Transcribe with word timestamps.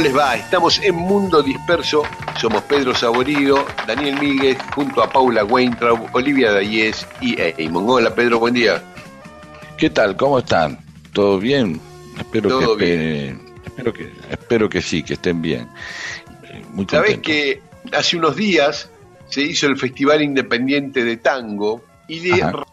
Les 0.00 0.16
va? 0.16 0.34
Estamos 0.36 0.80
en 0.82 0.94
Mundo 0.94 1.42
Disperso. 1.42 2.02
Somos 2.40 2.62
Pedro 2.62 2.94
Saborido, 2.94 3.66
Daniel 3.86 4.18
Míguez, 4.18 4.56
junto 4.74 5.02
a 5.02 5.10
Paula 5.10 5.44
Weintraub, 5.44 6.08
Olivia 6.14 6.52
Dayes 6.52 7.06
y 7.20 7.36
Eamon. 7.38 7.84
Hola, 7.86 8.14
Pedro, 8.14 8.38
buen 8.38 8.54
día. 8.54 8.82
¿Qué 9.76 9.90
tal? 9.90 10.16
¿Cómo 10.16 10.38
están? 10.38 10.78
¿Todo 11.12 11.38
bien? 11.38 11.80
Espero 12.18 12.48
Todo 12.48 12.76
que 12.76 12.96
bien. 12.96 13.40
Espero 13.64 13.92
que, 13.92 14.10
espero 14.30 14.68
que 14.70 14.80
sí, 14.80 15.02
que 15.02 15.14
estén 15.14 15.42
bien. 15.42 15.68
Eh, 16.44 16.64
Muy 16.72 16.86
Sabés 16.86 17.18
que 17.18 17.60
hace 17.92 18.16
unos 18.16 18.36
días 18.36 18.90
se 19.28 19.42
hizo 19.42 19.66
el 19.66 19.76
Festival 19.76 20.22
Independiente 20.22 21.04
de 21.04 21.18
Tango 21.18 21.84
y 22.08 22.20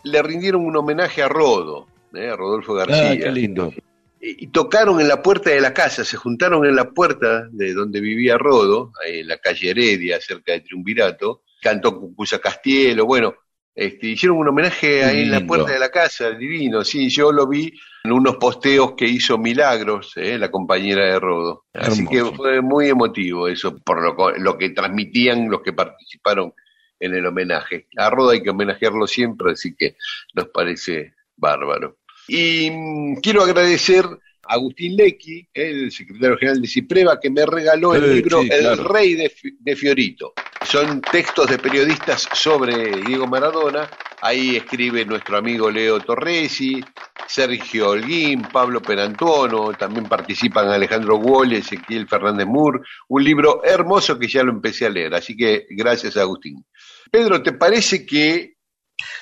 le, 0.04 0.22
rindieron 0.24 0.66
un 0.66 0.78
homenaje 0.78 1.22
a 1.24 1.28
Rodo, 1.28 1.88
¿eh? 2.14 2.30
a 2.30 2.36
Rodolfo 2.38 2.74
García. 2.74 3.12
Ah, 3.12 3.18
qué 3.18 3.32
lindo. 3.32 3.74
Y 4.20 4.48
tocaron 4.48 5.00
en 5.00 5.08
la 5.08 5.22
puerta 5.22 5.50
de 5.50 5.62
la 5.62 5.74
casa, 5.74 6.04
se 6.04 6.18
juntaron 6.18 6.66
en 6.66 6.76
la 6.76 6.90
puerta 6.92 7.48
de 7.52 7.74
donde 7.74 8.02
vivía 8.02 8.38
Rodo, 8.38 8.92
ahí 9.06 9.20
en 9.20 9.28
la 9.28 9.38
calle 9.38 9.72
Heredia, 9.72 10.20
cerca 10.20 10.54
de 10.54 10.62
Triunvirato, 10.62 11.44
cantó 11.62 12.00
Cucuza 12.00 12.40
Castielo, 12.40 13.06
bueno, 13.06 13.36
este, 13.76 14.08
hicieron 14.08 14.40
un 14.40 14.48
homenaje 14.48 15.04
ahí 15.04 15.22
en 15.22 15.32
la 15.32 15.46
puerta 15.46 15.72
de 15.72 15.80
la 15.80 15.90
casa, 15.90 16.32
divino, 16.32 16.84
sí, 16.84 17.10
yo 17.10 17.32
lo 17.32 17.48
vi 17.48 17.72
en 18.04 18.12
unos 18.12 18.38
posteos 18.38 18.94
que 18.98 19.06
hizo 19.06 19.38
Milagros, 19.38 20.14
eh, 20.16 20.38
la 20.40 20.50
compañera 20.50 21.06
de 21.06 21.20
Rodo. 21.20 21.66
Así 21.74 22.02
Hermoso. 22.02 22.32
que 22.32 22.36
fue 22.38 22.62
muy 22.62 22.90
emotivo 22.90 23.48
eso, 23.48 23.78
por 23.78 24.02
lo, 24.02 24.36
lo 24.38 24.58
que 24.58 24.72
transmitían 24.72 25.50
los 25.50 25.62
que 25.62 25.74
participaron 25.74 26.54
en 27.00 27.14
el 27.14 27.26
homenaje. 27.26 27.88
A 27.98 28.10
Rodo 28.10 28.32
hay 28.32 28.42
que 28.42 28.50
homenajearlo 28.50 29.06
siempre, 29.06 29.52
así 29.52 29.76
que 29.76 29.96
nos 30.34 30.48
parece 30.48 31.14
bárbaro. 31.36 31.98
Y 32.28 32.70
mm, 32.72 33.16
quiero 33.22 33.44
agradecer 33.44 34.06
a 34.06 34.54
Agustín 34.54 34.96
Lecky, 34.96 35.48
el 35.54 35.92
secretario 35.92 36.38
general 36.38 36.62
de 36.62 36.68
Cipreva, 36.68 37.20
que 37.20 37.30
me 37.30 37.46
regaló 37.46 37.94
el 37.96 38.04
Eh, 38.06 38.14
libro 38.16 38.42
sí, 38.42 38.50
El. 38.52 38.78
Rey 38.78 39.16
de, 39.16 39.30
Fi- 39.30 39.58
de 39.60 39.76
Fiorito. 39.76 40.34
Son 40.66 41.02
textos 41.02 41.50
de 41.50 41.58
periodistas 41.58 42.28
sobre 42.34 43.02
Diego 43.06 43.28
Maradona. 43.28 43.90
Ahí 44.22 44.56
escribe 44.56 45.06
nuestro 45.06 45.38
amigo 45.38 45.70
Leo 45.70 46.00
Torresi, 46.00 46.82
Sergio 47.28 47.90
Holguín, 47.90 48.42
Pablo 48.42 48.82
Perantono, 48.82 49.74
también 49.74 50.06
participan 50.06 50.70
Alejandro 50.70 51.18
Guole, 51.18 51.58
Ezequiel 51.60 52.08
Fernández 52.08 52.48
Mur. 52.48 52.86
Un 53.10 53.24
libro 53.24 53.64
hermoso 53.64 54.18
que 54.18 54.28
ya 54.28 54.44
lo 54.44 54.52
empecé 54.52 54.86
a 54.86 54.90
leer, 54.90 55.14
así 55.14 55.36
que 55.38 55.66
gracias 55.70 56.18
Agustín. 56.18 56.66
Pedro, 57.12 57.42
¿te 57.44 57.54
parece 57.54 58.06
que 58.06 58.56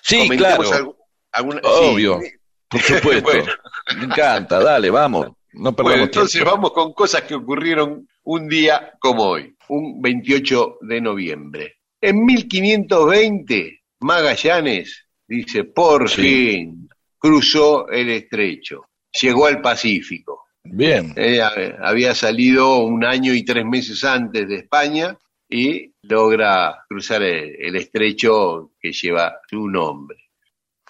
Sí, 0.01 0.29
claro. 0.29 0.63
algu- 0.63 0.95
alguna- 1.31 1.61
Obvio. 1.63 2.19
sí, 2.21 2.31
Por 2.77 2.81
supuesto. 2.81 3.29
Bueno. 3.31 3.51
Me 3.97 4.05
encanta, 4.05 4.59
dale, 4.63 4.89
vamos. 4.89 5.27
No 5.53 5.73
perdamos 5.75 5.83
Bueno, 5.91 6.03
entonces 6.05 6.31
tiempo. 6.33 6.51
vamos 6.51 6.71
con 6.73 6.93
cosas 6.93 7.21
que 7.23 7.35
ocurrieron 7.35 8.07
un 8.23 8.47
día 8.49 8.93
como 8.99 9.23
hoy, 9.23 9.55
un 9.69 10.01
28 10.01 10.77
de 10.81 11.01
noviembre. 11.01 11.75
En 12.01 12.25
1520, 12.25 13.81
Magallanes, 14.01 15.05
dice, 15.27 15.63
por 15.65 16.09
Sí. 16.09 16.21
fin 16.21 16.89
cruzó 17.17 17.87
el 17.89 18.09
estrecho, 18.09 18.85
llegó 19.21 19.45
al 19.47 19.61
Pacífico. 19.61 20.43
Bien. 20.63 21.13
Eh, 21.15 21.41
había 21.79 22.13
salido 22.15 22.79
un 22.79 23.03
año 23.05 23.33
y 23.33 23.43
tres 23.45 23.65
meses 23.65 24.03
antes 24.03 24.47
de 24.47 24.55
España 24.57 25.17
y 25.49 25.91
logra 26.01 26.83
cruzar 26.89 27.21
el, 27.23 27.55
el 27.59 27.75
estrecho 27.75 28.71
que 28.79 28.91
lleva 28.91 29.37
su 29.49 29.67
nombre. 29.67 30.17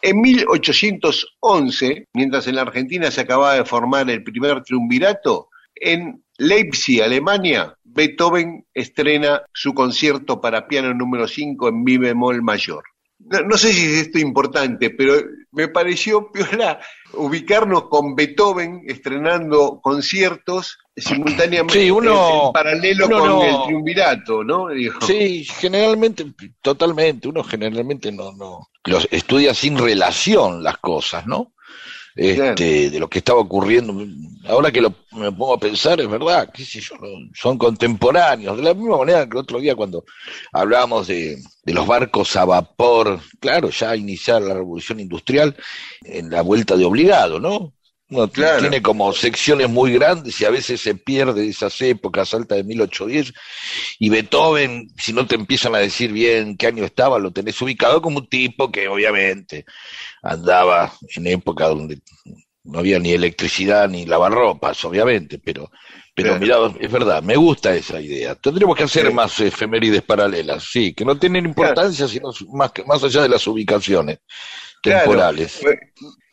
En 0.08 0.22
1811, 0.22 2.10
mientras 2.14 2.46
en 2.46 2.58
la 2.58 2.62
Argentina 2.62 3.10
se 3.10 3.22
acababa 3.22 3.56
de 3.56 3.66
formar 3.66 4.08
el 4.12 4.24
primer 4.24 4.62
triunvirato, 4.62 5.50
en 5.74 6.24
Leipzig, 6.38 7.02
Alemania, 7.02 7.76
Beethoven 7.84 8.68
estrena 8.72 9.42
su 9.52 9.74
concierto 9.74 10.40
para 10.40 10.68
piano 10.68 10.94
número 10.94 11.28
5 11.28 11.70
en 11.70 11.84
mi 11.84 11.98
bemol 11.98 12.44
mayor. 12.44 12.84
No, 13.20 13.42
no 13.42 13.58
sé 13.58 13.72
si 13.74 13.86
es 13.86 14.02
esto 14.08 14.20
importante, 14.20 14.90
pero 14.92 15.14
me 15.52 15.68
pareció 15.70 16.32
piola 16.32 16.80
ubicarnos 17.14 17.88
con 17.88 18.14
Beethoven 18.16 18.82
estrenando 18.88 19.80
conciertos 19.82 20.78
simultáneamente 20.96 21.80
Sí, 21.80 21.90
uno- 21.90 22.48
en 22.48 22.54
paralelo 22.54 23.06
uno 23.08 23.20
con 23.20 23.30
no- 23.30 23.44
el 23.44 23.66
triunvirato, 23.68 24.44
¿no? 24.44 24.68
Dijo. 24.70 25.06
Sí, 25.06 25.46
generalmente, 25.46 26.26
totalmente, 26.62 27.28
uno 27.30 27.44
generalmente 27.44 28.12
no, 28.12 28.34
no, 28.34 28.68
los 28.84 29.08
estudia 29.12 29.54
sin 29.54 29.78
relación 29.78 30.62
las 30.62 30.78
cosas, 30.78 31.26
¿no? 31.26 31.54
Este, 32.16 32.90
de 32.90 33.00
lo 33.00 33.10
que 33.10 33.20
estaba 33.20 33.40
ocurriendo. 33.40 33.94
Ahora 34.48 34.72
que 34.72 34.80
lo, 34.80 34.94
me 35.12 35.32
pongo 35.32 35.56
a 35.56 35.60
pensar, 35.60 36.00
es 36.00 36.08
verdad, 36.10 36.50
qué 36.54 36.64
sé 36.64 36.80
yo, 36.80 36.96
son 37.34 37.58
contemporáneos. 37.58 38.56
De 38.56 38.64
la 38.64 38.74
misma 38.74 38.98
manera 38.98 39.26
que 39.26 39.32
el 39.32 39.38
otro 39.44 39.60
día 39.60 39.76
cuando 39.76 40.06
hablábamos 40.54 41.08
de, 41.08 41.38
de 41.64 41.74
los 41.74 41.86
barcos 41.86 42.36
a 42.38 42.46
vapor, 42.46 43.20
claro, 43.40 43.70
ya 43.70 43.96
iniciar 43.96 44.42
la 44.42 44.54
revolución 44.54 45.00
industrial 45.02 45.56
en 46.04 46.30
la 46.30 46.42
vuelta 46.42 46.78
de 46.78 46.86
obligado, 46.86 47.40
¿no? 47.40 47.74
Uno 48.08 48.28
Claro. 48.30 48.60
tiene 48.60 48.84
como 48.84 49.12
secciones 49.14 49.68
muy 49.68 49.92
grandes 49.94 50.40
y 50.40 50.46
a 50.46 50.52
veces 50.52 50.80
se 50.80 50.94
pierde 50.94 51.48
esas 51.48 51.82
épocas 51.82 52.32
altas 52.36 52.60
de 52.60 52.64
1810 52.64 53.34
y 53.98 54.10
Beethoven, 54.10 54.90
si 54.96 55.12
no 55.12 55.26
te 55.26 55.34
empiezan 55.34 55.74
a 55.74 55.80
decir 55.80 56.12
bien 56.12 56.56
qué 56.56 56.68
año 56.68 56.86
estaba, 56.86 57.18
lo 57.18 57.32
tenés 57.32 57.60
ubicado 57.64 58.04
como 58.04 58.20
un 58.20 58.28
tipo 58.30 58.72
que 58.72 58.88
obviamente 58.88 59.66
andaba 60.26 60.92
en 61.16 61.28
época 61.28 61.68
donde 61.68 62.00
no 62.64 62.80
había 62.80 62.98
ni 62.98 63.12
electricidad 63.12 63.88
ni 63.88 64.06
lavarropas, 64.08 64.84
obviamente, 64.86 65.38
pero, 65.38 65.70
pero 66.16 66.38
Claro. 66.38 66.72
mirá, 66.72 66.80
es 66.84 66.92
verdad, 66.92 67.22
me 67.22 67.36
gusta 67.36 67.76
esa 67.76 68.02
idea. 68.02 68.34
Tendremos 68.34 68.76
que 68.76 68.84
hacer 68.84 69.08
Sí. 69.08 69.14
más 69.14 69.40
efemérides 69.40 70.02
paralelas, 70.02 70.64
sí, 70.64 70.94
que 70.96 71.06
no 71.06 71.16
tienen 71.18 71.46
importancia, 71.46 72.08
sino 72.08 72.32
más, 72.54 72.72
más 72.88 73.04
allá 73.04 73.22
de 73.22 73.30
las 73.30 73.46
ubicaciones 73.46 74.20
temporales. 74.82 75.62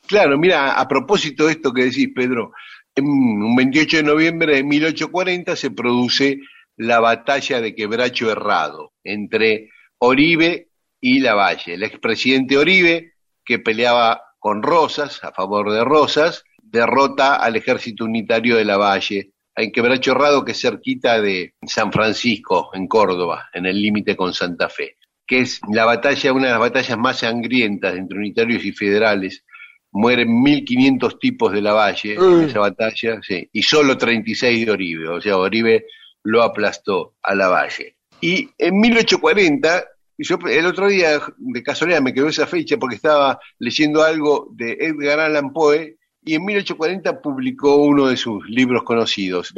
Claro, 0.07 0.39
mira, 0.39 0.73
a 0.81 0.89
propósito 0.89 1.47
de 1.47 1.53
esto 1.53 1.73
que 1.73 1.85
decís, 1.85 2.09
Pedro, 2.15 2.53
en 2.95 3.07
un 3.07 3.55
28 3.57 3.99
de 3.99 4.03
noviembre 4.03 4.57
de 4.57 4.65
1840 4.65 5.55
se 5.57 5.71
produce 5.71 6.39
la 6.77 6.99
batalla 7.01 7.61
de 7.61 7.75
Quebracho 7.75 8.31
Herrado 8.31 8.93
entre 9.05 9.69
Oribe 9.99 10.69
y 11.01 11.21
Lavalle. 11.21 11.75
El 11.75 11.83
expresidente 11.83 12.57
Oribe, 12.57 13.12
que 13.45 13.59
peleaba 13.59 14.23
con 14.39 14.63
Rosas, 14.63 15.23
a 15.23 15.33
favor 15.33 15.71
de 15.71 15.85
Rosas, 15.85 16.45
derrota 16.63 17.37
al 17.37 17.57
ejército 17.57 18.05
unitario 18.05 18.57
de 18.57 18.65
Lavalle 18.65 19.33
en 19.55 19.71
Quebracho 19.71 20.13
Herrado, 20.13 20.45
que 20.45 20.53
es 20.53 20.61
cerquita 20.61 21.21
de 21.21 21.55
San 21.67 21.93
Francisco, 21.93 22.71
en 22.73 22.89
Córdoba, 22.89 23.51
en 23.53 23.67
el 23.67 23.81
límite 23.81 24.17
con 24.17 24.33
Santa 24.33 24.69
Fe, 24.69 24.97
que 25.27 25.41
es 25.41 25.61
la 25.71 25.85
batalla, 25.85 26.33
una 26.33 26.47
de 26.47 26.53
las 26.53 26.61
batallas 26.61 26.99
más 26.99 27.19
sangrientas 27.19 27.95
entre 27.95 28.19
unitarios 28.19 28.65
y 28.65 28.73
federales 28.73 29.45
mueren 29.93 30.43
1500 30.43 31.19
tipos 31.19 31.53
de 31.53 31.61
la 31.61 31.75
Valle 31.75 32.15
en 32.15 32.49
esa 32.49 32.61
batalla, 32.61 33.21
sí, 33.23 33.49
y 33.53 33.63
solo 33.63 33.99
36 33.99 34.65
de 34.65 34.73
Oribe, 34.73 35.09
o 35.09 35.21
sea, 35.21 35.37
Oribe 35.37 35.87
lo 36.25 36.43
aplastó 36.43 37.15
a 37.23 37.35
la 37.35 37.49
Valle. 37.49 37.97
Y 38.21 38.49
en 38.57 38.79
1840, 38.79 39.85
yo 40.23 40.39
el 40.49 40.67
otro 40.67 40.89
día 40.89 41.21
de 41.37 41.63
casualidad 41.63 42.01
me 42.01 42.13
quedó 42.15 42.29
esa 42.29 42.47
fecha 42.47 42.77
porque 42.77 42.97
estaba 42.97 43.39
leyendo 43.59 44.03
algo 44.03 44.49
de 44.53 44.73
Edgar 44.81 45.21
Allan 45.21 45.53
Poe 45.53 45.99
y 46.25 46.35
en 46.35 46.45
1840 46.45 47.21
publicó 47.21 47.77
uno 47.77 48.07
de 48.07 48.17
sus 48.17 48.49
libros 48.49 48.85
conocidos. 48.85 49.53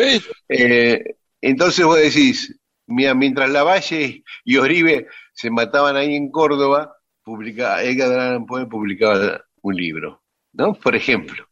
Eh, 0.48 1.16
Entonces 1.40 1.84
vos 1.84 1.98
decís, 1.98 2.58
mira, 2.86 3.14
mientras 3.14 3.50
Lavalle 3.50 4.24
y 4.44 4.56
Oribe 4.56 5.08
se 5.34 5.50
mataban 5.50 5.96
ahí 5.96 6.14
en 6.14 6.30
Córdoba, 6.30 6.96
publicaba, 7.22 7.82
Edgar 7.82 8.18
Allan 8.18 8.46
Poe 8.46 8.66
publicaba 8.66 9.44
un 9.62 9.76
libro, 9.76 10.22
¿no? 10.52 10.74
Por 10.74 10.96
ejemplo. 10.96 11.46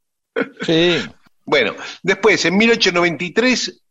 Sí. 0.62 0.98
Bueno, 1.44 1.74
después, 2.04 2.44
en 2.44 2.56
1893, 2.56 3.82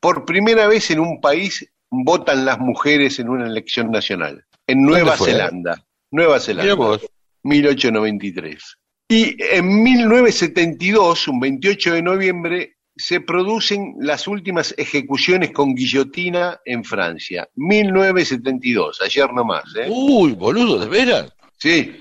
por 0.00 0.24
primera 0.24 0.68
vez 0.68 0.92
en 0.92 1.00
un 1.00 1.20
país 1.20 1.68
votan 1.90 2.44
las 2.44 2.60
mujeres 2.60 3.18
en 3.18 3.28
una 3.28 3.48
elección 3.48 3.90
nacional, 3.90 4.46
en 4.70 4.82
Nueva 4.82 5.16
Zelanda. 5.16 5.84
Nueva 6.10 6.40
Zelanda. 6.40 7.00
1893. 7.42 8.76
Y 9.08 9.36
en 9.42 9.82
1972, 9.82 11.28
un 11.28 11.40
28 11.40 11.94
de 11.94 12.02
noviembre, 12.02 12.76
se 12.96 13.20
producen 13.20 13.94
las 13.98 14.28
últimas 14.28 14.74
ejecuciones 14.76 15.52
con 15.52 15.74
guillotina 15.74 16.60
en 16.64 16.84
Francia. 16.84 17.48
1972, 17.56 19.00
ayer 19.00 19.32
nomás. 19.32 19.64
¿eh? 19.76 19.88
Uy, 19.88 20.32
boludo, 20.32 20.78
¿de 20.78 20.86
veras? 20.86 21.32
Sí. 21.58 21.96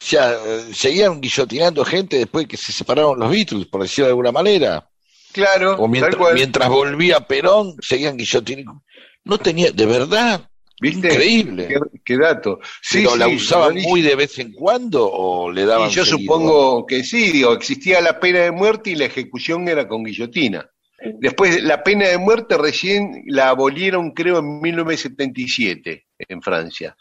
O 0.00 0.04
sea, 0.04 0.32
eh, 0.32 0.72
seguían 0.72 1.20
guillotinando 1.20 1.84
gente 1.84 2.18
después 2.18 2.46
que 2.46 2.56
se 2.56 2.72
separaron 2.72 3.18
los 3.18 3.30
Beatles, 3.30 3.66
por 3.66 3.82
decirlo 3.82 4.06
de 4.06 4.12
alguna 4.12 4.32
manera. 4.32 4.88
Claro. 5.32 5.76
O 5.76 5.88
mientras, 5.88 6.34
mientras 6.34 6.68
volvía 6.68 7.20
Perón, 7.20 7.74
seguían 7.80 8.16
guillotinando. 8.16 8.82
No 9.24 9.38
tenía, 9.38 9.72
de 9.72 9.86
verdad, 9.86 10.48
¿Viste? 10.80 11.08
Increíble. 11.08 11.68
Qué, 12.04 12.18
dato. 12.18 12.60
Sí, 12.82 12.98
¿Pero 12.98 13.16
la 13.16 13.28
usaban 13.28 13.76
muy 13.76 14.02
de 14.02 14.14
vez 14.14 14.38
en 14.38 14.52
cuando 14.52 15.08
o 15.10 15.50
le 15.50 15.64
daban 15.64 15.88
y 15.88 15.92
yo 15.92 16.04
supongo 16.04 16.86
que 16.86 17.02
sí, 17.02 17.32
digo, 17.32 17.52
existía 17.52 18.00
la 18.00 18.20
pena 18.20 18.40
de 18.40 18.50
muerte 18.50 18.90
y 18.90 18.94
la 18.94 19.06
ejecución 19.06 19.66
era 19.68 19.88
con 19.88 20.04
guillotina. 20.04 20.68
Después, 21.20 21.62
la 21.62 21.82
pena 21.82 22.08
de 22.08 22.18
muerte 22.18 22.56
recién 22.56 23.22
la 23.26 23.50
abolieron, 23.50 24.12
creo, 24.12 24.38
en 24.38 24.60
1977 24.60 26.06
en 26.18 26.42
Francia. 26.42 26.96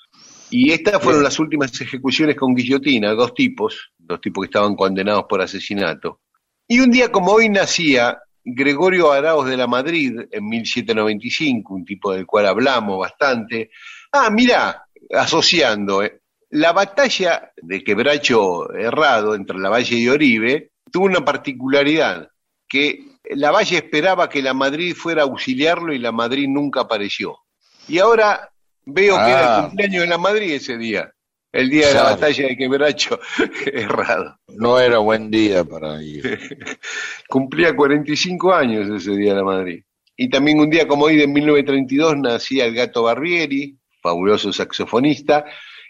Y 0.50 0.72
estas 0.72 1.02
fueron 1.02 1.24
las 1.24 1.40
últimas 1.40 1.80
ejecuciones 1.82 2.36
con 2.36 2.54
guillotina, 2.54 3.14
dos 3.14 3.34
tipos, 3.34 3.92
dos 3.98 4.22
tipos 4.22 4.44
que 4.44 4.48
estaban 4.48 4.76
condenados 4.76 5.26
por 5.28 5.42
asesinato. 5.42 6.22
Y 6.68 6.80
un 6.80 6.92
día 6.92 7.12
como 7.12 7.32
hoy 7.32 7.50
nacía 7.50 8.20
Gregorio 8.46 9.12
Araos 9.12 9.48
de 9.48 9.58
la 9.58 9.66
Madrid 9.68 10.20
en 10.32 10.48
1795, 10.48 11.74
un 11.74 11.84
tipo 11.84 12.14
del 12.14 12.26
cual 12.28 12.46
hablamos 12.46 13.00
bastante. 13.00 13.72
Ah, 14.12 14.30
mira, 14.30 14.86
asociando, 15.12 16.04
eh, 16.04 16.22
la 16.52 16.72
batalla 16.72 17.52
de 17.58 17.84
Quebracho 17.84 18.72
Errado 18.74 19.34
entre 19.36 19.58
la 19.58 19.70
Valle 19.70 19.96
y 19.98 20.08
Oribe 20.08 20.72
tuvo 20.92 21.06
una 21.06 21.26
particularidad, 21.26 22.30
que 22.68 23.00
la 23.32 23.52
Valle 23.52 23.78
esperaba 23.78 24.30
que 24.30 24.42
la 24.44 24.54
Madrid 24.54 24.96
fuera 24.96 25.24
a 25.24 25.26
auxiliarlo 25.26 25.92
y 25.94 25.98
la 25.98 26.12
Madrid 26.12 26.48
nunca 26.48 26.82
apareció. 26.82 27.40
Y 27.88 27.98
ahora 27.98 28.52
veo 28.86 29.16
que 29.18 29.32
era 29.32 29.42
el 29.42 29.48
Ah. 29.48 29.62
cumpleaños 29.68 30.02
de 30.04 30.08
la 30.08 30.18
Madrid 30.20 30.52
ese 30.54 30.78
día, 30.78 31.12
el 31.56 31.70
día 31.70 31.88
de 31.88 31.94
la 31.94 32.04
batalla 32.04 32.48
de 32.48 32.58
Quebracho 32.58 33.18
Errado. 33.74 34.38
No 34.58 34.78
era 34.78 34.98
buen 34.98 35.32
día 35.32 35.64
para 35.64 36.04
ir. 36.04 36.38
Cumplía 37.30 37.74
45 37.74 38.54
años 38.54 38.90
ese 38.90 39.16
día 39.16 39.34
la 39.34 39.44
Madrid. 39.44 39.82
Y 40.18 40.30
también 40.30 40.60
un 40.60 40.70
día 40.70 40.86
como 40.86 41.06
hoy 41.06 41.16
de 41.16 41.28
1932 41.28 42.18
nacía 42.18 42.66
el 42.66 42.76
gato 42.76 43.04
Barbieri, 43.04 43.78
fabuloso 44.02 44.52
saxofonista, 44.52 45.46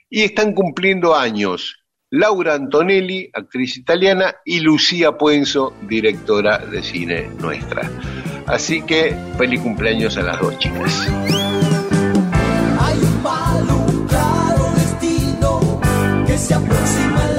y 0.08 0.22
están 0.22 0.54
cumpliendo 0.54 1.16
años 1.16 1.84
Laura 2.12 2.54
Antonelli, 2.54 3.32
actriz 3.34 3.76
italiana, 3.78 4.36
y 4.46 4.60
Lucía 4.60 5.14
Puenzo, 5.14 5.74
directora 5.82 6.60
de 6.60 6.84
cine 6.84 7.30
nuestra. 7.40 7.90
Así 8.46 8.84
que 8.84 9.18
feliz 9.38 9.62
cumpleaños 9.62 10.16
a 10.18 10.22
las 10.22 10.40
dos 10.40 10.58
chicas. 10.60 11.10
Se 16.38 16.54
aproxima 16.54 17.35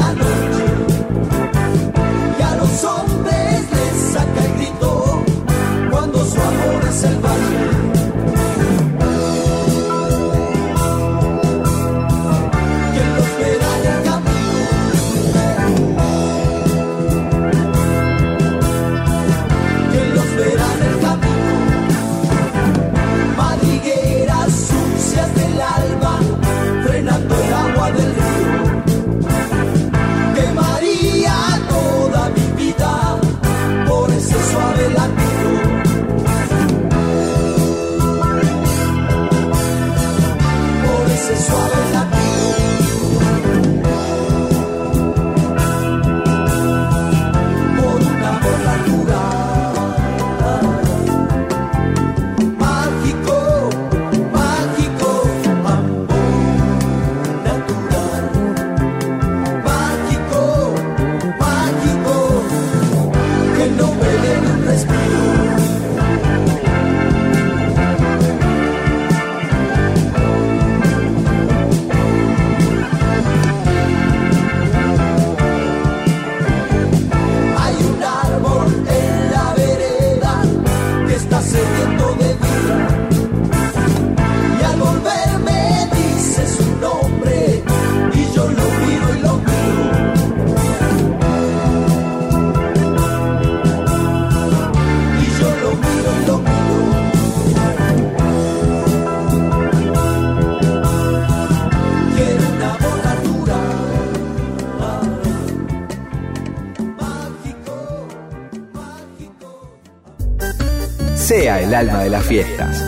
el 111.61 111.75
alma 111.75 112.03
de 112.03 112.11
las 112.11 112.25
fiestas. 112.25 112.83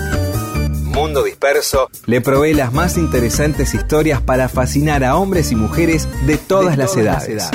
Mundo 0.82 1.22
Disperso 1.22 1.90
le 2.06 2.20
provee 2.20 2.54
las 2.54 2.72
más 2.72 2.98
interesantes 2.98 3.72
historias 3.74 4.20
para 4.20 4.48
fascinar 4.48 5.04
a 5.04 5.16
hombres 5.16 5.52
y 5.52 5.54
mujeres 5.54 6.08
de 6.26 6.38
todas, 6.38 6.76
las, 6.76 6.96
edades. 6.96 7.50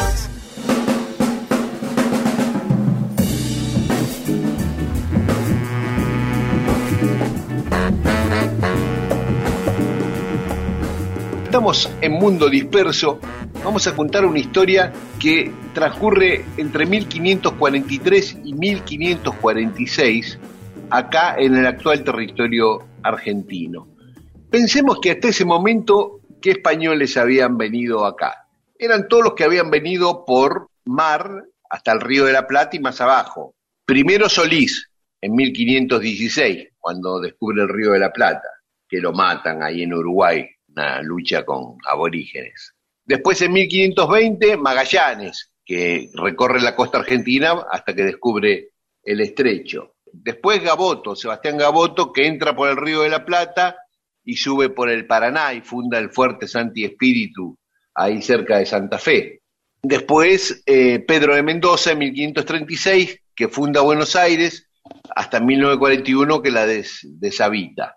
Estamos 11.43 11.89
en 12.01 12.13
Mundo 12.13 12.49
Disperso. 12.49 13.19
Vamos 13.63 13.85
a 13.87 13.95
contar 13.95 14.25
una 14.25 14.39
historia 14.39 14.93
que 15.19 15.51
transcurre 15.73 16.45
entre 16.57 16.85
1543 16.85 18.37
y 18.43 18.53
1546 18.53 20.39
acá 20.93 21.35
en 21.39 21.55
el 21.55 21.65
actual 21.65 22.03
territorio 22.03 22.87
argentino. 23.01 23.87
Pensemos 24.51 24.99
que 25.01 25.09
hasta 25.09 25.29
ese 25.29 25.43
momento, 25.43 26.21
¿qué 26.39 26.51
españoles 26.51 27.17
habían 27.17 27.57
venido 27.57 28.05
acá? 28.05 28.47
Eran 28.77 29.07
todos 29.07 29.23
los 29.23 29.33
que 29.33 29.43
habían 29.43 29.71
venido 29.71 30.23
por 30.23 30.67
mar 30.85 31.45
hasta 31.67 31.93
el 31.93 31.99
Río 31.99 32.25
de 32.25 32.33
la 32.33 32.45
Plata 32.45 32.75
y 32.77 32.79
más 32.79 33.01
abajo. 33.01 33.55
Primero 33.83 34.29
Solís, 34.29 34.91
en 35.19 35.33
1516, 35.33 36.69
cuando 36.79 37.19
descubre 37.19 37.63
el 37.63 37.69
Río 37.69 37.93
de 37.93 37.99
la 37.99 38.13
Plata, 38.13 38.49
que 38.87 39.01
lo 39.01 39.13
matan 39.13 39.63
ahí 39.63 39.81
en 39.81 39.95
Uruguay, 39.95 40.45
una 40.67 41.01
lucha 41.01 41.43
con 41.43 41.77
aborígenes. 41.89 42.75
Después 43.03 43.41
en 43.41 43.51
1520, 43.51 44.57
Magallanes, 44.57 45.51
que 45.65 46.11
recorre 46.13 46.61
la 46.61 46.75
costa 46.75 46.99
argentina 46.99 47.65
hasta 47.71 47.95
que 47.95 48.03
descubre 48.03 48.69
el 49.03 49.21
estrecho. 49.21 49.92
Después 50.13 50.63
Gaboto, 50.63 51.15
Sebastián 51.15 51.57
Gaboto, 51.57 52.13
que 52.13 52.27
entra 52.27 52.55
por 52.55 52.69
el 52.69 52.77
Río 52.77 53.01
de 53.01 53.09
la 53.09 53.25
Plata 53.25 53.75
y 54.23 54.37
sube 54.37 54.69
por 54.69 54.89
el 54.89 55.05
Paraná 55.05 55.53
y 55.53 55.61
funda 55.61 55.97
el 55.99 56.09
Fuerte 56.11 56.47
Santi 56.47 56.85
Espíritu, 56.85 57.57
ahí 57.95 58.21
cerca 58.21 58.57
de 58.59 58.65
Santa 58.65 58.97
Fe. 58.97 59.41
Después 59.81 60.63
eh, 60.65 60.99
Pedro 60.99 61.35
de 61.35 61.43
Mendoza 61.43 61.91
en 61.91 61.99
1536, 61.99 63.19
que 63.35 63.49
funda 63.49 63.81
Buenos 63.81 64.15
Aires, 64.15 64.69
hasta 65.15 65.39
1941 65.39 66.41
que 66.41 66.51
la 66.51 66.65
des- 66.65 67.01
deshabita. 67.03 67.95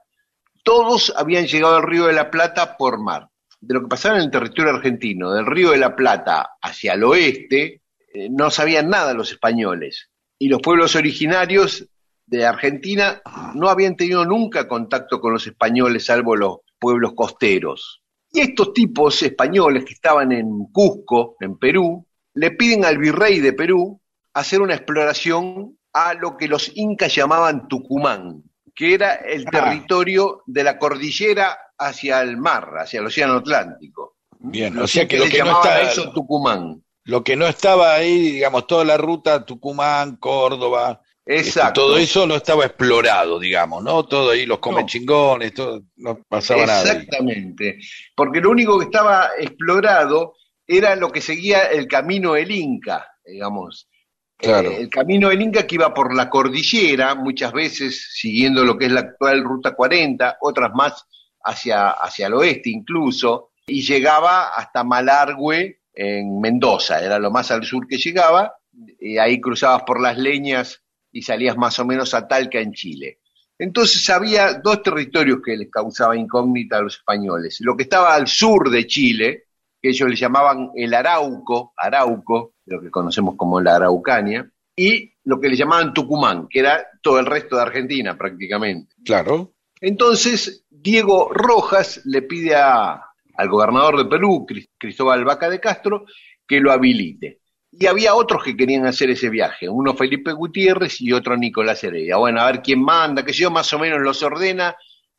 Todos 0.64 1.12
habían 1.16 1.46
llegado 1.46 1.76
al 1.76 1.82
Río 1.84 2.06
de 2.06 2.12
la 2.12 2.30
Plata 2.30 2.76
por 2.76 3.00
mar. 3.00 3.28
De 3.60 3.74
lo 3.74 3.82
que 3.82 3.88
pasaba 3.88 4.16
en 4.16 4.22
el 4.24 4.30
territorio 4.30 4.72
argentino, 4.74 5.32
del 5.32 5.46
Río 5.46 5.70
de 5.70 5.78
la 5.78 5.94
Plata 5.94 6.50
hacia 6.60 6.94
el 6.94 7.04
oeste, 7.04 7.82
eh, 8.12 8.28
no 8.30 8.50
sabían 8.50 8.88
nada 8.90 9.14
los 9.14 9.30
españoles. 9.30 10.10
Y 10.38 10.48
los 10.48 10.60
pueblos 10.60 10.96
originarios 10.96 11.86
de 12.26 12.44
Argentina 12.44 13.22
no 13.54 13.68
habían 13.68 13.96
tenido 13.96 14.24
nunca 14.24 14.66
contacto 14.68 15.20
con 15.20 15.32
los 15.32 15.46
españoles, 15.46 16.06
salvo 16.06 16.36
los 16.36 16.58
pueblos 16.78 17.12
costeros. 17.14 18.02
Y 18.32 18.40
estos 18.40 18.72
tipos 18.72 19.22
españoles 19.22 19.84
que 19.84 19.94
estaban 19.94 20.32
en 20.32 20.66
Cusco, 20.72 21.36
en 21.40 21.56
Perú, 21.56 22.06
le 22.34 22.50
piden 22.50 22.84
al 22.84 22.98
virrey 22.98 23.40
de 23.40 23.52
Perú 23.52 24.00
hacer 24.34 24.60
una 24.60 24.74
exploración 24.74 25.78
a 25.92 26.12
lo 26.14 26.36
que 26.36 26.48
los 26.48 26.70
incas 26.74 27.14
llamaban 27.14 27.68
Tucumán, 27.68 28.42
que 28.74 28.92
era 28.94 29.14
el 29.14 29.46
Ah. 29.46 29.50
territorio 29.50 30.42
de 30.46 30.64
la 30.64 30.78
cordillera 30.78 31.56
hacia 31.78 32.20
el 32.20 32.36
mar, 32.36 32.68
hacia 32.78 33.00
el 33.00 33.06
océano 33.06 33.34
Atlántico. 33.36 34.16
Bien, 34.38 34.76
o 34.78 34.86
sea 34.86 35.08
que 35.08 35.16
lo 35.16 35.24
que 35.24 35.38
no 35.38 35.44
llamaban 35.46 35.66
a 35.72 35.80
está, 35.80 35.92
eso 35.92 36.12
Tucumán. 36.12 36.82
lo 37.04 37.24
que 37.24 37.36
no 37.36 37.46
estaba 37.46 37.94
ahí, 37.94 38.32
digamos, 38.32 38.66
toda 38.66 38.84
la 38.84 38.98
ruta 38.98 39.46
Tucumán, 39.46 40.16
Córdoba, 40.16 41.00
Exacto. 41.28 41.82
todo 41.82 41.98
eso 41.98 42.24
no 42.24 42.36
estaba 42.36 42.64
explorado, 42.66 43.40
digamos, 43.40 43.82
¿no? 43.82 44.04
Todo 44.06 44.30
ahí, 44.30 44.46
los 44.46 44.60
come 44.60 44.82
No. 44.82 44.86
chingones, 44.86 45.52
todo, 45.54 45.82
no 45.96 46.22
pasaba 46.28 46.64
nada. 46.64 46.82
Exactamente. 46.82 47.78
Porque 48.14 48.40
lo 48.40 48.50
único 48.50 48.78
que 48.78 48.84
estaba 48.84 49.30
explorado 49.36 50.34
era 50.66 50.94
lo 50.94 51.10
que 51.10 51.20
seguía 51.20 51.64
el 51.64 51.88
camino 51.88 52.34
del 52.34 52.52
Inca, 52.52 53.08
digamos. 53.24 53.88
Claro. 54.36 54.70
Eh, 54.70 54.82
el 54.82 54.88
camino 54.88 55.28
del 55.30 55.42
Inca 55.42 55.66
que 55.66 55.74
iba 55.74 55.92
por 55.92 56.14
la 56.14 56.30
cordillera, 56.30 57.16
muchas 57.16 57.52
veces 57.52 58.08
siguiendo 58.14 58.64
lo 58.64 58.78
que 58.78 58.86
es 58.86 58.92
la 58.92 59.00
actual 59.00 59.42
Ruta 59.42 59.74
40, 59.74 60.38
otras 60.40 60.72
más 60.74 61.06
hacia, 61.42 61.90
hacia 61.90 62.28
el 62.28 62.34
oeste 62.34 62.70
incluso, 62.70 63.50
y 63.66 63.82
llegaba 63.82 64.50
hasta 64.54 64.84
Malargüe 64.84 65.80
en 65.92 66.40
Mendoza, 66.40 67.02
era 67.02 67.18
lo 67.18 67.30
más 67.30 67.50
al 67.50 67.64
sur 67.64 67.88
que 67.88 67.96
llegaba, 67.96 68.54
y 69.00 69.18
ahí 69.18 69.40
cruzabas 69.40 69.82
por 69.84 70.00
las 70.00 70.18
leñas 70.18 70.82
y 71.16 71.22
salías 71.22 71.56
más 71.56 71.78
o 71.78 71.84
menos 71.86 72.12
a 72.14 72.26
Talca 72.28 72.58
en 72.60 72.72
Chile. 72.72 73.18
Entonces 73.58 74.08
había 74.10 74.54
dos 74.54 74.82
territorios 74.82 75.38
que 75.44 75.56
les 75.56 75.70
causaba 75.70 76.16
incógnita 76.16 76.76
a 76.76 76.82
los 76.82 76.96
españoles. 76.96 77.56
Lo 77.60 77.74
que 77.76 77.84
estaba 77.84 78.14
al 78.14 78.26
sur 78.28 78.68
de 78.70 78.86
Chile, 78.86 79.44
que 79.80 79.88
ellos 79.90 80.08
le 80.10 80.16
llamaban 80.16 80.70
el 80.74 80.92
Arauco, 80.92 81.72
Arauco, 81.76 82.54
lo 82.66 82.80
que 82.82 82.90
conocemos 82.90 83.34
como 83.36 83.60
la 83.60 83.76
Araucania, 83.76 84.50
y 84.76 85.14
lo 85.24 85.40
que 85.40 85.48
le 85.48 85.56
llamaban 85.56 85.94
Tucumán, 85.94 86.48
que 86.50 86.58
era 86.60 86.86
todo 87.02 87.18
el 87.18 87.24
resto 87.24 87.56
de 87.56 87.62
Argentina 87.62 88.16
prácticamente. 88.18 88.94
Claro. 89.04 89.54
Entonces, 89.80 90.64
Diego 90.68 91.30
Rojas 91.32 92.02
le 92.04 92.22
pide 92.22 92.54
a- 92.56 93.02
al 93.38 93.48
gobernador 93.48 93.96
de 93.96 94.04
Perú, 94.04 94.44
Cris- 94.46 94.68
Cristóbal 94.78 95.24
Vaca 95.24 95.48
de 95.48 95.60
Castro, 95.60 96.04
que 96.46 96.60
lo 96.60 96.72
habilite. 96.72 97.40
Y 97.78 97.86
había 97.86 98.14
otros 98.14 98.42
que 98.42 98.56
querían 98.56 98.86
hacer 98.86 99.10
ese 99.10 99.28
viaje, 99.28 99.68
uno 99.68 99.94
Felipe 99.94 100.32
Gutiérrez 100.32 101.00
y 101.00 101.12
otro 101.12 101.36
Nicolás 101.36 101.84
Heredia. 101.84 102.16
Bueno, 102.16 102.40
a 102.40 102.46
ver 102.46 102.62
quién 102.62 102.82
manda, 102.82 103.24
que 103.24 103.32
yo 103.32 103.50
más 103.50 103.70
o 103.74 103.78
menos 103.78 104.00
los 104.00 104.22
ordena, 104.22 104.74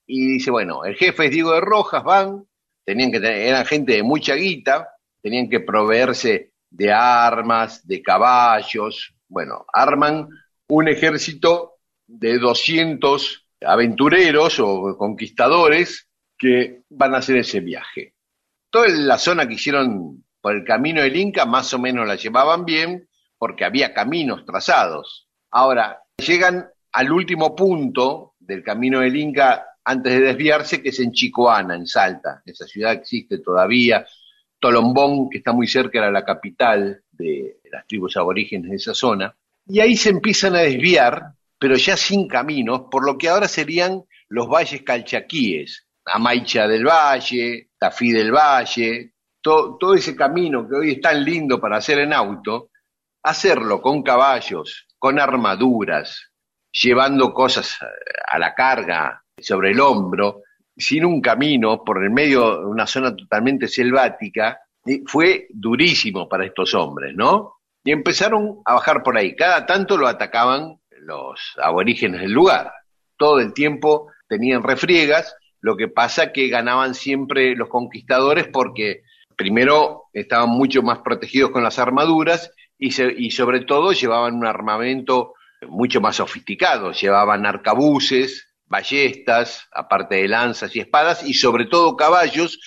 y 0.08 0.34
dice, 0.34 0.50
bueno, 0.50 0.84
el 0.86 0.96
jefe 0.96 1.26
es 1.26 1.32
Diego 1.32 1.52
de 1.52 1.62
Rojas, 1.62 2.04
van, 2.04 2.46
tenían 2.84 3.12
que 3.12 3.20
tener, 3.20 3.38
eran 3.38 3.66
gente 3.66 3.94
de 3.94 4.04
mucha 4.04 4.34
guita, 4.34 4.90
tenían 5.22 5.50
que 5.50 5.60
proveerse 5.60 6.54
de 6.70 6.92
armas, 6.92 7.86
de 7.86 8.02
caballos, 8.02 9.14
bueno, 9.28 9.66
arman 9.72 10.28
un 10.70 10.88
ejército 10.88 11.76
de 12.08 12.40
200 12.40 13.48
aventureros 13.62 14.60
o 14.60 14.98
conquistadores 14.98 16.08
que 16.38 16.82
van 16.90 17.14
a 17.14 17.20
hacer 17.20 17.38
ese 17.38 17.60
viaje. 17.60 18.14
Toda 18.70 18.88
la 18.90 19.18
zona 19.18 19.48
que 19.48 19.56
hicieron 19.56 20.24
por 20.48 20.56
el 20.56 20.64
camino 20.64 21.02
del 21.02 21.18
Inca 21.18 21.46
más 21.46 21.74
o 21.74 21.78
menos 21.78 22.08
la 22.08 22.16
llevaban 22.16 22.64
bien 22.64 23.10
porque 23.38 23.66
había 23.66 23.94
caminos 23.94 24.46
trazados. 24.46 25.28
Ahora, 25.52 26.00
llegan 26.26 26.70
al 26.94 27.12
último 27.12 27.54
punto 27.54 28.36
del 28.40 28.64
camino 28.64 29.02
del 29.02 29.18
Inca 29.18 29.66
antes 29.84 30.14
de 30.14 30.22
desviarse, 30.22 30.82
que 30.82 30.88
es 30.88 31.02
en 31.02 31.12
Chicoana, 31.12 31.76
en 31.76 31.86
Salta. 31.86 32.42
Esa 32.46 32.66
ciudad 32.66 32.94
existe 32.94 33.40
todavía. 33.40 34.06
Tolombón, 34.58 35.30
que 35.30 35.40
está 35.40 35.52
muy 35.52 35.68
cerca, 35.68 35.98
era 35.98 36.12
la 36.12 36.24
capital 36.24 37.02
de 37.12 37.60
las 37.70 37.86
tribus 37.86 38.16
aborígenes 38.16 38.70
de 38.70 38.78
esa 38.78 38.94
zona. 38.94 39.36
Y 39.66 39.82
ahí 39.82 39.98
se 39.98 40.12
empiezan 40.12 40.56
a 40.56 40.60
desviar, 40.60 41.34
pero 41.60 41.76
ya 41.76 41.98
sin 41.98 42.26
caminos, 42.26 42.84
por 42.90 43.06
lo 43.06 43.18
que 43.18 43.28
ahora 43.28 43.50
serían 43.50 44.02
los 44.30 44.48
valles 44.48 44.82
calchaquíes. 44.84 45.90
Amaicha 46.06 46.70
del 46.70 46.86
Valle, 46.86 47.72
Tafí 47.78 48.14
del 48.14 48.32
Valle, 48.32 49.12
to- 49.48 49.78
todo 49.80 49.94
ese 49.94 50.14
camino 50.14 50.68
que 50.68 50.76
hoy 50.76 50.92
es 50.92 51.02
tan 51.02 51.24
lindo 51.24 51.58
para 51.60 51.78
hacer 51.78 52.00
en 52.00 52.12
auto, 52.12 52.70
hacerlo 53.24 53.82
con 53.82 54.04
caballos, 54.04 54.88
con 55.00 55.20
armaduras, 55.20 56.32
llevando 56.72 57.34
cosas 57.34 57.78
a 58.28 58.38
la 58.38 58.54
carga, 58.54 59.24
sobre 59.40 59.72
el 59.72 59.80
hombro, 59.80 60.42
sin 60.76 61.06
un 61.06 61.22
camino, 61.22 61.84
por 61.86 62.04
el 62.04 62.10
medio 62.10 62.60
de 62.60 62.66
una 62.66 62.86
zona 62.86 63.16
totalmente 63.16 63.68
selvática, 63.70 64.60
fue 65.06 65.48
durísimo 65.50 66.28
para 66.28 66.46
estos 66.46 66.74
hombres, 66.74 67.14
¿no? 67.16 67.54
Y 67.86 67.92
empezaron 67.92 68.60
a 68.66 68.74
bajar 68.74 69.02
por 69.02 69.18
ahí. 69.18 69.34
Cada 69.36 69.66
tanto 69.66 69.96
lo 69.96 70.08
atacaban 70.08 70.78
los 71.02 71.40
aborígenes 71.62 72.20
del 72.22 72.32
lugar. 72.34 72.74
Todo 73.18 73.40
el 73.40 73.54
tiempo 73.54 74.12
tenían 74.28 74.64
refriegas, 74.64 75.36
lo 75.62 75.78
que 75.78 75.88
pasa 75.88 76.32
que 76.34 76.50
ganaban 76.50 76.94
siempre 76.96 77.56
los 77.56 77.70
conquistadores 77.70 78.48
porque 78.48 79.04
primero 79.38 80.06
estaban 80.14 80.50
mucho 80.50 80.82
más 80.82 81.00
protegidos 81.00 81.52
con 81.52 81.64
las 81.64 81.80
armaduras 81.80 82.52
y, 82.78 82.92
se- 82.92 83.14
y 83.18 83.32
sobre 83.32 83.62
todo 83.62 83.94
llevaban 83.94 84.36
un 84.36 84.46
armamento 84.46 85.34
mucho 85.70 86.02
más 86.02 86.18
sofisticado, 86.18 86.92
llevaban 86.92 87.46
arcabuces, 87.46 88.48
ballestas, 88.66 89.68
aparte 89.72 90.16
de 90.16 90.28
lanzas 90.28 90.76
y 90.76 90.80
espadas, 90.82 91.24
y 91.24 91.34
sobre 91.34 91.66
todo 91.66 91.96
caballos 91.96 92.60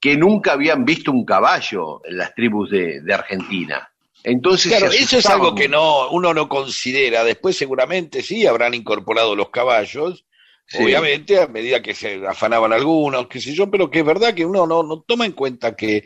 que 0.00 0.16
nunca 0.16 0.52
habían 0.52 0.84
visto 0.84 1.10
un 1.12 1.24
caballo 1.24 2.00
en 2.04 2.18
las 2.18 2.34
tribus 2.34 2.70
de, 2.70 3.00
de 3.02 3.14
Argentina. 3.14 3.88
Entonces, 4.24 4.72
Claro, 4.76 4.92
eso 4.92 5.18
es 5.18 5.26
algo 5.26 5.54
que 5.54 5.68
no, 5.68 6.10
uno 6.10 6.34
no 6.34 6.48
considera. 6.48 7.22
Después 7.24 7.56
seguramente 7.56 8.22
sí 8.22 8.46
habrán 8.46 8.74
incorporado 8.74 9.34
los 9.36 9.50
caballos, 9.50 10.24
Sí. 10.70 10.82
obviamente, 10.84 11.40
a 11.40 11.46
medida 11.48 11.80
que 11.82 11.94
se 11.94 12.20
afanaban 12.26 12.72
algunos, 12.74 13.26
qué 13.28 13.40
sé 13.40 13.54
yo, 13.54 13.70
pero 13.70 13.90
que 13.90 14.00
es 14.00 14.04
verdad 14.04 14.34
que 14.34 14.44
uno 14.44 14.66
no, 14.66 14.82
no 14.82 15.00
toma 15.06 15.24
en 15.24 15.32
cuenta 15.32 15.74
que, 15.74 16.04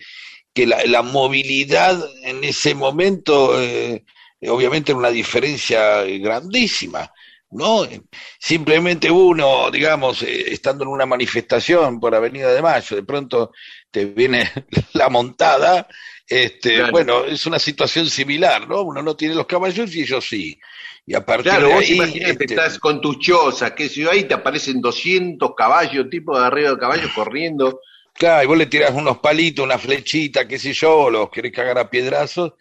que 0.54 0.66
la, 0.66 0.84
la 0.86 1.02
movilidad 1.02 1.98
en 2.22 2.44
ese 2.44 2.74
momento, 2.74 3.60
eh, 3.60 4.04
obviamente, 4.48 4.92
era 4.92 4.98
una 4.98 5.10
diferencia 5.10 6.02
grandísima. 6.04 7.10
¿no? 7.50 7.86
Simplemente 8.38 9.10
uno, 9.10 9.70
digamos, 9.70 10.22
eh, 10.22 10.52
estando 10.52 10.84
en 10.84 10.90
una 10.90 11.04
manifestación 11.06 12.00
por 12.00 12.14
Avenida 12.14 12.52
de 12.52 12.62
Mayo, 12.62 12.96
de 12.96 13.02
pronto 13.02 13.52
te 13.90 14.06
viene 14.06 14.50
la 14.94 15.08
montada, 15.10 15.86
este, 16.26 16.76
Claro. 16.76 16.92
bueno, 16.92 17.24
es 17.24 17.44
una 17.46 17.58
situación 17.58 18.08
similar, 18.08 18.66
¿no? 18.68 18.82
Uno 18.82 19.02
no 19.02 19.16
tiene 19.16 19.34
los 19.34 19.46
caballos 19.46 19.94
y 19.94 20.02
ellos 20.02 20.24
sí. 20.26 20.58
Y 21.06 21.14
a 21.14 21.24
partir 21.24 21.44
Claro, 21.44 21.66
de 21.66 21.74
vos 21.74 21.90
ahí, 21.90 21.90
imaginate, 21.90 22.44
este, 22.44 22.44
estás 22.44 22.78
con 22.78 23.00
tus 23.00 23.18
chozas, 23.18 23.72
que 23.72 23.88
si 23.88 24.06
ahí 24.06 24.24
te 24.24 24.34
aparecen 24.34 24.80
200 24.80 25.54
caballos, 25.56 26.08
tipo 26.10 26.38
de 26.38 26.46
arriba 26.46 26.70
de 26.70 26.78
caballos 26.78 27.10
corriendo. 27.12 27.80
claro, 28.14 28.44
y 28.44 28.46
vos 28.46 28.58
le 28.58 28.66
tirás 28.66 28.92
unos 28.92 29.18
palitos, 29.18 29.64
una 29.64 29.78
flechita, 29.78 30.46
qué 30.46 30.58
sé 30.58 30.72
yo, 30.72 31.10
los 31.10 31.30
querés 31.30 31.52
cagar 31.52 31.78
a 31.78 31.90
piedrazos, 31.90 32.52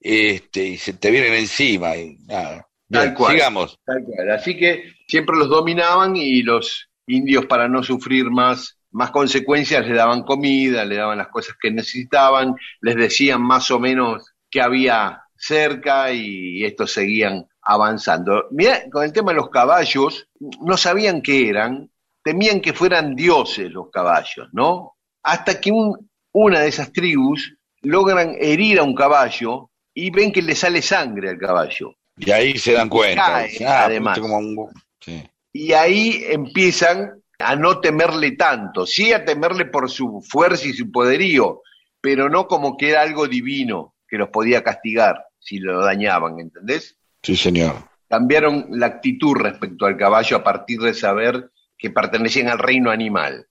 este, 0.00 0.64
y 0.66 0.78
se 0.78 0.94
te 0.94 1.10
vienen 1.10 1.34
encima 1.34 1.96
y 1.96 2.16
nada. 2.26 2.68
Tal 2.90 3.12
Bien, 3.12 3.14
cual. 3.14 3.32
sigamos. 3.32 3.78
Tal 3.84 4.02
cual. 4.04 4.30
Así 4.32 4.56
que 4.58 4.84
siempre 5.06 5.36
los 5.36 5.48
dominaban 5.48 6.16
y 6.16 6.42
los 6.42 6.90
indios, 7.06 7.46
para 7.46 7.68
no 7.68 7.82
sufrir 7.82 8.26
más, 8.30 8.78
más 8.90 9.10
consecuencias, 9.10 9.86
le 9.86 9.94
daban 9.94 10.22
comida, 10.24 10.84
le 10.84 10.96
daban 10.96 11.18
las 11.18 11.28
cosas 11.28 11.56
que 11.60 11.70
necesitaban, 11.70 12.54
les 12.80 12.96
decían 12.96 13.42
más 13.42 13.70
o 13.70 13.78
menos 13.80 14.24
qué 14.50 14.60
había 14.62 15.22
cerca 15.36 16.12
y 16.12 16.64
estos 16.64 16.92
seguían 16.92 17.46
avanzando. 17.70 18.46
Mirá, 18.50 18.88
con 18.90 19.04
el 19.04 19.12
tema 19.12 19.32
de 19.32 19.36
los 19.36 19.50
caballos, 19.50 20.26
no 20.62 20.76
sabían 20.76 21.20
qué 21.20 21.50
eran, 21.50 21.90
temían 22.24 22.60
que 22.60 22.72
fueran 22.72 23.14
dioses 23.14 23.70
los 23.70 23.90
caballos, 23.90 24.48
¿no? 24.52 24.96
Hasta 25.22 25.60
que 25.60 25.70
un- 25.70 26.10
una 26.32 26.60
de 26.60 26.68
esas 26.68 26.92
tribus 26.92 27.54
logran 27.82 28.34
herir 28.40 28.78
a 28.78 28.82
un 28.84 28.94
caballo 28.94 29.70
y 29.94 30.10
ven 30.10 30.32
que 30.32 30.40
le 30.42 30.54
sale 30.54 30.80
sangre 30.80 31.28
al 31.30 31.38
caballo. 31.38 31.94
Y 32.16 32.30
ahí 32.30 32.58
se 32.58 32.72
dan 32.72 32.88
cuenta. 32.88 33.24
cae, 33.26 33.64
ah, 33.66 33.84
además. 33.84 34.18
como 34.18 34.38
un- 34.38 34.70
sí. 35.00 35.22
Y 35.52 35.72
ahí 35.72 36.24
empiezan 36.28 37.22
a 37.38 37.54
no 37.54 37.80
temerle 37.80 38.32
tanto, 38.32 38.86
sí 38.86 39.12
a 39.12 39.24
temerle 39.24 39.66
por 39.66 39.90
su 39.90 40.20
fuerza 40.26 40.66
y 40.66 40.72
su 40.72 40.90
poderío, 40.90 41.62
pero 42.00 42.28
no 42.28 42.46
como 42.48 42.76
que 42.76 42.90
era 42.90 43.02
algo 43.02 43.28
divino 43.28 43.94
que 44.08 44.16
los 44.16 44.30
podía 44.30 44.62
castigar 44.64 45.24
si 45.38 45.58
lo 45.58 45.80
dañaban, 45.84 46.40
¿entendés? 46.40 46.96
Sí, 47.22 47.36
señor. 47.36 47.74
Cambiaron 48.08 48.66
la 48.70 48.86
actitud 48.86 49.34
respecto 49.36 49.86
al 49.86 49.96
caballo 49.96 50.36
a 50.38 50.44
partir 50.44 50.80
de 50.80 50.94
saber 50.94 51.50
que 51.76 51.90
pertenecían 51.90 52.48
al 52.48 52.58
reino 52.58 52.90
animal. 52.90 53.46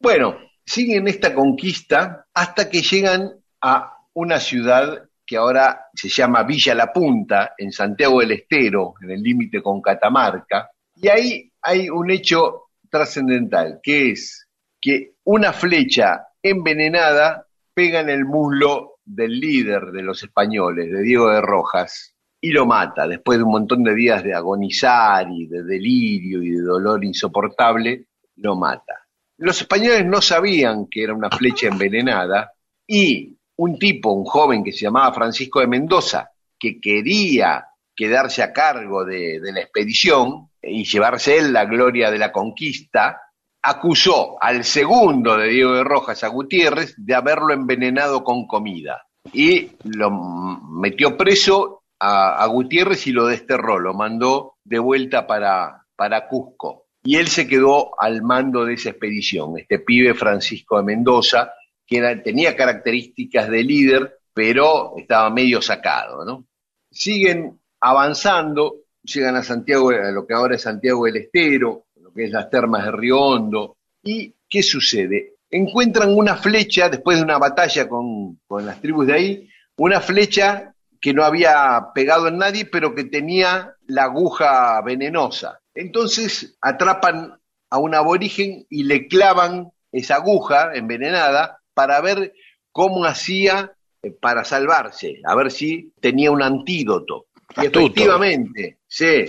Bueno, 0.00 0.36
siguen 0.64 1.08
esta 1.08 1.34
conquista 1.34 2.26
hasta 2.34 2.68
que 2.68 2.82
llegan 2.82 3.30
a 3.60 3.96
una 4.14 4.40
ciudad 4.40 5.08
que 5.24 5.36
ahora 5.36 5.86
se 5.94 6.08
llama 6.08 6.42
Villa 6.42 6.74
La 6.74 6.92
Punta, 6.92 7.54
en 7.56 7.72
Santiago 7.72 8.20
del 8.20 8.32
Estero, 8.32 8.94
en 9.00 9.12
el 9.12 9.22
límite 9.22 9.62
con 9.62 9.80
Catamarca, 9.80 10.70
y 10.94 11.08
ahí 11.08 11.52
hay 11.62 11.88
un 11.88 12.10
hecho 12.10 12.70
trascendental, 12.90 13.80
que 13.82 14.10
es 14.10 14.48
que 14.80 15.14
una 15.24 15.52
flecha 15.52 16.26
envenenada 16.42 17.46
pega 17.72 18.00
en 18.00 18.10
el 18.10 18.24
muslo 18.24 18.98
del 19.04 19.38
líder 19.38 19.92
de 19.92 20.02
los 20.02 20.22
españoles, 20.22 20.90
de 20.90 21.02
Diego 21.02 21.30
de 21.30 21.40
Rojas, 21.40 22.11
y 22.44 22.50
lo 22.50 22.66
mata, 22.66 23.06
después 23.06 23.38
de 23.38 23.44
un 23.44 23.52
montón 23.52 23.84
de 23.84 23.94
días 23.94 24.24
de 24.24 24.34
agonizar 24.34 25.30
y 25.30 25.46
de 25.46 25.62
delirio 25.62 26.42
y 26.42 26.50
de 26.50 26.60
dolor 26.60 27.04
insoportable, 27.04 28.06
lo 28.36 28.56
mata. 28.56 29.06
Los 29.38 29.60
españoles 29.60 30.04
no 30.04 30.20
sabían 30.20 30.88
que 30.90 31.04
era 31.04 31.14
una 31.14 31.30
flecha 31.30 31.68
envenenada 31.68 32.52
y 32.84 33.38
un 33.56 33.78
tipo, 33.78 34.10
un 34.10 34.24
joven 34.24 34.64
que 34.64 34.72
se 34.72 34.86
llamaba 34.86 35.14
Francisco 35.14 35.60
de 35.60 35.68
Mendoza, 35.68 36.30
que 36.58 36.80
quería 36.80 37.64
quedarse 37.94 38.42
a 38.42 38.52
cargo 38.52 39.04
de, 39.04 39.38
la 39.40 39.60
expedición 39.60 40.48
y 40.60 40.82
llevarse 40.82 41.38
él 41.38 41.52
la 41.52 41.64
gloria 41.66 42.10
de 42.10 42.18
la 42.18 42.32
conquista, 42.32 43.20
acusó 43.62 44.36
al 44.42 44.64
segundo 44.64 45.36
de 45.36 45.48
Diego 45.48 45.74
de 45.74 45.84
Rojas, 45.84 46.24
a 46.24 46.28
Gutiérrez, 46.28 46.94
de 46.96 47.14
haberlo 47.14 47.54
envenenado 47.54 48.24
con 48.24 48.48
comida. 48.48 49.06
Y 49.32 49.70
lo 49.84 50.10
metió 50.10 51.16
preso 51.16 51.81
a, 52.04 52.46
Gutiérrez 52.46 53.06
y 53.06 53.12
lo 53.12 53.26
desterró, 53.26 53.78
lo 53.78 53.94
mandó 53.94 54.56
de 54.64 54.80
vuelta 54.80 55.26
para, 55.26 55.86
para 55.94 56.26
Cusco. 56.26 56.86
Y 57.04 57.16
él 57.16 57.28
se 57.28 57.46
quedó 57.46 58.00
al 58.00 58.22
mando 58.22 58.64
de 58.64 58.74
esa 58.74 58.90
expedición, 58.90 59.56
este 59.56 59.78
pibe 59.78 60.14
Francisco 60.14 60.78
de 60.78 60.84
Mendoza, 60.84 61.52
que 61.86 62.00
tenía 62.24 62.56
características 62.56 63.48
de 63.48 63.62
líder, 63.62 64.18
pero 64.34 64.94
estaba 64.96 65.30
medio 65.30 65.62
sacado, 65.62 66.24
¿no? 66.24 66.46
Siguen 66.90 67.60
avanzando, 67.80 68.76
llegan 69.02 69.36
a 69.36 69.42
Santiago, 69.42 69.90
a 69.90 70.10
lo 70.10 70.26
que 70.26 70.34
ahora 70.34 70.56
es 70.56 70.62
Santiago 70.62 71.04
del 71.06 71.16
Estero, 71.16 71.86
lo 72.00 72.12
que 72.12 72.24
es 72.24 72.30
las 72.30 72.50
termas 72.50 72.84
de 72.84 72.92
Río 72.92 73.20
Hondo. 73.20 73.76
¿Y 74.02 74.34
qué 74.48 74.62
sucede? 74.62 75.34
Encuentran 75.50 76.14
una 76.14 76.36
flecha, 76.36 76.88
después 76.88 77.18
de 77.18 77.24
una 77.24 77.38
batalla 77.38 77.88
con, 77.88 78.40
con 78.46 78.66
las 78.66 78.80
tribus 78.80 79.06
de 79.06 79.12
ahí, 79.12 79.48
una 79.76 80.00
flecha 80.00 80.72
que 81.02 81.12
no 81.12 81.24
había 81.24 81.88
pegado 81.94 82.28
en 82.28 82.38
nadie, 82.38 82.64
pero 82.64 82.94
que 82.94 83.02
tenía 83.04 83.74
la 83.88 84.04
aguja 84.04 84.80
venenosa. 84.82 85.60
Entonces 85.74 86.56
atrapan 86.60 87.40
a 87.68 87.78
un 87.78 87.94
aborigen 87.96 88.64
y 88.70 88.84
le 88.84 89.08
clavan 89.08 89.72
esa 89.90 90.16
aguja 90.16 90.70
envenenada 90.74 91.58
para 91.74 92.00
ver 92.00 92.32
cómo 92.70 93.04
hacía 93.04 93.72
eh, 94.00 94.12
para 94.12 94.44
salvarse, 94.44 95.20
a 95.26 95.34
ver 95.34 95.50
si 95.50 95.92
tenía 96.00 96.30
un 96.30 96.40
antídoto. 96.40 97.26
Y 97.56 97.66
efectivamente, 97.66 98.78
sí, 98.86 99.24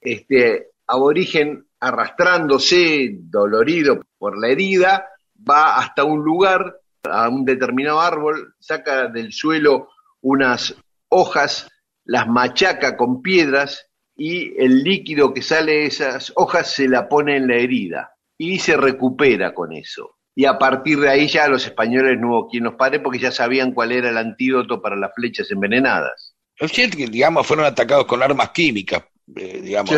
este 0.00 0.70
aborigen 0.86 1.66
arrastrándose, 1.78 3.10
dolorido 3.20 4.00
por 4.16 4.38
la 4.38 4.48
herida, 4.48 5.06
va 5.38 5.76
hasta 5.76 6.04
un 6.04 6.24
lugar, 6.24 6.80
a 7.02 7.28
un 7.28 7.44
determinado 7.44 8.00
árbol, 8.00 8.54
saca 8.58 9.08
del 9.08 9.30
suelo 9.32 9.90
unas 10.22 10.74
hojas, 11.16 11.68
las 12.04 12.26
machaca 12.28 12.96
con 12.96 13.22
piedras 13.22 13.86
y 14.16 14.54
el 14.62 14.82
líquido 14.84 15.34
que 15.34 15.42
sale 15.42 15.72
de 15.72 15.86
esas 15.86 16.32
hojas 16.36 16.72
se 16.72 16.88
la 16.88 17.08
pone 17.08 17.36
en 17.36 17.48
la 17.48 17.56
herida 17.56 18.10
y 18.38 18.58
se 18.58 18.76
recupera 18.76 19.54
con 19.54 19.72
eso. 19.72 20.16
Y 20.34 20.44
a 20.44 20.58
partir 20.58 20.98
de 21.00 21.08
ahí 21.08 21.28
ya 21.28 21.48
los 21.48 21.64
españoles 21.64 22.18
no 22.20 22.28
hubo 22.28 22.48
quien 22.48 22.64
los 22.64 22.74
pare 22.74 23.00
porque 23.00 23.18
ya 23.18 23.30
sabían 23.32 23.72
cuál 23.72 23.92
era 23.92 24.10
el 24.10 24.18
antídoto 24.18 24.82
para 24.82 24.94
las 24.96 25.10
flechas 25.14 25.50
envenenadas. 25.50 26.34
Es 26.58 26.72
cierto 26.72 26.96
que, 26.96 27.06
digamos, 27.06 27.46
fueron 27.46 27.64
atacados 27.66 28.06
con 28.06 28.22
armas 28.22 28.50
químicas, 28.50 29.02
eh, 29.34 29.60
digamos. 29.62 29.94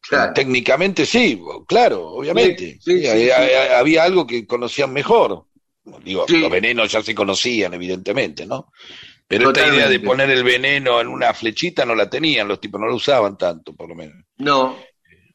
claro. 0.00 0.32
Técnicamente 0.34 1.04
sí, 1.06 1.40
claro, 1.66 2.06
obviamente. 2.08 2.72
Sí, 2.74 2.80
sí, 2.80 2.92
Sí, 2.92 3.00
sí, 3.00 3.08
había, 3.08 3.78
había- 3.78 4.04
algo 4.04 4.26
que 4.26 4.46
conocían 4.46 4.92
mejor. 4.92 5.46
Digo, 6.04 6.26
los 6.28 6.50
venenos 6.50 6.90
ya 6.90 7.02
se 7.02 7.14
conocían, 7.14 7.72
evidentemente, 7.74 8.44
¿no? 8.46 8.72
Pero 9.28 9.50
esta 9.50 9.66
idea 9.66 9.88
de 9.88 10.00
poner 10.00 10.30
el 10.30 10.44
veneno 10.44 11.00
en 11.00 11.08
una 11.08 11.34
flechita 11.34 11.84
no 11.84 11.94
la 11.94 12.08
tenían, 12.08 12.46
los 12.46 12.60
tipos 12.60 12.80
no 12.80 12.86
lo 12.86 12.94
usaban 12.94 13.36
tanto, 13.36 13.74
por 13.74 13.88
lo 13.88 13.94
menos. 13.96 14.24
No. 14.38 14.76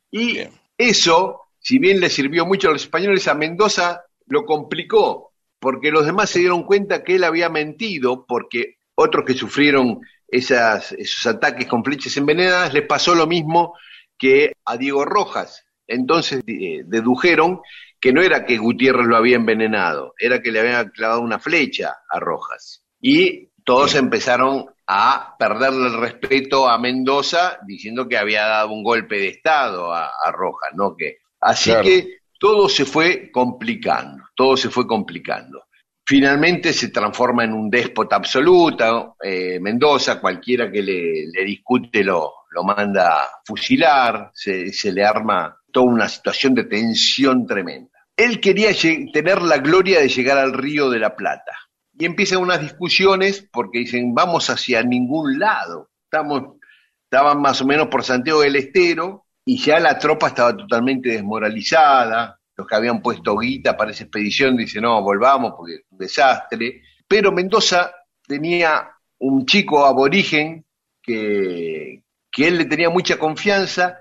Y 0.10 0.34
Bien. 0.34 0.52
eso, 0.78 1.42
si 1.60 1.78
bien 1.78 2.00
le 2.00 2.10
sirvió 2.10 2.46
mucho 2.46 2.70
a 2.70 2.74
los 2.74 2.84
españoles, 2.84 3.28
a 3.28 3.34
Mendoza 3.34 4.04
lo 4.28 4.46
complicó, 4.46 5.34
porque 5.60 5.92
los 5.92 6.06
demás 6.06 6.30
se 6.30 6.40
dieron 6.40 6.64
cuenta 6.64 7.04
que 7.04 7.16
él 7.16 7.24
había 7.26 7.50
mentido, 7.50 8.26
porque 8.26 8.78
otros 8.96 9.26
que 9.26 9.34
sufrieron 9.34 10.00
esas, 10.28 10.94
esos 10.94 11.26
ataques 11.26 11.68
con 11.68 11.84
flechas 11.84 12.16
envenenadas 12.16 12.74
les 12.74 12.88
pasó 12.88 13.14
lo 13.14 13.28
mismo 13.28 13.76
que 14.18 14.54
a 14.66 14.78
Diego 14.78 15.04
Rojas. 15.04 15.66
Entonces 15.86 16.42
eh, 16.48 16.84
dedujeron 16.86 17.60
que 18.00 18.14
no 18.14 18.22
era 18.22 18.46
que 18.46 18.58
Gutiérrez 18.58 19.06
lo 19.06 19.18
había 19.18 19.36
envenenado, 19.36 20.14
era 20.18 20.42
que 20.42 20.52
le 20.52 20.62
había 20.62 20.90
clavado 20.90 21.22
una 21.22 21.40
flecha 21.40 21.98
a 22.10 22.20
Rojas. 22.20 22.84
Y 23.02 23.50
todos 23.64 23.96
empezaron 23.96 24.66
a 24.88 25.36
perderle 25.38 25.88
el 25.88 26.00
respeto 26.00 26.68
a 26.68 26.78
Mendoza 26.78 27.60
diciendo 27.66 28.08
que 28.08 28.18
había 28.18 28.46
dado 28.46 28.72
un 28.72 28.84
golpe 28.84 29.16
de 29.18 29.28
Estado 29.30 29.94
a, 29.94 30.06
a 30.08 30.32
Rojas, 30.32 30.72
¿no? 30.76 30.96
Que, 30.96 31.18
así 31.40 31.70
Claro. 31.72 31.84
que 31.86 32.18
todo 32.40 32.68
se 32.68 32.86
fue 32.86 33.32
complicando, 33.32 34.24
todo 34.36 34.58
se 34.58 34.70
fue 34.70 34.86
complicando. 34.88 35.64
Finalmente 36.06 36.74
se 36.74 36.90
transforma 36.90 37.44
en 37.44 37.54
un 37.54 37.70
déspota 37.70 38.16
absoluto, 38.18 39.16
eh, 39.24 39.60
Mendoza, 39.62 40.20
cualquiera 40.20 40.70
que 40.72 40.82
le, 40.82 41.28
le 41.32 41.46
discute 41.46 42.04
lo, 42.04 42.34
lo 42.50 42.64
manda 42.64 43.22
a 43.24 43.30
fusilar, 43.46 44.32
se, 44.34 44.74
se 44.74 44.92
le 44.92 45.06
arma 45.06 45.56
toda 45.72 45.86
una 45.86 46.10
situación 46.10 46.54
de 46.56 46.66
tensión 46.66 47.46
tremenda. 47.46 47.92
Él 48.18 48.42
quería 48.42 48.72
tener 49.14 49.42
la 49.42 49.60
gloria 49.60 50.02
de 50.02 50.10
llegar 50.10 50.38
al 50.38 50.52
río 50.54 50.90
de 50.90 51.00
la 51.00 51.16
Plata. 51.16 51.54
Y 52.02 52.06
empiezan 52.06 52.40
unas 52.40 52.60
discusiones 52.60 53.48
porque 53.54 53.78
dicen, 53.78 54.16
vamos 54.16 54.50
hacia 54.50 54.82
ningún 54.82 55.38
lado. 55.38 55.92
Estamos, 56.06 56.56
estaban 57.04 57.40
más 57.40 57.62
o 57.62 57.66
menos 57.68 57.90
por 57.90 58.04
Santiago 58.04 58.42
del 58.42 58.56
Estero 58.56 59.28
y 59.46 59.60
ya 59.60 59.80
la 59.80 60.00
tropa 60.00 60.30
estaba 60.30 60.58
totalmente 60.58 61.10
desmoralizada. 61.10 62.40
Los 62.58 62.66
que 62.66 62.76
habían 62.76 63.04
puesto 63.04 63.38
guita 63.38 63.78
para 63.78 63.92
esa 63.92 64.06
expedición 64.06 64.58
dicen, 64.58 64.82
no, 64.82 65.00
volvamos 65.04 65.54
porque 65.56 65.76
es 65.76 65.82
un 65.92 66.00
desastre. 66.00 66.82
Pero 67.08 67.32
Mendoza 67.32 67.94
tenía 68.26 68.90
un 69.20 69.46
chico 69.46 69.86
aborigen 69.86 70.66
que, 71.04 72.02
que 72.32 72.48
él 72.48 72.58
le 72.58 72.66
tenía 72.66 72.90
mucha 72.90 73.20
confianza 73.20 74.00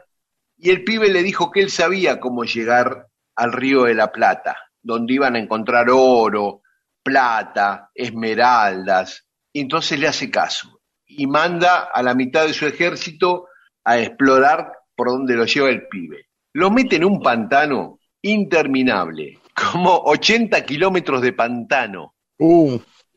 y 0.57 0.71
el 0.71 0.85
pibe 0.85 1.11
le 1.11 1.23
dijo 1.23 1.51
que 1.51 1.61
él 1.61 1.71
sabía 1.71 2.19
cómo 2.19 2.45
llegar 2.45 3.09
al 3.37 3.53
río 3.53 3.85
de 3.85 3.95
la 3.95 4.11
Plata, 4.11 4.57
donde 4.81 5.13
iban 5.13 5.37
a 5.37 5.39
encontrar 5.39 5.89
oro, 5.91 6.63
plata, 7.11 7.91
esmeraldas. 7.95 9.27
Y 9.53 9.61
entonces 9.61 9.99
le 9.99 10.07
hace 10.07 10.31
caso 10.31 10.81
y 11.07 11.27
manda 11.27 11.91
a 11.93 12.03
la 12.03 12.15
mitad 12.15 12.47
de 12.47 12.53
su 12.53 12.67
ejército 12.67 13.49
a 13.85 13.99
explorar 13.99 14.73
por 14.95 15.09
donde 15.09 15.35
lo 15.35 15.45
lleva 15.45 15.69
el 15.69 15.89
pibe. 15.89 16.27
Lo 16.53 16.71
mete 16.71 16.97
en 16.97 17.05
un 17.05 17.21
pantano 17.21 17.99
interminable, 18.23 19.39
como 19.55 19.91
80 20.05 20.65
kilómetros 20.65 21.21
de 21.23 21.33
pantano. 21.33 22.15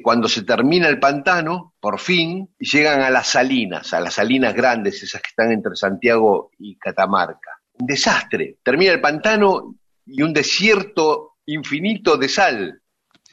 Cuando 0.01 0.27
se 0.27 0.43
termina 0.43 0.89
el 0.89 0.99
pantano, 0.99 1.75
por 1.79 1.99
fin, 1.99 2.49
llegan 2.57 3.01
a 3.01 3.09
las 3.09 3.27
salinas, 3.27 3.93
a 3.93 3.99
las 3.99 4.15
salinas 4.15 4.53
grandes, 4.53 5.03
esas 5.03 5.21
que 5.21 5.29
están 5.29 5.51
entre 5.51 5.75
Santiago 5.75 6.51
y 6.57 6.77
Catamarca. 6.77 7.51
Un 7.73 7.85
desastre. 7.85 8.57
Termina 8.63 8.91
el 8.91 9.01
pantano 9.01 9.75
y 10.05 10.21
un 10.23 10.33
desierto 10.33 11.35
infinito 11.45 12.17
de 12.17 12.29
sal. 12.29 12.81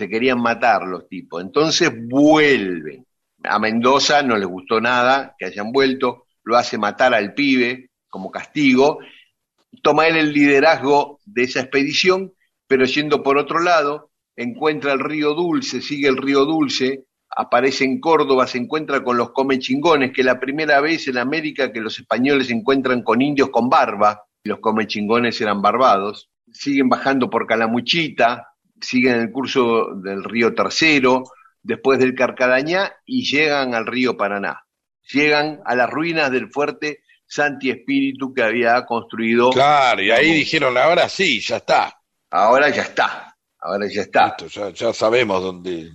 Se 0.00 0.08
querían 0.08 0.40
matar 0.40 0.86
los 0.86 1.06
tipos. 1.10 1.42
Entonces 1.42 1.92
vuelven. 2.08 3.04
A 3.44 3.58
Mendoza 3.58 4.22
no 4.22 4.34
les 4.38 4.48
gustó 4.48 4.80
nada 4.80 5.36
que 5.38 5.44
hayan 5.44 5.72
vuelto, 5.72 6.24
lo 6.42 6.56
hace 6.56 6.78
matar 6.78 7.12
al 7.12 7.34
pibe 7.34 7.90
como 8.08 8.30
castigo. 8.30 9.00
Toma 9.82 10.08
él 10.08 10.16
el 10.16 10.32
liderazgo 10.32 11.20
de 11.26 11.42
esa 11.42 11.60
expedición, 11.60 12.32
pero 12.66 12.86
yendo 12.86 13.22
por 13.22 13.36
otro 13.36 13.60
lado, 13.60 14.10
encuentra 14.36 14.94
el 14.94 15.00
río 15.00 15.34
Dulce, 15.34 15.82
sigue 15.82 16.08
el 16.08 16.16
río 16.16 16.46
Dulce 16.46 17.04
aparece 17.36 17.84
en 17.84 18.00
Córdoba, 18.00 18.46
se 18.46 18.56
encuentra 18.56 19.04
con 19.04 19.18
los 19.18 19.32
comechingones, 19.32 20.12
que 20.14 20.22
es 20.22 20.26
la 20.26 20.40
primera 20.40 20.80
vez 20.80 21.08
en 21.08 21.18
América 21.18 21.70
que 21.70 21.82
los 21.82 21.98
españoles 21.98 22.46
se 22.46 22.54
encuentran 22.54 23.02
con 23.02 23.20
indios 23.20 23.50
con 23.50 23.68
barba, 23.68 24.22
los 24.44 24.60
comechingones 24.60 25.38
eran 25.42 25.60
barbados. 25.60 26.30
Siguen 26.50 26.88
bajando 26.88 27.28
por 27.28 27.46
Calamuchita, 27.46 28.49
siguen 28.80 29.20
el 29.20 29.30
curso 29.30 29.94
del 29.94 30.24
río 30.24 30.54
Tercero, 30.54 31.24
después 31.62 31.98
del 31.98 32.14
Carcarañá 32.14 32.92
y 33.04 33.24
llegan 33.24 33.74
al 33.74 33.86
río 33.86 34.16
Paraná. 34.16 34.64
Llegan 35.12 35.60
a 35.64 35.74
las 35.74 35.90
ruinas 35.90 36.30
del 36.30 36.50
fuerte 36.50 37.02
Santi 37.26 37.70
Espíritu 37.70 38.32
que 38.34 38.42
había 38.42 38.84
construido. 38.86 39.50
Claro, 39.50 40.02
y 40.02 40.10
ahí 40.10 40.32
dijeron, 40.32 40.76
ahora 40.76 41.08
sí, 41.08 41.40
ya 41.40 41.56
está. 41.56 41.96
Ahora 42.30 42.70
ya 42.70 42.82
está, 42.82 43.36
ahora 43.58 43.86
ya 43.88 44.02
está. 44.02 44.36
Listo, 44.38 44.46
ya, 44.46 44.70
ya 44.70 44.92
sabemos 44.92 45.42
dónde. 45.42 45.90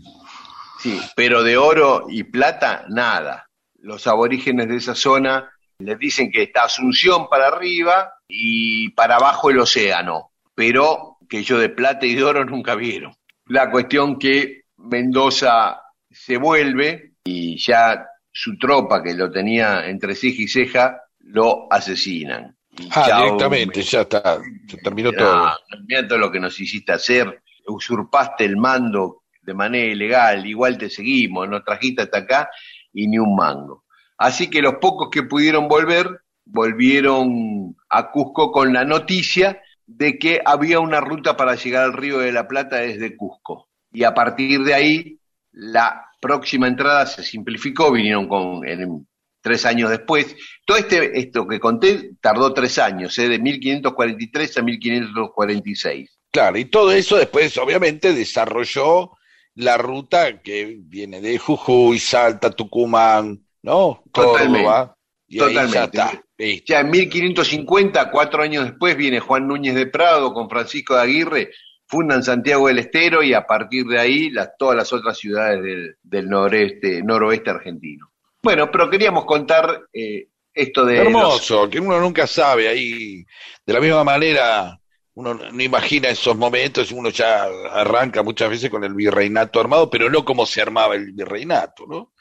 Sí, 0.80 1.00
pero 1.16 1.44
de 1.44 1.58
oro 1.58 2.06
y 2.10 2.24
plata, 2.24 2.86
nada. 2.90 3.50
Los 3.80 4.06
aborígenes 4.08 4.68
de 4.68 4.78
esa 4.78 4.96
zona 4.96 5.50
les 5.80 5.98
dicen 5.98 6.32
que 6.32 6.44
está 6.44 6.64
Asunción 6.64 7.28
para 7.30 7.48
arriba 7.48 8.14
y 8.28 8.90
para 8.90 9.16
abajo 9.16 9.50
el 9.50 9.60
océano, 9.60 10.32
pero 10.54 11.15
que 11.28 11.40
ellos 11.40 11.60
de 11.60 11.70
plata 11.70 12.06
y 12.06 12.16
de 12.16 12.24
oro 12.24 12.46
nunca 12.46 12.76
vieron. 12.76 13.14
La 13.48 13.70
cuestión 13.70 14.18
que 14.18 14.64
Mendoza 14.78 15.82
se 16.10 16.38
vuelve 16.38 17.14
y 17.24 17.58
ya 17.58 18.06
su 18.32 18.58
tropa 18.58 19.02
que 19.02 19.14
lo 19.14 19.32
tenía 19.32 19.88
entre 19.88 20.16
ceja 20.16 20.42
y 20.42 20.48
ceja 20.48 21.02
lo 21.20 21.68
asesinan. 21.72 22.56
Y 22.78 22.88
Ah, 22.92 23.06
chao, 23.08 23.24
directamente, 23.24 23.82
ya 23.82 24.02
está, 24.02 24.40
se 24.68 24.78
terminó 24.78 25.12
todo. 25.12 25.30
Ah, 25.30 25.58
mira 25.88 26.08
todo 26.08 26.18
lo 26.18 26.32
que 26.32 26.40
nos 26.40 26.60
hiciste 26.60 26.92
hacer, 26.92 27.42
usurpaste 27.68 28.44
el 28.44 28.58
mando 28.58 29.24
de 29.42 29.54
manera 29.54 29.86
ilegal, 29.86 30.46
igual 30.46 30.78
te 30.78 30.90
seguimos, 30.90 31.48
nos 31.48 31.64
trajiste 31.64 32.02
hasta 32.02 32.20
acá 32.20 32.50
y 32.92 33.08
ni 33.08 33.18
un 33.18 33.36
mango. 33.36 33.86
Así 34.18 34.50
que 34.50 34.62
los 34.62 34.76
pocos 34.76 35.10
que 35.12 35.24
pudieron 35.24 35.68
volver, 35.68 36.22
volvieron 36.46 37.76
a 37.90 38.12
Cusco 38.12 38.52
con 38.52 38.74
la 38.74 38.84
noticia 38.84 39.62
de 39.88 40.18
que 40.18 40.42
había 40.44 40.80
una 40.80 41.00
ruta 41.02 41.38
para 41.38 41.56
llegar 41.56 41.84
al 41.84 41.94
río 41.94 42.20
de 42.20 42.32
la 42.32 42.48
Plata 42.48 42.78
desde 42.78 43.16
Cusco. 43.16 43.70
Y 43.92 44.04
a 44.04 44.14
partir 44.14 44.64
de 44.64 44.74
ahí, 44.74 45.20
la 45.52 46.06
próxima 46.20 46.68
entrada 46.68 47.06
se 47.06 47.24
simplificó, 47.24 47.92
vinieron 47.92 48.28
con, 48.28 48.68
en- 48.68 49.08
tres 49.42 49.64
años 49.68 49.92
después. 49.92 50.36
Todo 50.66 50.78
este, 50.78 51.20
esto 51.20 51.48
que 51.48 51.60
conté 51.60 52.14
tardó 52.20 52.52
tres 52.52 52.80
años, 52.80 53.18
¿eh? 53.20 53.30
de 53.30 53.38
1543 53.38 54.58
a 54.58 54.62
1546. 54.64 56.10
Claro, 56.32 56.58
y 56.58 56.66
todo 56.66 56.92
eso 56.92 57.18
después, 57.18 57.56
obviamente, 57.58 58.14
desarrolló 58.14 59.12
la 59.54 59.78
ruta 59.78 60.42
que 60.42 60.78
viene 60.80 61.22
de 61.22 61.38
Jujuy, 61.38 62.00
Salta, 62.00 62.50
Tucumán, 62.50 63.46
¿no? 63.62 64.04
Totalmente, 64.12 64.64
Córdoba, 64.64 64.95
y 65.36 65.40
ahí 65.42 65.54
ya 65.56 65.62
totalmente. 65.64 65.98
está. 65.98 66.24
listo. 66.38 66.66
Ya 66.74 66.80
en 66.80 66.90
1550, 66.92 68.12
cuatro 68.12 68.44
años 68.44 68.66
después, 68.66 68.96
viene 68.96 69.20
Juan 69.20 69.48
Núñez 69.48 69.76
de 69.76 69.88
Prado 69.88 70.34
con 70.34 70.50
Francisco 70.50 70.96
de 70.96 71.02
Aguirre, 71.02 71.52
fundan 71.88 72.24
Santiago 72.24 72.68
del 72.68 72.80
Estero 72.80 73.22
y 73.24 73.34
a 73.34 73.46
partir 73.46 73.86
de 73.86 74.00
ahí 74.00 74.30
las, 74.30 74.50
todas 74.58 74.76
las 74.76 74.92
otras 74.94 75.18
ciudades 75.18 75.62
del, 75.62 75.96
del 76.04 76.28
noreste, 76.30 77.02
noroeste 77.04 77.50
argentino. 77.52 78.12
Bueno, 78.42 78.70
pero 78.72 78.90
queríamos 78.90 79.26
contar 79.26 79.84
eh, 79.94 80.28
esto 80.54 80.86
de... 80.86 80.96
los- 80.98 81.06
Hermoso, 81.08 81.70
que 81.70 81.80
uno 81.80 82.00
nunca 82.00 82.26
sabe 82.28 82.68
ahí. 82.68 83.24
De 83.66 83.74
la 83.74 83.80
misma 83.80 84.04
manera, 84.04 84.80
uno 85.16 85.34
no 85.34 85.62
imagina 85.64 86.10
esos 86.10 86.36
momentos, 86.36 86.92
uno 86.92 87.10
ya 87.10 87.46
arranca 87.72 88.22
muchas 88.24 88.50
veces 88.50 88.70
con 88.70 88.84
el 88.84 88.94
virreinato 88.94 89.60
armado, 89.60 89.90
pero 89.90 90.10
no 90.10 90.24
como 90.26 90.46
se 90.46 90.62
armaba 90.62 90.96
el 90.96 91.12
virreinato, 91.14 91.86
¿no? 91.88 92.14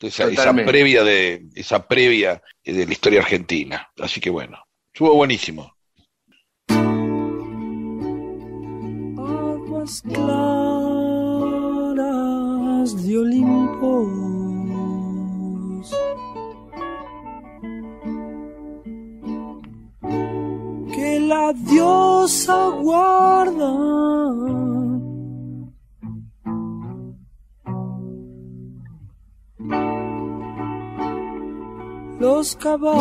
Entonces, 0.00 0.20
esa 0.20 0.30
Totalmente. 0.30 0.70
previa 0.72 1.04
de 1.04 1.44
esa 1.54 1.86
previa 1.86 2.42
de 2.64 2.86
la 2.86 2.92
historia 2.92 3.20
argentina. 3.20 3.86
Así 3.98 4.18
que 4.18 4.30
bueno, 4.30 4.56
estuvo 4.94 5.14
buenísimo. 5.14 5.74
aguas 9.18 10.02
claras 10.02 10.56
de 13.06 13.18
Olimpo. 13.18 14.06
Que 20.94 21.20
la 21.20 21.52
diosa 21.52 22.68
guarda. 22.68 24.59
Los 32.20 32.54
caballos 32.56 33.00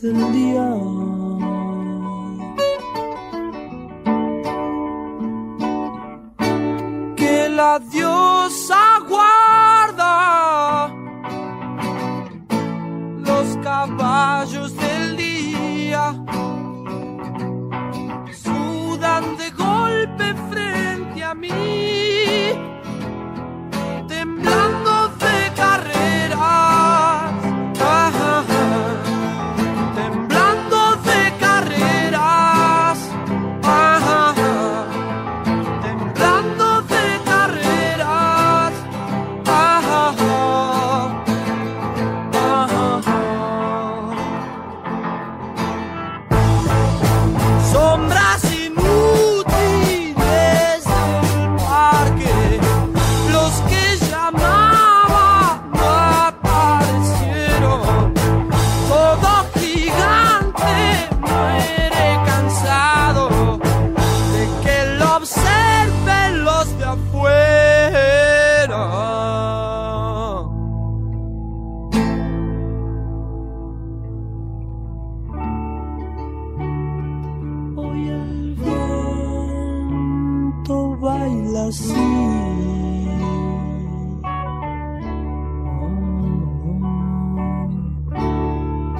del 0.00 0.32
día. 0.32 0.68
que 7.14 7.48
la 7.50 7.78
diosa 7.78 9.00
guarda 9.06 10.88
los 13.18 13.56
caballos 13.62 14.74
del 14.76 15.16
día 15.18 16.24
sudan 18.32 19.36
de 19.36 19.50
golpe 19.50 20.34
frente 20.50 21.22
a 21.22 21.34
mí 21.34 21.77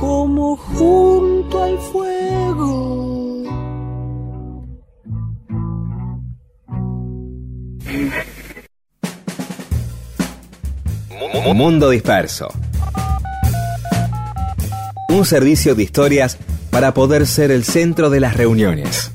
Como 0.01 0.57
junto 0.57 1.63
al 1.63 1.79
fuego. 1.79 3.45
Mu- 11.45 11.55
Mundo 11.55 11.91
Disperso. 11.91 12.49
Un 15.09 15.25
servicio 15.25 15.75
de 15.75 15.83
historias 15.83 16.39
para 16.71 16.93
poder 16.95 17.27
ser 17.27 17.51
el 17.51 17.65
centro 17.65 18.11
de 18.11 18.21
las 18.21 18.37
reuniones. 18.37 19.13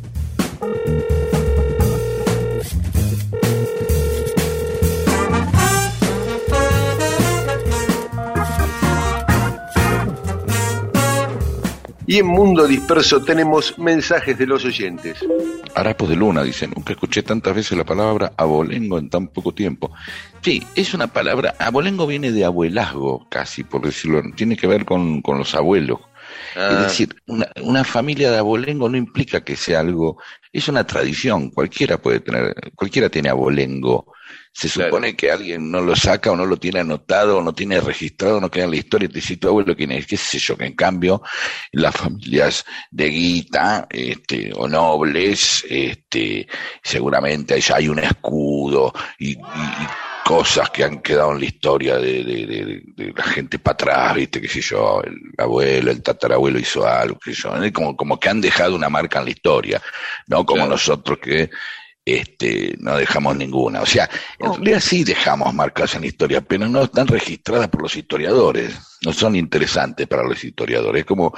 Y 12.14 12.20
en 12.20 12.28
Mundo 12.28 12.68
Disperso 12.68 13.24
tenemos 13.24 13.76
mensajes 13.80 14.38
de 14.38 14.46
los 14.46 14.64
oyentes. 14.66 15.18
Harapos 15.74 16.08
de 16.08 16.16
Luna, 16.16 16.44
dice, 16.44 16.68
nunca 16.68 16.94
escuché 16.94 17.24
tantas 17.24 17.56
veces 17.56 17.76
la 17.76 17.86
palabra 17.86 18.34
abolengo 18.38 19.00
en 19.00 19.10
tan 19.10 19.30
poco 19.30 19.52
tiempo. 19.52 19.92
Sí, 20.42 20.62
es 20.76 20.94
una 20.94 21.08
palabra, 21.08 21.56
abolengo 21.58 22.06
viene 22.06 22.32
de 22.32 22.46
abuelazgo, 22.46 23.28
casi, 23.30 23.64
por 23.64 23.82
decirlo, 23.82 24.22
tiene 24.36 24.56
que 24.56 24.68
ver 24.68 24.86
con, 24.86 25.24
con 25.24 25.40
los 25.40 25.56
abuelos, 25.56 26.02
Ah. 26.56 26.70
Es 26.72 26.80
decir, 26.80 27.16
una, 27.28 27.48
una 27.62 27.84
familia 27.84 28.32
de 28.32 28.38
abolengo 28.38 28.90
no 28.90 28.98
implica 28.98 29.44
que 29.44 29.56
sea 29.56 29.80
algo, 29.80 30.18
es 30.52 30.68
una 30.68 30.86
tradición, 30.86 31.50
cualquiera 31.50 31.98
puede 31.98 32.20
tener, 32.20 32.56
cualquiera 32.76 33.10
tiene 33.10 33.30
abolengo. 33.30 34.14
Se 34.56 34.70
Claro. 34.70 34.92
supone 34.92 35.16
que 35.16 35.32
alguien 35.32 35.72
no 35.72 35.82
lo 35.82 35.96
saca 35.96 36.32
o 36.32 36.36
no 36.36 36.46
lo 36.46 36.58
tiene 36.58 36.80
anotado 36.82 37.40
o 37.40 37.42
no 37.42 37.54
tiene 37.54 37.82
registrado, 37.82 38.40
no 38.40 38.52
queda 38.52 38.66
en 38.66 38.70
la 38.72 38.78
historia, 38.78 39.08
te 39.10 39.16
dice 39.16 39.38
tu 39.38 39.48
abuelo 39.48 39.76
quién 39.76 39.92
es, 39.92 40.06
qué 40.06 40.16
sé 40.16 40.38
yo, 40.38 40.56
que 40.56 40.66
en 40.66 40.76
cambio 40.76 41.24
las 41.72 41.96
familias 41.96 42.64
de 42.92 43.10
guita 43.10 43.88
este, 43.90 44.52
o 44.56 44.68
nobles, 44.68 45.66
este, 45.68 46.48
seguramente 46.84 47.56
allá 47.56 47.78
hay 47.78 47.88
un 47.90 48.00
escudo 48.00 48.94
y, 49.18 49.32
y- 49.32 49.34
y 49.40 49.88
cosas 50.24 50.70
que 50.70 50.84
han 50.84 51.02
quedado 51.02 51.34
en 51.34 51.40
la 51.40 51.46
historia 51.46 51.98
de, 51.98 52.24
de- 52.24 52.46
de- 52.46 52.82
de 52.96 53.14
la 53.14 53.24
gente 53.24 53.58
para 53.60 53.74
atrás, 53.74 54.16
viste, 54.16 54.40
qué 54.40 54.48
sé 54.48 54.62
yo, 54.62 55.02
el 55.04 55.18
abuelo, 55.38 55.90
el 55.92 56.02
tatarabuelo 56.02 56.60
hizo 56.60 56.88
algo, 56.88 57.18
qué 57.20 57.34
sé 57.34 57.42
yo, 57.42 57.52
como, 57.74 57.98
como 57.98 58.20
que 58.20 58.30
han 58.30 58.40
dejado 58.40 58.76
una 58.76 58.88
marca 58.88 59.20
en 59.20 59.26
la 59.26 59.32
historia, 59.32 59.82
no 60.28 60.46
como 60.46 60.60
Claro. 60.62 60.72
nosotros 60.72 61.18
que 61.20 61.50
este, 62.06 62.76
no 62.80 62.98
dejamos 62.98 63.36
ninguna. 63.38 63.82
O 63.82 63.86
sea, 63.86 64.10
en 64.40 64.54
realidad 64.54 64.80
sí 64.80 65.04
dejamos 65.04 65.54
marcas 65.54 65.96
en 65.96 66.02
la 66.02 66.08
historia, 66.08 66.42
pero 66.42 66.68
no 66.68 66.84
están 66.84 67.08
registradas 67.08 67.70
por 67.70 67.84
los 67.84 67.96
historiadores, 67.96 68.76
no 69.06 69.14
son 69.14 69.36
interesantes 69.36 70.08
para 70.08 70.24
los 70.24 70.44
historiadores. 70.44 71.02
Es 71.02 71.06
como 71.06 71.34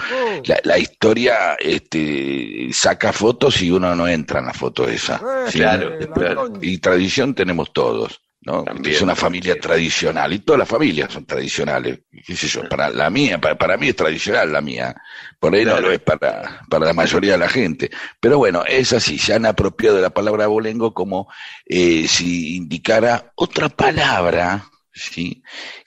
la, 0.45 0.59
la 0.63 0.77
historia 0.77 1.55
este, 1.59 2.69
saca 2.73 3.13
fotos 3.13 3.61
y 3.61 3.71
uno 3.71 3.95
no 3.95 4.07
entra 4.07 4.39
en 4.39 4.47
la 4.47 4.53
foto 4.53 4.87
esa. 4.87 5.21
Claro, 5.51 5.93
Este, 5.93 6.11
claro. 6.11 6.53
Y 6.61 6.77
tradición 6.79 7.35
tenemos 7.35 7.71
todos. 7.73 8.21
¿No? 8.45 8.63
También, 8.63 8.95
es 8.95 9.01
una 9.01 9.15
familia 9.15 9.53
también. 9.53 9.61
tradicional 9.61 10.33
y 10.33 10.39
todas 10.39 10.59
las 10.59 10.67
familias 10.69 11.11
son 11.11 11.25
tradicionales. 11.25 11.99
¿Qué 12.25 12.35
sé 12.35 12.47
yo? 12.47 12.67
Para 12.69 12.89
la 12.89 13.09
mía, 13.09 13.39
para, 13.41 13.57
para 13.57 13.77
mí 13.77 13.89
es 13.89 13.95
tradicional 13.95 14.51
la 14.51 14.61
mía. 14.61 14.95
Por 15.39 15.55
ahí 15.55 15.65
no 15.65 15.79
lo 15.79 15.91
es 15.91 15.99
para, 15.99 16.61
para 16.69 16.85
la 16.85 16.93
mayoría 16.93 17.33
de 17.33 17.37
la 17.39 17.49
gente. 17.49 17.89
Pero 18.19 18.37
bueno, 18.37 18.63
es 18.65 18.93
así. 18.93 19.17
Se 19.17 19.33
han 19.33 19.45
apropiado 19.45 19.95
de 19.97 20.01
la 20.03 20.11
palabra 20.11 20.45
abolengo 20.45 20.93
como 20.93 21.27
eh, 21.65 22.07
si 22.07 22.55
indicara 22.55 23.31
otra 23.35 23.69
palabra, 23.69 24.65
¿sí? 24.93 25.43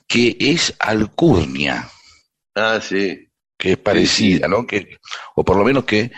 Que 0.07 0.37
es 0.41 0.75
alcurnia 0.81 1.89
Ah, 2.55 2.81
sí. 2.83 3.29
que 3.57 3.73
es 3.73 3.79
parecida, 3.79 4.49
¿no? 4.49 4.67
Que, 4.67 4.99
o 5.35 5.45
por 5.45 5.57
lo 5.57 5.65
menos 5.65 5.85
que 5.85 6.11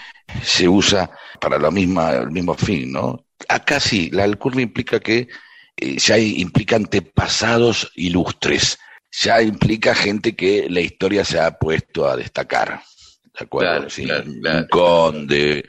se 0.42 0.68
usa 0.68 1.11
para 1.40 1.59
la 1.59 1.70
misma, 1.70 2.12
el 2.12 2.31
mismo 2.31 2.55
fin, 2.55 2.92
¿no? 2.92 3.26
Acá 3.48 3.81
sí, 3.81 4.11
la 4.12 4.24
alcurnia 4.24 4.62
implica 4.62 5.00
que 5.00 5.29
eh, 5.76 5.96
ya 5.98 6.18
implica 6.18 6.76
antepasados 6.76 7.90
ilustres, 7.94 8.78
ya 9.11 9.42
implica 9.42 9.94
gente 9.94 10.37
que 10.37 10.68
la 10.68 10.80
historia 10.80 11.24
se 11.24 11.40
ha 11.40 11.59
puesto 11.59 12.09
a 12.09 12.16
destacar, 12.16 12.83
¿de 13.38 13.44
acuerdo? 13.44 13.70
Claro, 13.70 13.90
Sí, 13.90 14.04
claro, 14.04 14.30
un 14.30 14.66
conde, 14.68 15.64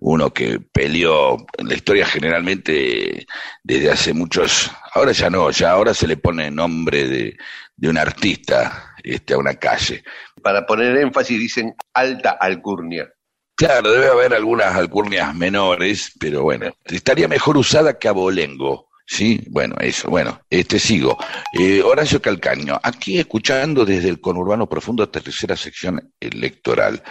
uno 0.00 0.32
que 0.32 0.60
peleó, 0.60 1.36
en 1.58 1.68
la 1.68 1.74
historia 1.74 2.06
generalmente 2.06 3.26
desde 3.62 3.90
hace 3.90 4.12
muchos, 4.12 4.70
ahora 4.94 5.12
ya 5.12 5.30
no, 5.30 5.50
ya 5.50 5.70
ahora 5.70 5.94
se 5.94 6.06
le 6.06 6.16
pone 6.16 6.50
nombre 6.50 7.06
de, 7.08 7.36
de 7.76 7.88
un 7.88 7.98
artista 7.98 8.94
este, 9.02 9.34
a 9.34 9.38
una 9.38 9.54
calle. 9.54 10.02
Para 10.42 10.66
poner 10.66 10.96
énfasis 10.96 11.38
dicen 11.38 11.74
alta 11.94 12.36
alcurnia. 12.40 13.08
Claro, 13.56 13.90
debe 13.90 14.08
haber 14.08 14.34
algunas 14.34 14.74
alcurnias 14.74 15.34
menores, 15.34 16.12
pero 16.20 16.42
bueno, 16.42 16.74
estaría 16.84 17.26
mejor 17.26 17.56
usada 17.56 17.98
que 17.98 18.08
abolengo. 18.08 18.88
Sí, 19.08 19.40
bueno, 19.50 19.76
eso, 19.80 20.10
bueno, 20.10 20.40
este 20.50 20.78
sigo. 20.80 21.16
Eh, 21.52 21.80
Horacio 21.80 22.20
Calcaño, 22.20 22.78
aquí 22.82 23.18
escuchando 23.18 23.84
desde 23.84 24.08
el 24.08 24.20
conurbano 24.20 24.68
profundo, 24.68 25.08
tercera 25.08 25.56
sección 25.56 26.12
electoral. 26.18 27.02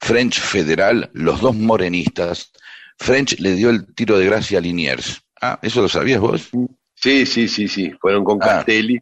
French 0.00 0.40
Federal, 0.40 1.10
los 1.12 1.40
dos 1.42 1.54
morenistas. 1.54 2.50
French 2.98 3.38
le 3.40 3.54
dio 3.54 3.68
el 3.70 3.94
tiro 3.94 4.18
de 4.18 4.24
gracia 4.26 4.58
a 4.58 4.60
Liniers. 4.62 5.20
Ah, 5.40 5.58
¿eso 5.62 5.82
lo 5.82 5.88
sabías 5.88 6.20
vos? 6.20 6.48
Sí, 6.94 7.26
sí, 7.26 7.46
sí, 7.48 7.68
sí. 7.68 7.92
Fueron 8.00 8.24
con 8.24 8.38
Ah. 8.40 8.46
Castelli. 8.46 8.98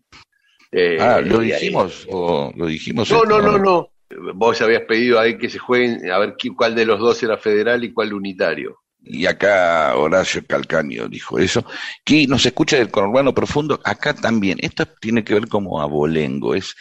Eh, 0.73 0.99
Ah, 1.01 1.21
¿lo 1.21 1.39
dijimos? 1.41 2.07
¿O 2.11 2.53
lo 2.57 2.67
dijimos? 2.67 3.09
No, 3.11 3.19
esto, 3.23 3.29
no, 3.29 3.41
no, 3.41 3.59
no. 3.59 3.89
Vos 4.35 4.61
habías 4.63 4.83
pedido 4.83 5.21
ahí 5.21 5.39
que 5.39 5.49
se 5.49 5.59
jueguen 5.59 6.11
a 6.11 6.19
ver 6.19 6.35
cuál 6.57 6.75
de 6.75 6.87
los 6.87 6.99
dos 6.99 7.23
era 7.23 7.39
federal 7.39 7.85
y 7.85 7.93
cuál 7.93 8.13
unitario. 8.13 8.79
Y 9.05 9.27
acá 9.27 9.97
Horacio 9.97 10.45
Calcaño 10.47 11.09
dijo 11.09 11.39
eso, 11.39 11.65
que 12.05 12.27
nos 12.27 12.47
escucha 12.47 12.77
del 12.77 12.91
conurbano 12.91 13.35
profundo, 13.35 13.81
acá 13.85 14.15
también, 14.15 14.59
esto 14.61 14.87
tiene 15.01 15.25
que 15.25 15.35
ver 15.35 15.49
como 15.49 15.81
abolengo, 15.81 16.55
es 16.55 16.75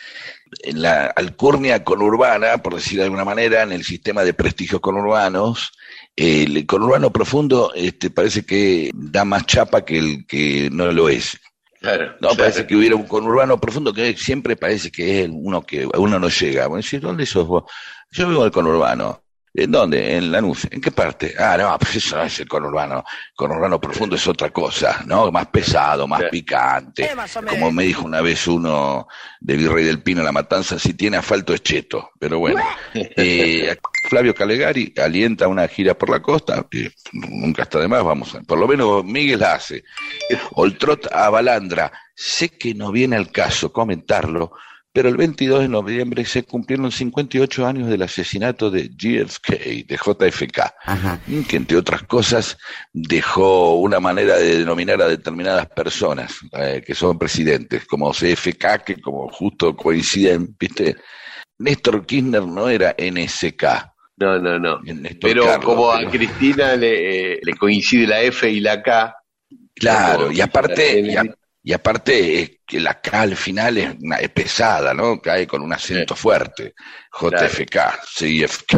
la 0.73 1.05
alcurnia 1.07 1.83
conurbana, 1.83 2.57
por 2.57 2.75
decir 2.75 2.97
de 2.99 3.05
alguna 3.05 3.25
manera, 3.25 3.63
en 3.63 3.71
el 3.71 3.83
sistema 3.83 4.23
de 4.23 4.33
prestigios 4.33 4.81
conurbanos, 4.81 5.71
el 6.15 6.65
conurbano 6.65 7.11
profundo 7.11 7.71
este, 7.73 8.09
parece 8.09 8.45
que 8.45 8.91
da 8.93 9.25
más 9.25 9.45
chapa 9.45 9.85
que 9.85 9.97
el 9.97 10.25
que 10.27 10.69
no 10.71 10.91
lo 10.91 11.09
es. 11.09 11.39
Claro. 11.79 12.15
No, 12.21 12.35
parece 12.35 12.67
que 12.67 12.75
hubiera 12.75 12.95
un 12.95 13.07
conurbano 13.07 13.59
profundo 13.59 13.91
que 13.91 14.15
siempre 14.15 14.55
parece 14.55 14.91
que 14.91 15.23
es 15.23 15.29
uno 15.31 15.63
que 15.63 15.87
uno 15.97 16.19
no 16.19 16.29
llega. 16.29 16.67
Bueno, 16.67 16.83
decir, 16.83 17.01
¿dónde 17.01 17.25
sos 17.25 17.47
vos? 17.47 17.63
Yo 18.11 18.29
vivo 18.29 18.41
en 18.41 18.45
el 18.45 18.51
conurbano. 18.51 19.20
¿En 19.53 19.69
dónde? 19.69 20.15
En 20.15 20.31
Lanús. 20.31 20.65
¿En 20.71 20.79
qué 20.79 20.91
parte? 20.91 21.33
Ah, 21.37 21.57
no, 21.59 21.77
pues 21.79 21.95
eso 21.97 22.15
no 22.15 22.23
es 22.23 22.39
el 22.39 22.47
conurbano. 22.47 23.03
Conurbano 23.35 23.79
profundo 23.81 24.15
es 24.15 24.25
otra 24.27 24.49
cosa, 24.49 25.03
¿no? 25.05 25.29
Más 25.31 25.47
pesado, 25.47 26.07
más 26.07 26.23
picante. 26.31 27.03
Como 27.49 27.71
me 27.71 27.83
dijo 27.83 28.03
una 28.05 28.21
vez 28.21 28.47
uno 28.47 29.07
de 29.41 29.57
Virrey 29.57 29.83
del 29.85 30.01
Pino, 30.01 30.23
La 30.23 30.31
Matanza, 30.31 30.79
si 30.79 30.93
tiene 30.93 31.17
asfalto 31.17 31.53
es 31.53 31.61
cheto. 31.63 32.11
Pero 32.17 32.39
bueno, 32.39 32.63
eh, 32.93 33.75
Flavio 34.09 34.33
Calegari 34.33 34.93
alienta 34.97 35.47
una 35.47 35.67
gira 35.67 35.95
por 35.95 36.09
la 36.09 36.21
costa, 36.21 36.65
y 36.71 36.87
nunca 37.11 37.63
está 37.63 37.79
de 37.79 37.87
más, 37.87 38.03
vamos, 38.03 38.33
a- 38.35 38.41
por 38.41 38.57
lo 38.57 38.67
menos 38.67 39.03
Miguel 39.03 39.39
la 39.41 39.55
hace. 39.55 39.83
Oltrot 40.53 41.11
a 41.13 41.29
Balandra, 41.29 41.91
sé 42.15 42.49
que 42.49 42.73
no 42.73 42.91
viene 42.91 43.15
al 43.17 43.31
caso 43.31 43.71
comentarlo, 43.73 44.53
pero 44.93 45.07
el 45.09 45.15
22 45.15 45.61
de 45.61 45.69
noviembre 45.69 46.25
se 46.25 46.43
cumplieron 46.43 46.91
58 46.91 47.65
años 47.65 47.89
del 47.89 48.01
asesinato 48.01 48.69
de 48.69 48.89
GFK, 48.89 49.49
de 49.87 49.97
JFK, 49.97 50.73
que 51.47 51.55
entre 51.55 51.77
otras 51.77 52.03
cosas 52.03 52.57
dejó 52.91 53.75
una 53.75 53.99
manera 53.99 54.37
de 54.37 54.57
denominar 54.59 55.01
a 55.01 55.07
determinadas 55.07 55.67
personas 55.67 56.33
eh, 56.53 56.83
que 56.85 56.93
son 56.93 57.17
presidentes, 57.17 57.85
como 57.85 58.11
CFK, 58.11 58.83
que 58.85 59.01
como 59.01 59.29
justo 59.29 59.75
coinciden, 59.75 60.55
¿viste? 60.59 60.97
Néstor 61.59 62.05
Kirchner 62.05 62.45
no 62.45 62.67
era 62.67 62.95
NSK. 62.97 63.63
No, 64.17 64.39
no, 64.39 64.59
no. 64.59 64.79
Néstor 64.81 65.19
Pero 65.21 65.45
Carlos, 65.45 65.65
como 65.65 65.91
a 65.91 66.05
Cristina 66.09 66.75
le, 66.75 67.33
eh, 67.35 67.39
le 67.41 67.53
coincide 67.55 68.07
la 68.07 68.21
F 68.21 68.49
y 68.49 68.59
la 68.59 68.83
K. 68.83 69.15
Claro, 69.75 70.31
y 70.31 70.41
aparte, 70.41 71.01
la 71.01 71.07
y, 71.11 71.15
a- 71.15 71.35
y 71.63 71.73
aparte 71.73 72.41
eh, 72.41 72.59
que 72.65 72.79
la 72.79 72.99
K 72.99 73.21
al 73.21 73.35
final 73.35 73.77
es, 73.77 73.95
una- 74.01 74.15
es 74.17 74.29
pesada, 74.29 74.93
¿no? 74.93 75.19
Cae 75.21 75.45
con 75.45 75.61
un 75.61 75.71
acento 75.73 76.15
fuerte. 76.15 76.73
JFK, 77.11 77.77
CFK, 78.17 78.75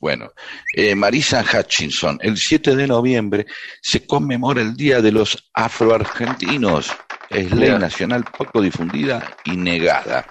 bueno. 0.00 0.32
Eh, 0.74 0.94
Marisa 0.94 1.42
Hutchinson, 1.42 2.18
el 2.20 2.36
7 2.36 2.76
de 2.76 2.86
noviembre 2.86 3.46
se 3.80 4.06
conmemora 4.06 4.60
el 4.60 4.74
Día 4.76 5.00
de 5.00 5.12
los 5.12 5.50
Afroargentinos. 5.54 6.90
Es 7.30 7.50
ley 7.52 7.68
Mira. 7.70 7.78
nacional 7.78 8.24
poco 8.24 8.60
difundida 8.60 9.36
y 9.44 9.56
negada. 9.56 10.26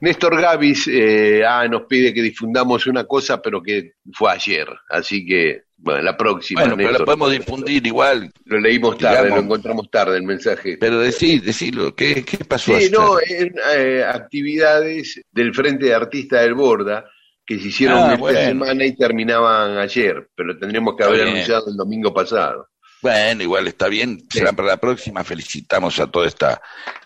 Néstor 0.00 0.40
Gavis 0.40 0.88
eh, 0.88 1.42
ah, 1.46 1.66
nos 1.68 1.82
pide 1.82 2.12
que 2.14 2.22
difundamos 2.22 2.86
una 2.86 3.04
cosa, 3.04 3.40
pero 3.40 3.62
que 3.62 3.92
fue 4.12 4.32
ayer. 4.32 4.66
Así 4.88 5.24
que, 5.26 5.62
bueno, 5.82 6.02
la 6.02 6.16
próxima. 6.16 6.60
Bueno, 6.60 6.76
pero 6.76 6.90
la 6.92 7.04
podemos 7.04 7.30
difundir 7.32 7.86
igual, 7.86 8.30
Lo 8.44 8.60
leímos 8.60 8.98
tarde, 8.98 9.16
digamos. 9.24 9.38
lo 9.38 9.44
encontramos 9.44 9.90
tarde 9.90 10.16
el 10.18 10.24
mensaje. 10.24 10.76
pero 10.78 10.98
decí, 10.98 11.38
decilo, 11.38 11.94
¿qué, 11.94 12.24
qué 12.24 12.44
pasó 12.44 12.78
Sí, 12.78 12.90
no, 12.90 13.18
en, 13.26 13.54
eh, 13.74 14.04
actividades 14.06 15.20
del 15.32 15.54
Frente 15.54 15.86
de 15.86 15.94
Artistas 15.94 16.42
del 16.42 16.54
Borda 16.54 17.04
que 17.46 17.58
se 17.58 17.68
hicieron 17.68 17.98
Ah, 17.98 18.06
esta 18.12 18.16
bueno. 18.18 18.38
semana 18.40 18.84
y 18.84 18.94
terminaban 18.96 19.78
ayer, 19.78 20.28
pero 20.36 20.56
tendríamos 20.58 20.94
que 20.96 21.04
haber 21.04 21.16
bien. 21.24 21.28
anunciado 21.36 21.64
el 21.68 21.76
domingo 21.76 22.12
pasado. 22.14 22.68
Bueno, 23.02 23.42
igual 23.42 23.66
está 23.66 23.88
bien, 23.88 24.18
será 24.30 24.52
para 24.52 24.68
la 24.68 24.76
próxima. 24.76 25.24
Felicitamos 25.24 25.98
a 26.00 26.06
toda 26.06 26.26
esta 26.28 26.60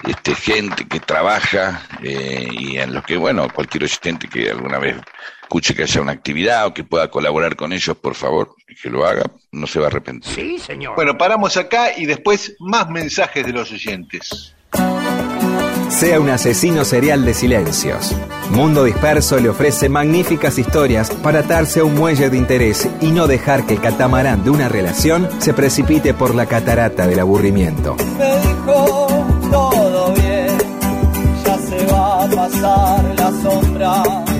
este, 0.07 0.35
gente 0.35 0.89
que 0.89 0.99
trabaja 0.99 1.87
eh, 2.03 2.49
y 2.51 2.77
en 2.79 2.93
los 2.93 3.05
que, 3.05 3.17
bueno, 3.17 3.47
cualquier 3.55 3.85
oyente 3.85 4.29
que 4.29 4.51
alguna 4.51 4.81
vez 4.81 4.97
escuche 5.45 5.75
que 5.75 5.85
haya 5.85 6.01
una 6.01 6.13
actividad 6.13 6.67
o 6.67 6.75
que 6.75 6.85
pueda 6.85 7.09
colaborar 7.11 7.57
con 7.57 7.73
ellos, 7.73 7.97
por 7.97 8.15
favor, 8.15 8.55
que 8.83 8.91
lo 8.91 9.07
haga, 9.07 9.31
no 9.53 9.67
se 9.67 9.79
va 9.79 9.87
a 9.87 9.89
arrepentir. 9.89 10.61
Bueno, 10.97 11.17
paramos 11.17 11.57
acá 11.57 11.97
y 11.97 12.07
después 12.07 12.57
más 12.59 12.91
mensajes 12.91 13.47
de 13.47 13.53
los 13.53 13.71
oyentes. 13.71 14.55
Sea 15.89 16.19
un 16.19 16.29
asesino 16.29 16.85
serial 16.85 17.25
de 17.25 17.35
silencios. 17.35 18.15
Mundo 18.51 18.85
Disperso 18.85 19.39
le 19.39 19.49
ofrece 19.49 19.89
magníficas 19.89 20.59
historias 20.59 21.11
para 21.11 21.41
atarse 21.41 21.81
a 21.81 21.85
un 21.85 21.95
muelle 21.95 22.31
de 22.31 22.37
interés 22.37 22.89
y 23.01 23.11
no 23.11 23.27
dejar 23.27 23.65
que 23.65 23.75
el 23.75 23.81
catamarán 23.81 24.43
de 24.43 24.51
una 24.51 24.69
relación 24.69 25.29
se 25.39 25.55
precipite 25.55 26.13
por 26.13 26.35
la 26.35 26.47
catarata 26.47 27.07
del 27.07 27.21
aburrimiento. 27.21 27.97
Me 28.19 28.39
dijo 28.41 29.27
todo 29.51 30.13
bien, 30.15 30.59
ya 31.45 31.59
se 31.59 31.87
va 31.87 32.25
a 32.25 32.29
pasar 32.29 33.15
la 33.17 33.31
sombra. 33.43 34.34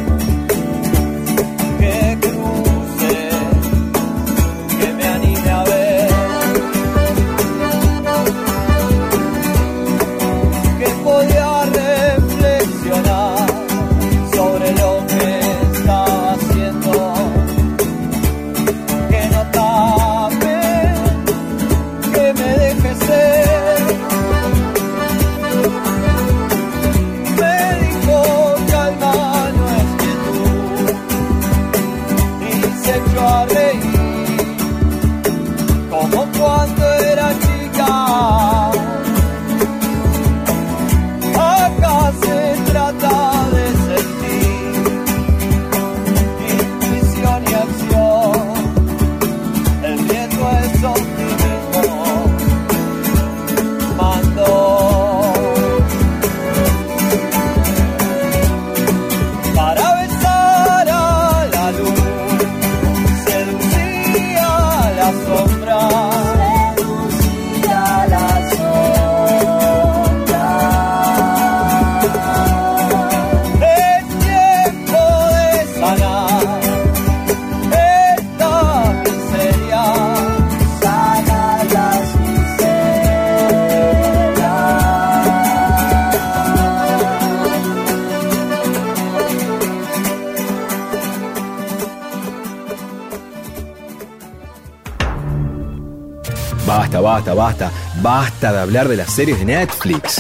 Basta, 97.15 97.33
basta, 97.33 97.73
basta. 98.03 98.53
De 98.53 98.59
hablar 98.59 98.89
de 98.89 98.97
las 98.97 99.13
series 99.13 99.39
de 99.39 99.45
Netflix. 99.45 100.17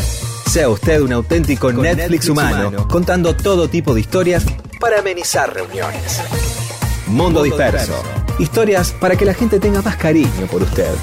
Sea 0.48 0.68
usted 0.68 1.00
un 1.00 1.12
auténtico 1.12 1.72
Netflix, 1.72 2.28
humano, 2.28 2.86
contando 2.86 3.34
todo 3.34 3.66
tipo 3.66 3.94
de 3.94 4.00
historias 4.00 4.44
para 4.78 5.00
amenizar 5.00 5.52
reuniones. 5.52 6.22
Mundo, 7.08 7.42
disperso. 7.42 8.00
Historias 8.38 8.92
para 8.92 9.16
que 9.16 9.24
la 9.24 9.34
gente 9.34 9.58
tenga 9.58 9.82
más 9.82 9.96
cariño 9.96 10.46
por 10.48 10.62
usted. 10.62 10.94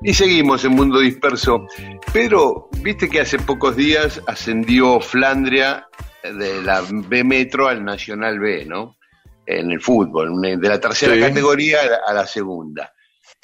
Y 0.00 0.14
seguimos 0.14 0.64
en 0.64 0.72
Mundo 0.76 1.00
Disperso. 1.00 1.66
Pero, 2.12 2.68
viste 2.82 3.08
que 3.08 3.20
hace 3.20 3.38
pocos 3.38 3.74
días 3.74 4.20
ascendió 4.28 5.00
Flandria 5.00 5.88
de 6.32 6.62
la 6.62 6.82
B 6.88 7.22
Metro 7.24 7.68
al 7.68 7.84
Nacional 7.84 8.38
B, 8.38 8.64
¿no? 8.66 8.96
En 9.46 9.70
el 9.70 9.80
fútbol, 9.80 10.40
de 10.40 10.68
la 10.68 10.80
tercera 10.80 11.14
Sí. 11.14 11.20
categoría 11.20 11.82
a 11.82 11.86
la, 11.86 11.98
a 12.06 12.14
la 12.14 12.26
segunda. 12.26 12.90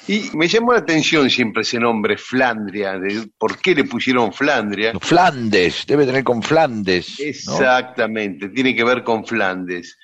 Y 0.07 0.31
me 0.33 0.47
llamó 0.47 0.73
la 0.73 0.79
atención 0.79 1.29
siempre 1.29 1.61
ese 1.61 1.79
nombre, 1.79 2.17
Flandria, 2.17 2.97
de 2.97 3.27
por 3.37 3.59
qué 3.59 3.75
le 3.75 3.83
pusieron 3.83 4.33
Flandria. 4.33 4.93
Flandes, 4.99 5.85
debe 5.85 6.07
tener 6.07 6.23
con 6.23 6.41
Flandes. 6.41 7.17
¿no? 7.19 7.25
Exactamente, 7.25 8.49
tiene 8.49 8.75
que 8.75 8.83
ver 8.83 9.03
con 9.03 9.23
Flandes. 9.27 9.97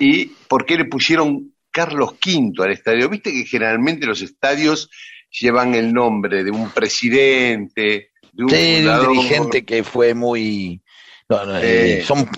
¿Y 0.00 0.26
por 0.48 0.66
qué 0.66 0.76
le 0.76 0.86
pusieron 0.86 1.52
Carlos 1.70 2.14
V 2.24 2.64
al 2.64 2.72
estadio? 2.72 3.08
Viste 3.08 3.30
que 3.32 3.44
generalmente 3.44 4.06
los 4.06 4.22
estadios 4.22 4.90
llevan 5.30 5.76
el 5.76 5.92
nombre 5.92 6.42
de 6.42 6.50
un 6.50 6.70
presidente, 6.70 8.10
de 8.32 8.44
un 8.44 8.50
Sí, 8.50 8.82
dirigente 8.82 9.64
que 9.64 9.84
fue 9.84 10.14
muy. 10.14 10.82
No, 11.28 11.46
no, 11.46 11.56
Eh. 11.58 12.00
eh, 12.00 12.04
son, 12.04 12.28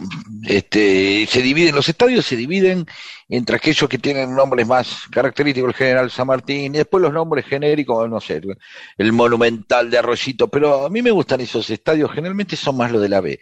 este, 0.47 1.27
se 1.29 1.43
dividen, 1.43 1.75
los 1.75 1.89
estadios 1.89 2.25
se 2.25 2.37
dividen 2.37 2.87
entre 3.29 3.57
aquellos 3.57 3.89
que 3.89 3.99
tienen 3.99 4.35
nombres 4.35 4.67
más 4.67 5.03
característicos, 5.11 5.71
el 5.71 5.75
General 5.75 6.11
San 6.11 6.29
Martín, 6.29 6.75
y 6.75 6.79
después 6.79 7.03
los 7.03 7.13
nombres 7.13 7.45
genéricos, 7.47 8.09
no 8.09 8.21
sé, 8.21 8.35
el, 8.37 8.57
el 8.99 9.13
Monumental 9.13 9.91
de 9.91 9.99
Arroyito, 9.99 10.49
pero 10.49 10.87
a 10.87 10.91
mí 10.91 11.03
me 11.03 11.11
gustan 11.11 11.41
esos 11.41 11.69
estadios, 11.71 12.13
generalmente 12.13 12.55
son 12.57 12.77
más 12.77 12.93
los 12.93 13.03
de 13.03 13.09
la 13.09 13.21
B, 13.21 13.41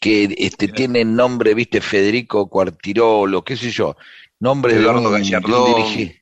que 0.00 0.34
este, 0.38 0.68
tienen 0.68 1.14
nombre, 1.14 1.52
viste, 1.54 1.82
Federico 1.82 2.48
Cuartirolo, 2.48 3.44
qué 3.44 3.56
sé 3.56 3.70
yo, 3.70 3.96
nombres 4.38 4.76
de 4.76 4.80
Eduardo 4.82 5.00
un, 5.00 5.04
de 5.04 5.10
un 5.16 5.22
Gallardón. 5.22 5.74
dirigi- 5.74 6.16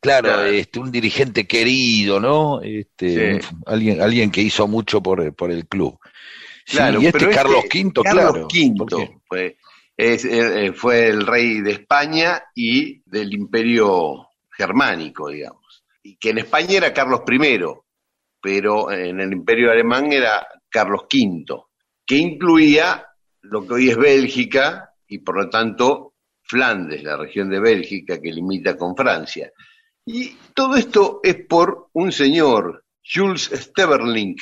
Claro, 0.00 0.28
Claro. 0.28 0.44
este, 0.46 0.80
un 0.80 0.90
dirigente 0.90 1.46
querido, 1.46 2.18
¿no? 2.18 2.60
Este, 2.60 3.40
Sí. 3.40 3.46
un- 3.54 3.62
alguien, 3.66 4.02
alguien 4.02 4.30
que 4.32 4.42
hizo 4.42 4.66
mucho 4.66 5.00
por, 5.00 5.32
por 5.36 5.52
el 5.52 5.66
club. 5.68 5.96
Sí, 6.64 6.76
Claro, 6.76 7.00
y 7.02 7.06
este 7.06 7.18
pero 7.18 7.32
Carlos 7.32 7.64
este- 7.64 7.78
V, 7.84 7.92
Carlos 8.04 8.22
claro. 8.32 8.48
¿por 8.78 8.94
V 8.94 8.96
qué? 9.06 9.18
fue, 9.26 9.56
es, 9.96 10.24
eh, 10.24 10.72
fue 10.74 11.08
el 11.08 11.26
rey 11.26 11.60
de 11.60 11.72
España 11.72 12.42
y 12.54 13.02
del 13.04 13.32
imperio 13.34 14.28
germánico, 14.50 15.28
digamos. 15.28 15.84
Y 16.02 16.16
que 16.16 16.30
en 16.30 16.38
España 16.38 16.76
era 16.78 16.92
Carlos 16.92 17.20
I, 17.30 17.60
pero 18.40 18.90
en 18.90 19.20
el 19.20 19.32
imperio 19.32 19.70
alemán 19.70 20.12
era 20.12 20.46
Carlos 20.68 21.02
V, 21.12 21.44
que 22.06 22.16
incluía 22.16 23.06
lo 23.42 23.66
que 23.66 23.74
hoy 23.74 23.90
es 23.90 23.96
Bélgica 23.96 24.90
y 25.06 25.18
por 25.18 25.36
lo 25.36 25.50
tanto 25.50 26.14
Flandes, 26.42 27.02
la 27.02 27.16
región 27.16 27.48
de 27.50 27.60
Bélgica 27.60 28.20
que 28.20 28.32
limita 28.32 28.76
con 28.76 28.96
Francia. 28.96 29.50
Y 30.04 30.36
todo 30.54 30.76
esto 30.76 31.20
es 31.22 31.36
por 31.46 31.88
un 31.92 32.10
señor, 32.12 32.84
Jules 33.04 33.50
Steverling, 33.54 34.36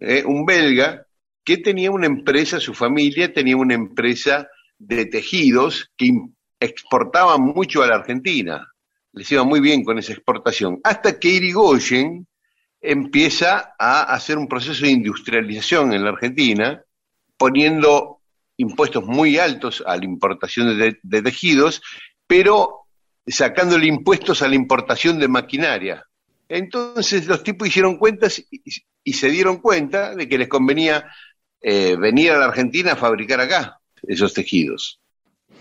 eh, 0.00 0.22
un 0.26 0.44
belga 0.44 1.05
que 1.46 1.58
tenía 1.58 1.92
una 1.92 2.06
empresa, 2.06 2.58
su 2.58 2.74
familia 2.74 3.32
tenía 3.32 3.56
una 3.56 3.74
empresa 3.74 4.48
de 4.78 5.06
tejidos 5.06 5.92
que 5.96 6.10
exportaban 6.58 7.40
mucho 7.40 7.84
a 7.84 7.86
la 7.86 7.94
Argentina. 7.94 8.66
Les 9.12 9.30
iba 9.30 9.44
muy 9.44 9.60
bien 9.60 9.84
con 9.84 9.96
esa 9.96 10.12
exportación. 10.12 10.80
Hasta 10.82 11.20
que 11.20 11.28
Irigoyen 11.28 12.26
empieza 12.80 13.74
a 13.78 14.02
hacer 14.12 14.38
un 14.38 14.48
proceso 14.48 14.84
de 14.84 14.90
industrialización 14.90 15.92
en 15.92 16.02
la 16.02 16.10
Argentina, 16.10 16.82
poniendo 17.36 18.18
impuestos 18.56 19.04
muy 19.04 19.38
altos 19.38 19.84
a 19.86 19.96
la 19.96 20.04
importación 20.04 20.76
de, 20.76 21.22
tejidos, 21.22 21.80
pero 22.26 22.86
sacándole 23.24 23.86
impuestos 23.86 24.42
a 24.42 24.48
la 24.48 24.56
importación 24.56 25.20
de 25.20 25.28
maquinaria. 25.28 26.04
Entonces 26.48 27.26
los 27.28 27.44
tipos 27.44 27.68
hicieron 27.68 27.98
cuentas 27.98 28.42
y 29.04 29.12
se 29.12 29.30
dieron 29.30 29.58
cuenta 29.58 30.16
de 30.16 30.28
que 30.28 30.38
les 30.38 30.48
convenía 30.48 31.06
eh, 31.68 31.96
venir 31.96 32.30
a 32.30 32.38
la 32.38 32.44
Argentina 32.44 32.92
a 32.92 32.96
fabricar 32.96 33.40
acá 33.40 33.80
esos 34.06 34.32
tejidos. 34.32 35.00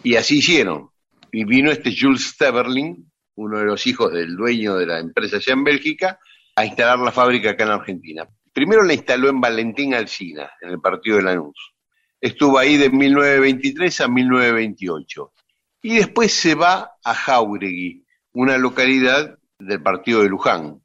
Y 0.04 0.18
así 0.18 0.38
hicieron. 0.38 0.92
Y 1.32 1.46
vino 1.46 1.72
este 1.72 1.96
Jules 2.00 2.28
Steverling, 2.28 3.12
uno 3.34 3.58
de 3.58 3.66
los 3.66 3.88
hijos 3.88 4.14
del 4.14 4.36
dueño 4.36 4.76
de 4.76 4.86
la 4.86 5.00
empresa 5.00 5.38
allá 5.38 5.54
en 5.54 5.64
Bélgica, 5.64 6.20
a 6.56 6.64
instalar 6.64 7.00
la 7.00 7.12
fábrica 7.12 7.50
acá 7.50 7.64
en 7.64 7.72
Argentina. 7.72 8.30
Primero 8.54 8.84
la 8.84 8.94
instaló 8.94 9.30
en 9.30 9.42
Valentín 9.42 9.96
Alsina, 9.96 10.52
en 10.62 10.70
el 10.70 10.80
partido 10.80 11.18
de 11.18 11.24
Lanús. 11.24 11.74
Estuvo 12.22 12.60
ahí 12.60 12.78
de 12.78 12.92
1923 12.92 14.02
a 14.02 14.08
1928. 14.08 15.34
Y 15.82 15.96
después 15.96 16.32
se 16.32 16.54
va 16.54 16.92
a 17.04 17.16
Jauregui, 17.16 18.06
una 18.34 18.60
localidad 18.60 19.40
del 19.58 19.82
partido 19.82 20.22
de 20.22 20.30
Luján. 20.30 20.84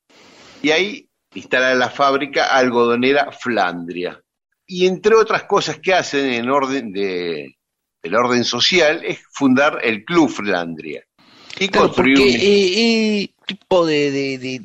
Y 0.62 0.70
ahí 0.70 1.10
instala 1.34 1.74
la 1.74 1.90
fábrica 1.90 2.56
algodonera 2.56 3.30
Flandria. 3.32 4.18
Y 4.72 4.86
entre 4.86 5.14
otras 5.16 5.44
cosas 5.44 5.78
que 5.80 5.92
hacen 5.92 6.26
en 6.32 6.48
orden 6.48 6.92
de, 6.92 7.56
del 8.02 8.14
orden 8.14 8.44
social 8.44 9.02
es 9.04 9.18
fundar 9.32 9.78
el 9.82 10.04
Club 10.04 10.28
Flandria. 10.30 11.02
Y 11.58 11.68
Claro, 11.68 11.88
construir 11.88 12.16
porque 12.18 12.30
un- 12.30 12.36
eh, 12.40 13.20
eh, 13.22 13.30
tipo 13.46 13.84
de, 13.84 14.10
de, 14.12 14.38
de, 14.38 14.60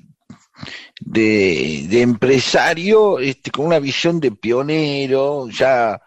de- 1.02 1.86
de 1.90 2.02
empresario 2.02 3.20
este, 3.20 3.52
con 3.52 3.66
una 3.66 3.80
visión 3.80 4.20
de 4.20 4.32
pionero, 4.32 5.48
ya 5.50 6.00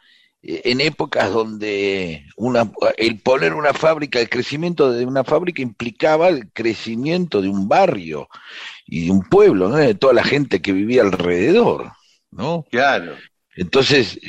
eh, 0.42 0.62
en 0.64 0.80
épocas 0.80 1.30
donde 1.32 2.24
una, 2.36 2.70
el 2.96 3.18
poner 3.20 3.54
una 3.54 3.74
fábrica, 3.74 4.20
el 4.20 4.28
crecimiento 4.30 4.92
de 4.92 5.04
una 5.04 5.24
fábrica 5.24 5.60
implicaba 5.62 6.28
el 6.28 6.50
crecimiento 6.52 7.42
de 7.42 7.48
un 7.48 7.68
barrio 7.68 8.28
y 8.86 9.06
de 9.06 9.10
un 9.10 9.22
pueblo, 9.22 9.68
¿no? 9.68 9.76
de 9.76 9.94
toda 9.94 10.12
la 10.14 10.24
gente 10.24 10.62
que 10.62 10.72
vivía 10.72 11.02
alrededor, 11.02 11.92
¿no? 12.30 12.64
Claro. 12.70 13.16
Entonces, 13.58 14.20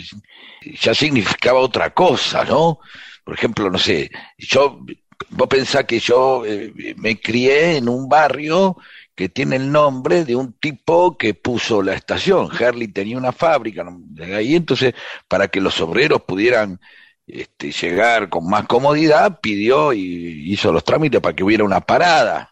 ya 0.82 0.96
significaba 0.96 1.60
otra 1.60 1.94
cosa, 1.94 2.44
¿no? 2.46 2.80
Por 3.24 3.36
ejemplo, 3.36 3.70
no 3.70 3.78
sé, 3.78 4.10
yo, 4.40 4.84
vos 5.30 5.48
pensás 5.48 5.86
que 5.86 6.00
yo 6.00 6.44
eh, 6.48 6.96
me 6.98 7.22
crié 7.22 7.78
en 7.78 7.88
un 7.88 8.10
barrio 8.10 8.76
que 9.14 9.30
tiene 9.30 9.58
el 9.58 9.72
nombre 9.72 10.26
de 10.26 10.36
un 10.36 10.54
tipo 10.54 11.16
que 11.16 11.36
puso 11.36 11.84
la 11.84 11.94
estación. 11.94 12.50
Herley 12.60 12.88
tenía 12.88 13.20
una 13.20 13.32
fábrica 13.32 13.84
¿no? 13.84 14.00
de 14.02 14.36
ahí, 14.36 14.56
entonces, 14.56 14.96
para 15.28 15.48
que 15.48 15.62
los 15.62 15.80
obreros 15.80 16.24
pudieran 16.24 16.80
este, 17.28 17.72
llegar 17.72 18.30
con 18.30 18.50
más 18.50 18.66
comodidad, 18.66 19.40
pidió 19.40 19.94
y 19.94 20.52
hizo 20.52 20.72
los 20.72 20.84
trámites 20.84 21.22
para 21.22 21.36
que 21.36 21.44
hubiera 21.44 21.64
una 21.64 21.82
parada. 21.82 22.50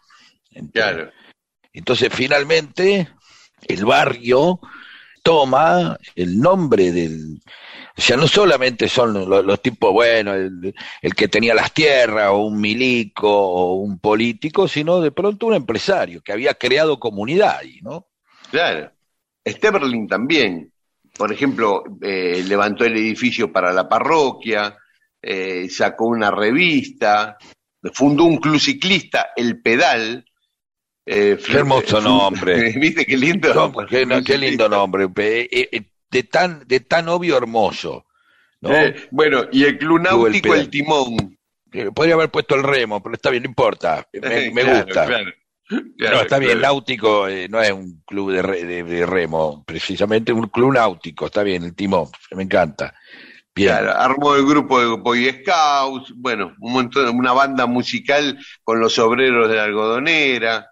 Claro. 0.72 1.10
Entonces, 1.72 2.08
finalmente, 2.12 3.08
el 3.66 3.84
barrio 3.84 4.60
toma 5.22 5.98
el 6.14 6.38
nombre 6.40 6.92
del... 6.92 7.40
O 7.96 8.00
sea, 8.00 8.16
no 8.16 8.28
solamente 8.28 8.88
son 8.88 9.28
los, 9.28 9.60
tipos, 9.60 9.92
bueno, 9.92 10.32
el, 10.32 10.74
que 11.16 11.26
tenía 11.26 11.52
las 11.52 11.74
tierras, 11.74 12.30
o 12.30 12.46
un 12.46 12.60
milico, 12.60 13.28
o 13.28 13.74
un 13.74 13.98
político, 13.98 14.68
sino 14.68 15.00
de 15.00 15.10
pronto 15.10 15.46
un 15.46 15.54
empresario 15.54 16.22
que 16.22 16.32
había 16.32 16.54
creado 16.54 17.00
comunidad 17.00 17.58
ahí, 17.58 17.80
¿no? 17.82 18.06
Claro. 18.52 18.92
Steverling 19.44 20.06
también. 20.06 20.72
Por 21.16 21.32
ejemplo, 21.32 21.82
eh, 22.00 22.44
levantó 22.46 22.84
el 22.84 22.96
edificio 22.96 23.52
para 23.52 23.72
la 23.72 23.88
parroquia, 23.88 24.76
eh, 25.20 25.68
sacó 25.68 26.06
una 26.06 26.30
revista, 26.30 27.36
fundó 27.92 28.24
un 28.24 28.38
club 28.38 28.60
ciclista, 28.60 29.30
El 29.34 29.60
Pedal. 29.60 30.24
Eh, 31.10 31.38
qué 31.44 31.56
hermoso 31.56 32.02
nombre. 32.02 32.72
¿Viste 32.78 33.06
qué 33.06 33.16
lindo? 33.16 33.54
No, 33.54 33.86
qué, 33.86 34.04
no, 34.04 34.22
qué, 34.22 34.36
lindo 34.36 34.68
nombre. 34.68 35.08
Eh, 35.16 35.82
de 36.10 36.22
tan, 36.24 36.66
de 36.66 36.80
tan 36.80 37.08
obvio 37.08 37.38
hermoso. 37.38 38.04
¿no? 38.60 38.74
Eh, 38.74 39.08
bueno, 39.10 39.46
y 39.50 39.64
el 39.64 39.78
club 39.78 40.00
náutico, 40.02 40.54
el, 40.54 40.60
el, 40.60 40.70
timón. 40.70 41.38
Podría 41.94 42.14
haber 42.14 42.30
puesto 42.30 42.56
el 42.56 42.62
remo, 42.62 43.02
pero 43.02 43.14
está 43.14 43.30
bien, 43.30 43.44
no 43.44 43.48
importa. 43.48 44.06
Me, 44.12 44.50
me 44.50 44.62
claro, 44.62 44.84
gusta. 44.84 45.06
Claro, 45.06 45.32
claro, 45.96 46.16
no, 46.16 46.22
está 46.22 46.38
bien, 46.38 46.60
náutico 46.60 47.28
eh, 47.28 47.48
no 47.48 47.62
es 47.62 47.72
un 47.72 48.02
club 48.06 48.32
de, 48.32 48.42
re, 48.42 48.64
de, 48.64 48.82
de, 48.82 49.06
remo, 49.06 49.64
precisamente 49.66 50.32
un 50.32 50.48
club 50.48 50.74
náutico, 50.74 51.26
está 51.26 51.42
bien, 51.42 51.64
el 51.64 51.74
timón, 51.74 52.08
me 52.32 52.42
encanta. 52.42 52.94
Bien. 53.54 53.74
Armó 53.74 54.36
el 54.36 54.46
grupo 54.46 54.80
de 54.80 54.86
Boy 55.00 55.42
Scouts, 55.42 56.12
bueno, 56.16 56.54
un 56.60 56.72
montón, 56.72 57.08
una 57.16 57.32
banda 57.32 57.66
musical 57.66 58.38
con 58.62 58.78
los 58.78 58.98
obreros 58.98 59.48
de 59.48 59.56
la 59.56 59.64
algodonera, 59.64 60.70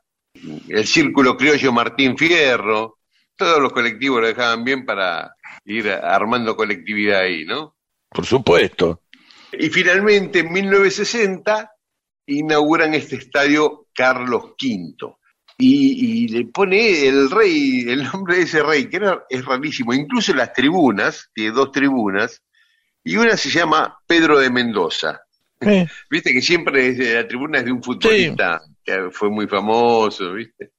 el 0.69 0.87
Círculo 0.87 1.37
Criollo 1.37 1.73
Martín 1.73 2.17
Fierro, 2.17 2.99
todos 3.37 3.61
los 3.61 3.73
colectivos 3.73 4.21
lo 4.21 4.27
dejaban 4.29 4.65
bien 4.65 4.85
para 4.87 5.35
ir 5.65 5.91
armando 5.91 6.57
colectividad 6.57 7.21
ahí, 7.21 7.45
¿no? 7.45 7.77
Por 8.09 8.25
supuesto. 8.25 9.03
Y 9.53 9.69
finalmente, 9.69 10.41
en 10.41 10.53
1960, 10.53 11.71
inauguran 12.27 12.95
este 12.95 13.17
estadio 13.17 13.87
Carlos 13.95 14.55
V. 14.61 15.15
Y, 15.59 16.25
y 16.25 16.29
le 16.29 16.45
pone 16.47 17.07
el 17.07 17.31
rey, 17.31 17.87
el 17.89 18.05
nombre 18.05 18.37
de 18.37 18.43
ese 18.43 18.63
rey, 18.63 18.89
que 18.89 18.97
era, 18.97 19.25
es 19.29 19.45
rarísimo. 19.45 19.95
Incluso 19.95 20.35
las 20.35 20.53
tribunas, 20.53 21.31
tiene 21.35 21.53
dos 21.53 21.73
tribunas, 21.73 22.43
y 23.03 23.17
una 23.17 23.37
se 23.37 23.49
llama 23.51 23.99
Pedro 24.07 24.39
de 24.39 24.51
Mendoza. 24.51 25.21
Eh, 25.61 25.87
Viste 26.11 26.33
que 26.33 26.43
siempre 26.43 26.89
es 26.89 26.99
de- 26.99 27.15
la 27.15 27.27
tribuna 27.27 27.59
es 27.61 27.65
de 27.65 27.73
un 27.73 27.83
futbolista 27.83 28.61
que 28.87 29.11
fue 29.11 29.29
muy 29.29 29.47
famoso, 29.49 30.33
¿viste? 30.33 30.71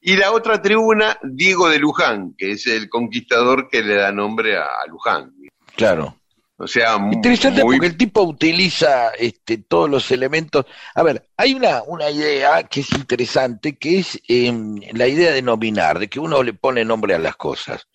Y 0.00 0.16
la 0.16 0.32
otra 0.32 0.62
tribuna, 0.62 1.18
Diego 1.22 1.68
de 1.68 1.78
Luján, 1.78 2.34
que 2.38 2.52
es 2.52 2.66
el 2.66 2.88
conquistador 2.88 3.68
que 3.68 3.82
le 3.82 3.96
da 3.96 4.12
nombre 4.12 4.56
a, 4.56 4.66
Luján. 4.88 5.34
claro. 5.76 6.16
O 6.62 6.66
sea, 6.66 6.96
Interesante 7.10 7.64
muy- 7.64 7.76
porque 7.76 7.86
el 7.86 7.96
tipo 7.96 8.20
utiliza 8.20 9.12
este, 9.18 9.56
todos 9.56 9.88
los 9.88 10.10
elementos. 10.10 10.66
A 10.94 11.02
ver, 11.02 11.26
hay 11.38 11.54
una, 11.54 11.82
una 11.86 12.10
idea 12.10 12.64
que 12.64 12.80
es 12.80 12.92
interesante, 12.92 13.78
que 13.78 14.00
es 14.00 14.20
em, 14.28 14.76
la 14.92 15.06
idea 15.08 15.32
de 15.32 15.40
nominar, 15.40 15.98
de 15.98 16.08
que 16.08 16.20
uno 16.20 16.42
le 16.42 16.52
pone 16.52 16.84
nombre 16.84 17.14
a 17.14 17.18
las 17.18 17.36
cosas. 17.36 17.88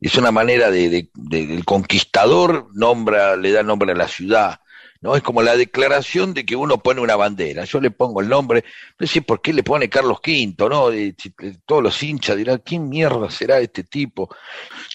Es 0.00 0.14
una 0.16 0.30
manera 0.32 0.70
de, 0.70 0.88
de- 0.88 1.10
de- 1.12 1.46
del 1.46 1.64
conquistador 1.66 2.68
nombra, 2.72 3.36
le 3.36 3.52
da 3.52 3.62
nombre 3.62 3.92
a 3.92 3.96
la 3.96 4.08
ciudad. 4.08 4.60
¿No? 5.00 5.16
Es 5.16 5.22
como 5.22 5.42
la 5.42 5.56
declaración 5.56 6.34
de 6.34 6.44
que 6.44 6.56
uno 6.56 6.78
pone 6.78 7.00
una 7.00 7.16
bandera. 7.16 7.64
Yo 7.64 7.80
le 7.80 7.90
pongo 7.90 8.20
el 8.20 8.28
nombre, 8.28 8.64
no 8.98 9.06
sé 9.06 9.22
por 9.22 9.40
qué 9.40 9.52
le 9.52 9.62
pone 9.62 9.88
Carlos 9.88 10.18
V, 10.26 10.54
¿no? 10.68 10.90
Eh, 10.90 11.14
eh, 11.42 11.54
todos 11.64 11.82
los 11.82 12.02
hinchas 12.02 12.36
dirán, 12.36 12.62
¿quién 12.64 12.88
mierda 12.88 13.30
será 13.30 13.58
este 13.60 13.84
tipo? 13.84 14.28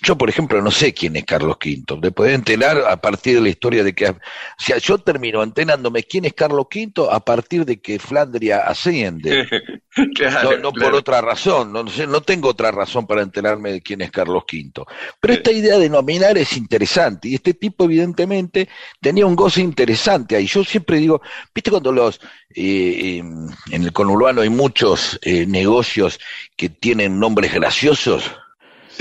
Yo, 0.01 0.17
por 0.17 0.29
ejemplo, 0.29 0.61
no 0.61 0.71
sé 0.71 0.93
quién 0.93 1.15
es 1.15 1.25
Carlos 1.25 1.57
V. 1.63 1.99
Le 2.01 2.11
podés 2.11 2.35
enterar 2.35 2.79
a 2.87 2.97
partir 2.97 3.35
de 3.35 3.41
la 3.41 3.49
historia 3.49 3.83
de 3.83 3.93
que. 3.93 4.09
O 4.09 4.17
sea, 4.57 4.77
yo 4.77 4.97
termino 4.97 5.43
enterándome 5.43 6.03
quién 6.03 6.25
es 6.25 6.33
Carlos 6.33 6.67
V 6.73 7.07
a 7.11 7.19
partir 7.19 7.65
de 7.65 7.79
que 7.79 7.99
Flandria 7.99 8.59
asciende. 8.59 9.47
Claro, 10.15 10.51
No, 10.51 10.57
no 10.57 10.73
por 10.73 10.93
otra 10.93 11.21
razón, 11.21 11.73
no, 11.73 11.83
no 11.83 12.21
tengo 12.21 12.49
otra 12.49 12.71
razón 12.71 13.05
para 13.05 13.21
enterarme 13.21 13.73
de 13.73 13.81
quién 13.81 14.01
es 14.01 14.11
Carlos 14.11 14.43
V. 14.51 14.85
Pero 15.19 15.33
esta 15.33 15.51
idea 15.51 15.77
de 15.77 15.89
nominar 15.89 16.37
es 16.37 16.55
interesante 16.55 17.27
y 17.27 17.35
este 17.35 17.53
tipo 17.53 17.85
evidentemente 17.85 18.69
tenía 19.01 19.25
un 19.25 19.35
goce 19.35 19.61
interesante 19.61 20.35
ahí. 20.35 20.47
Yo 20.47 20.63
siempre 20.63 20.97
digo, 20.97 21.21
viste 21.53 21.71
cuando 21.71 21.91
los 21.91 22.21
eh, 22.55 23.19
eh, 23.19 23.23
en 23.71 23.83
el 23.83 23.91
conurbano 23.93 24.41
hay 24.41 24.49
muchos 24.49 25.19
eh, 25.23 25.45
negocios 25.45 26.19
que 26.55 26.69
tienen 26.69 27.19
nombres 27.19 27.53
graciosos, 27.53 28.31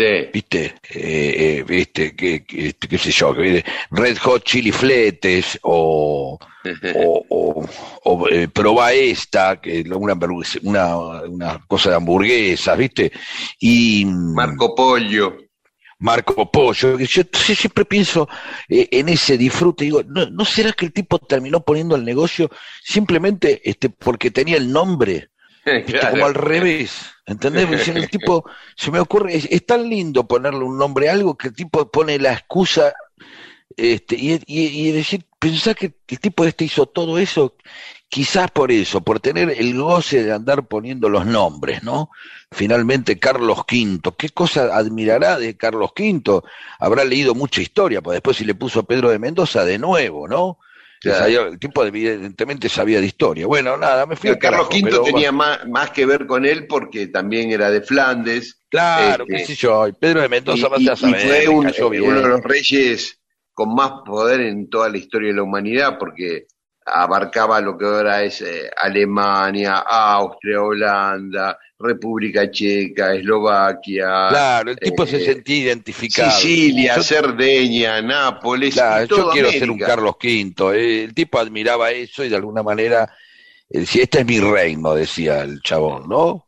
Sí. 0.01 0.29
viste, 0.33 0.75
eh, 0.95 1.65
eh, 1.69 1.87
que, 2.17 2.45
que- 2.45 2.67
este, 2.69 2.89
qué 2.89 2.99
sé 2.99 3.11
yo, 3.11 3.35
Red 3.91 4.19
Hot 4.19 4.45
Chili 4.45 4.73
Fletes 4.73 5.59
o 5.63 6.39
o, 6.95 7.25
o, 7.29 7.67
o, 8.05 8.29
eh, 8.29 8.49
probá 8.49 8.93
esta, 8.93 9.61
que 9.61 9.83
una, 9.95 10.15
una, 10.63 10.97
una 11.23 11.65
cosa 11.67 11.91
de 11.91 11.97
hamburguesas, 11.97 12.77
¿viste? 12.79 13.13
Y 13.59 14.05
mm, 14.05 14.35
Marco 14.35 14.75
Pollo. 14.75 15.37
Marco 15.99 16.51
Pollo, 16.51 16.99
yo, 16.99 17.23
yo 17.23 17.55
siempre 17.55 17.85
pienso 17.85 18.27
eh, 18.71 18.89
en 18.91 19.11
ese 19.11 19.37
disfrute, 19.37 19.85
digo, 19.85 20.03
¿no, 20.03 20.31
¿no 20.31 20.45
será 20.47 20.73
que 20.73 20.87
el 20.87 20.93
tipo 20.95 21.19
terminó 21.19 21.61
poniendo 21.61 21.95
el 21.95 22.05
negocio 22.07 22.51
simplemente 22.83 23.61
este, 23.69 23.91
porque 23.91 24.31
tenía 24.31 24.57
el 24.57 24.73
nombre? 24.73 25.29
¿Viste? 25.87 25.93
Claro. 25.93 26.11
Como 26.11 26.27
al 26.27 26.35
revés, 26.35 27.01
¿entendés? 27.27 27.67
Porque 27.67 27.85
si 27.85 27.91
el 27.91 28.11
tipo, 28.11 28.45
se 28.77 28.91
me 28.91 29.01
ocurre, 29.01 29.37
es, 29.37 29.47
es 29.51 29.65
tan 29.67 29.89
lindo 29.89 30.27
ponerle 30.27 30.65
un 30.65 30.79
nombre 30.79 31.09
a 31.09 31.13
algo 31.13 31.37
que 31.37 31.49
el 31.49 31.55
tipo 31.55 31.91
pone 31.91 32.19
la 32.19 32.33
excusa 32.33 32.93
este, 33.77 34.17
y, 34.17 34.35
y, 34.47 34.89
y 34.89 34.93
decir, 34.93 35.25
pensá 35.39 35.75
que 35.75 35.95
el 36.09 36.21
tipo 36.21 36.45
este 36.45 36.65
hizo 36.65 36.87
todo 36.87 37.19
eso, 37.19 37.55
quizás 38.09 38.51
por 38.51 38.73
eso, 38.73 39.01
por 39.01 39.21
tener 39.21 39.51
el 39.51 39.75
goce 39.75 40.25
de 40.25 40.33
andar 40.33 40.67
poniendo 40.67 41.09
los 41.09 41.25
nombres, 41.25 41.83
¿no? 41.83 42.11
Finalmente 42.51 43.19
Carlos 43.19 43.61
V, 43.61 44.01
¿qué 44.19 44.29
cosa 44.31 44.77
admirará 44.77 45.39
de 45.39 45.57
Carlos 45.57 45.93
V? 45.97 46.43
Habrá 46.79 47.05
leído 47.05 47.35
mucha 47.35 47.63
historia, 47.63 48.03
pues 48.03 48.17
después 48.17 48.37
si 48.37 48.45
le 48.45 48.55
puso 48.55 48.83
Pedro 48.83 49.11
de 49.11 49.19
Mendoza 49.19 49.65
de 49.65 49.79
nuevo, 49.79 50.27
¿no? 50.27 50.59
El 51.03 51.59
tipo 51.59 51.85
evidentemente 51.85 52.69
sabía 52.69 53.01
de 53.01 53.07
historia. 53.07 53.47
Bueno, 53.47 53.77
nada, 53.77 54.05
me 54.07 54.17
fui 54.17 54.31
al 54.31 54.39
Carlos 54.39 54.69
V 54.71 54.81
pero 54.83 55.03
tenía 55.03 55.33
más, 55.33 55.67
más 55.67 55.91
que 55.91 56.05
ver 56.05 56.27
con 56.27 56.45
él 56.45 56.67
porque 56.67 57.07
también 57.07 57.51
era 57.51 57.71
de 57.71 57.81
Flandes. 57.81 58.63
Claro, 58.69 59.25
Este, 59.27 59.37
qué 59.37 59.45
sé 59.47 59.55
yo, 59.55 59.89
y 59.89 59.93
Pedro 59.93 60.21
de 60.21 60.27
Y, 60.27 60.31
Mendoza 60.31 60.67
y- 60.67 60.71
vaya 60.71 60.93
a 60.93 60.95
y 60.95 60.99
saber, 60.99 61.45
fue 61.45 61.49
un- 61.49 61.91
bien. 61.91 62.05
uno 62.05 62.21
de 62.21 62.29
los 62.29 62.43
reyes 62.43 63.19
con 63.53 63.75
más 63.75 63.93
poder 64.05 64.41
en 64.41 64.69
toda 64.71 64.89
la 64.89 64.99
historia 64.99 65.29
de 65.31 65.37
la 65.37 65.43
humanidad 65.43 65.99
porque 65.99 66.47
abarcaba 66.85 67.61
lo 67.61 67.77
que 67.77 67.85
ahora 67.85 68.23
es 68.23 68.41
eh, 68.43 68.71
Alemania, 68.77 69.77
Austria, 69.79 70.63
Holanda, 70.63 71.59
República 71.81 72.51
Checa, 72.51 73.15
Eslovaquia, 73.15 74.29
Claro, 74.29 74.71
el 74.73 74.79
tipo 74.79 75.07
se 75.07 75.17
eh, 75.17 75.25
sentía 75.25 75.57
identificado. 75.57 76.31
Sicilia, 76.31 76.97
Yo- 76.97 77.03
Cerdeña, 77.03 78.03
Nápoles, 78.03 78.75
Claro, 78.75 79.05
y 79.05 79.09
yo 79.09 79.31
quiero 79.31 79.49
América. 79.49 79.59
ser 79.59 79.71
un 79.71 79.79
Carlos 79.79 80.15
V. 80.23 80.77
eh, 80.79 81.05
El 81.05 81.15
tipo 81.15 81.39
admiraba 81.39 81.91
eso 81.91 82.23
y 82.25 82.29
de 82.29 82.37
alguna 82.37 82.63
manera 82.63 83.05
eh, 83.71 83.81
decía, 83.81 84.03
este 84.03 84.21
es 84.21 84.27
mi 84.27 84.41
reino, 84.41 84.95
decía 84.95 85.43
el 85.43 85.61
chabón, 85.63 86.09
¿no? 86.09 86.47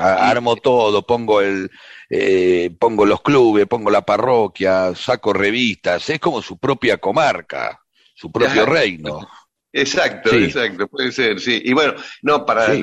Armo 0.00 0.56
todo, 0.56 1.06
pongo 1.06 1.40
el, 1.40 1.70
eh, 2.10 2.70
pongo 2.78 3.06
los 3.06 3.22
clubes, 3.22 3.66
pongo 3.66 3.90
la 3.90 4.02
parroquia, 4.04 4.94
saco 4.94 5.32
revistas, 5.32 6.10
es 6.10 6.18
como 6.20 6.42
su 6.42 6.58
propia 6.58 6.98
comarca, 6.98 7.80
su 8.14 8.30
propio 8.30 8.66
reino. 8.66 9.26
Exacto, 9.72 10.30
Sí. 10.30 10.44
exacto, 10.44 10.86
puede 10.88 11.12
ser, 11.12 11.38
sí. 11.40 11.60
Y 11.64 11.72
bueno, 11.72 11.94
no, 12.22 12.44
para 12.46 12.74
Sí. 12.74 12.80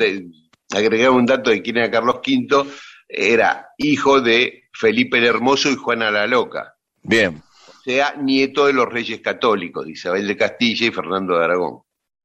Agregar 0.74 1.12
un 1.12 1.26
dato 1.26 1.50
de 1.50 1.62
quién 1.62 1.78
era 1.78 1.92
Carlos 1.92 2.18
V, 2.26 2.66
era 3.08 3.68
hijo 3.78 4.22
de 4.22 4.64
Felipe 4.74 5.18
el 5.18 5.26
Hermoso 5.26 5.70
y 5.70 5.76
Juana 5.76 6.12
la 6.12 6.28
Loca. 6.28 6.76
Bien, 7.02 7.42
O 7.68 7.82
sea, 7.84 8.16
nieto 8.16 8.66
de 8.66 8.74
los 8.74 8.88
reyes 8.92 9.20
católicos, 9.22 9.86
de 9.86 9.92
Isabel 9.92 10.26
de 10.28 10.38
Castilla 10.38 10.88
y 10.88 10.92
Fernando 10.92 11.38
de 11.38 11.44
Aragón. 11.44 11.82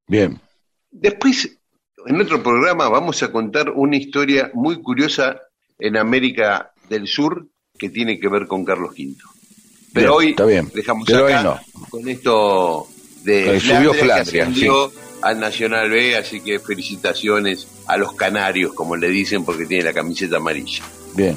bien. 0.07 0.41
Después, 0.91 1.59
en 2.07 2.21
otro 2.21 2.43
programa, 2.43 2.89
vamos 2.89 3.23
a 3.23 3.31
contar 3.31 3.71
una 3.71 3.97
historia 3.97 4.51
muy 4.55 4.81
curiosa 4.81 5.41
en 5.79 5.97
América 5.97 6.73
del 6.89 7.07
Sur 7.07 7.47
que 7.79 7.91
tiene 7.91 8.19
que 8.19 8.29
ver 8.29 8.47
con 8.47 8.65
Carlos 8.65 8.93
V. 8.93 9.15
Pero 9.93 10.17
Bien, 10.17 10.19
hoy 10.19 10.31
está 10.31 10.45
bien. 10.47 10.71
dejamos 10.75 11.07
Pero 11.07 11.27
acá 11.27 11.39
hoy 11.39 11.45
no. 11.45 11.89
con 11.91 12.09
esto 12.09 12.89
de 13.25 13.55
el 13.55 13.61
subió 13.61 13.93
que 13.93 13.99
Flandria, 13.99 14.43
ascendió 14.45 14.93
al 15.23 15.41
Nacional 15.41 15.91
B, 15.91 16.17
así 16.17 16.41
que 16.41 16.59
felicitaciones 16.59 17.67
a 17.87 17.97
los 17.97 18.13
canarios, 18.15 18.73
como 18.75 18.97
le 18.97 19.09
dicen, 19.09 19.45
porque 19.45 19.67
tiene 19.67 19.85
la 19.85 19.93
camiseta 19.93 20.37
amarilla. 20.37 20.85
Bien. 21.15 21.37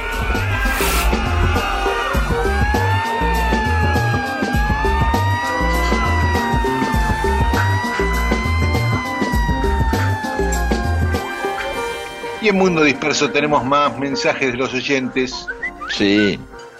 Y 12.41 12.49
en 12.49 12.57
Mundo 12.57 12.83
Disperso 12.83 13.29
tenemos 13.29 13.63
más 13.63 13.97
mensajes 13.99 14.51
de 14.51 14.57
los 14.57 14.73
oyentes. 14.73 15.47
Sí. 15.89 16.39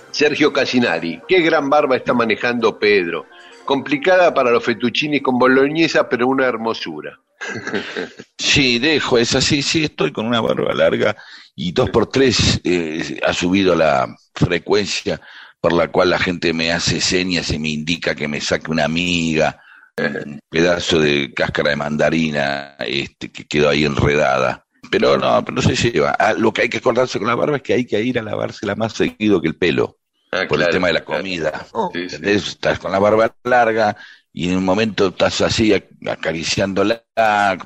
Sergio 0.10 0.52
Casinari, 0.52 1.22
qué 1.28 1.42
gran 1.42 1.70
barba 1.70 1.98
está 1.98 2.14
manejando 2.14 2.80
Pedro. 2.80 3.28
Complicada 3.64 4.34
para 4.34 4.50
los 4.50 4.64
fettuccini 4.64 5.22
con 5.22 5.38
boloñesa, 5.38 6.10
pero 6.10 6.28
una 6.28 6.48
hermosura. 6.48 7.20
Sí, 8.38 8.80
dejo, 8.80 9.18
es 9.18 9.34
así, 9.34 9.62
sí, 9.62 9.86
estoy 9.86 10.12
con 10.12 10.26
una 10.26 10.42
barba 10.42 10.74
larga 10.74 11.16
y 11.56 11.72
dos 11.72 11.90
por 11.90 12.08
tres 12.08 12.60
eh, 12.64 13.20
ha 13.26 13.32
subido 13.34 13.76
la 13.76 14.14
frecuencia 14.36 15.22
por 15.62 15.72
la 15.72 15.88
cual 15.90 16.10
la 16.10 16.20
gente 16.20 16.52
me 16.52 16.72
hace 16.72 17.00
señas 17.00 17.52
y 17.52 17.60
me 17.60 17.70
indica 17.70 18.14
que 18.14 18.28
me 18.28 18.42
saque 18.42 18.70
una 18.70 18.84
amiga, 18.84 19.62
un 19.96 20.40
pedazo 20.50 21.00
de 21.00 21.34
cáscara 21.34 21.70
de 21.70 21.76
mandarina 21.78 22.76
este, 22.80 23.32
que 23.32 23.46
quedó 23.46 23.70
ahí 23.70 23.86
enredada. 23.86 24.66
Pero 24.92 25.18
no, 25.18 25.44
pero 25.46 25.56
no 25.56 25.62
se 25.62 25.76
lleva. 25.76 26.12
Ah, 26.20 26.34
lo 26.34 26.52
que 26.54 26.64
hay 26.64 26.70
que 26.70 26.78
acordarse 26.78 27.18
con 27.18 27.28
la 27.28 27.36
barba 27.36 27.58
es 27.58 27.64
que 27.64 27.74
hay 27.74 27.86
que 27.86 28.02
ir 28.02 28.20
a 28.20 28.24
lavársela 28.24 28.76
más 28.76 28.94
seguido 28.94 29.42
que 29.42 29.48
el 29.48 29.56
pelo, 29.56 29.98
Ah, 30.32 30.46
por 30.48 30.60
el 30.62 30.68
claro, 30.68 30.72
tema 30.74 30.88
de 30.88 30.94
la 30.94 31.06
claro. 31.06 31.22
comida. 31.22 31.66
Sí, 31.94 32.10
sí. 32.10 32.16
¿Entendés? 32.16 32.48
Estás 32.50 32.80
con 32.80 32.92
la 32.92 33.00
barba 33.00 33.36
larga 33.44 33.96
y 34.34 34.50
en 34.50 34.58
un 34.58 34.66
momento 34.66 35.08
estás 35.08 35.42
así 35.42 35.72
ac- 35.72 35.90
acariciándola, 36.10 37.04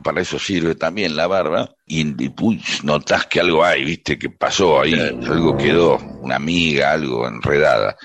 para 0.04 0.22
eso 0.22 0.40
sirve 0.40 0.76
también 0.76 1.16
la 1.16 1.28
barba, 1.28 1.76
y, 1.86 2.02
y, 2.24 2.34
uy, 2.42 2.62
notás 2.84 3.28
que 3.28 3.40
algo 3.40 3.64
hay, 3.64 3.86
viste, 3.86 4.18
que 4.18 4.30
pasó 4.32 4.82
ahí, 4.82 4.94
Claro. 4.94 5.18
algo 5.28 5.56
quedó, 5.58 6.00
una 6.22 6.38
amiga, 6.38 6.92
algo 6.92 7.28
enredada. 7.28 7.96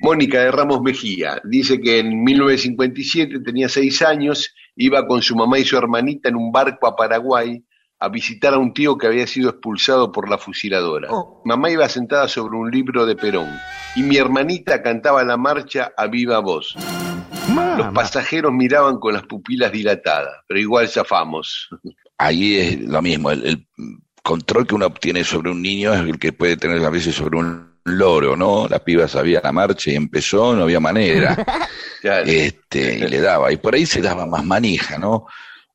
Mónica 0.00 0.40
de 0.40 0.50
Ramos 0.52 0.80
Mejía 0.82 1.40
dice 1.44 1.80
que 1.80 1.98
en 2.00 2.22
1957 2.22 3.40
tenía 3.40 3.68
seis 3.68 4.02
años, 4.02 4.54
iba 4.76 5.06
con 5.06 5.22
su 5.22 5.34
mamá 5.34 5.58
y 5.58 5.64
su 5.64 5.76
hermanita 5.76 6.28
en 6.28 6.36
un 6.36 6.52
barco 6.52 6.86
a 6.86 6.94
Paraguay 6.94 7.64
a 8.00 8.08
visitar 8.08 8.54
a 8.54 8.58
un 8.58 8.72
tío 8.72 8.96
que 8.96 9.06
había 9.06 9.26
sido 9.26 9.50
expulsado 9.50 10.12
por 10.12 10.28
la 10.28 10.38
fusiladora. 10.38 11.08
Mamá 11.44 11.70
iba 11.70 11.88
sentada 11.88 12.28
sobre 12.28 12.56
un 12.56 12.70
libro 12.70 13.06
de 13.06 13.16
Perón 13.16 13.48
y 13.96 14.02
mi 14.02 14.16
hermanita 14.16 14.82
cantaba 14.82 15.24
la 15.24 15.36
marcha 15.36 15.92
a 15.96 16.06
viva 16.06 16.38
voz. 16.38 16.74
Los 17.76 17.92
pasajeros 17.92 18.52
miraban 18.52 18.98
con 18.98 19.14
las 19.14 19.22
pupilas 19.22 19.72
dilatadas, 19.72 20.44
pero 20.46 20.60
igual 20.60 20.88
zafamos. 20.88 21.68
Ahí 22.18 22.56
es 22.56 22.80
lo 22.80 23.00
mismo, 23.00 23.30
el, 23.30 23.44
el 23.44 23.66
control 24.22 24.66
que 24.66 24.74
uno 24.74 24.86
obtiene 24.86 25.24
sobre 25.24 25.50
un 25.50 25.62
niño 25.62 25.92
es 25.94 26.00
el 26.00 26.18
que 26.18 26.32
puede 26.32 26.56
tener 26.56 26.84
a 26.84 26.90
veces 26.90 27.14
sobre 27.14 27.38
un 27.38 27.68
loro, 27.84 28.36
¿no? 28.36 28.68
La 28.68 28.78
piba 28.78 29.08
sabía 29.08 29.40
la 29.42 29.52
marcha 29.52 29.90
y 29.90 29.96
empezó, 29.96 30.54
no 30.54 30.64
había 30.64 30.80
manera. 30.80 31.36
Este, 32.00 32.96
y 32.96 33.08
le 33.08 33.20
daba, 33.20 33.50
y 33.52 33.56
por 33.56 33.74
ahí 33.74 33.84
se 33.84 34.00
daba 34.00 34.24
más 34.24 34.44
manija, 34.44 34.98
¿no? 34.98 35.26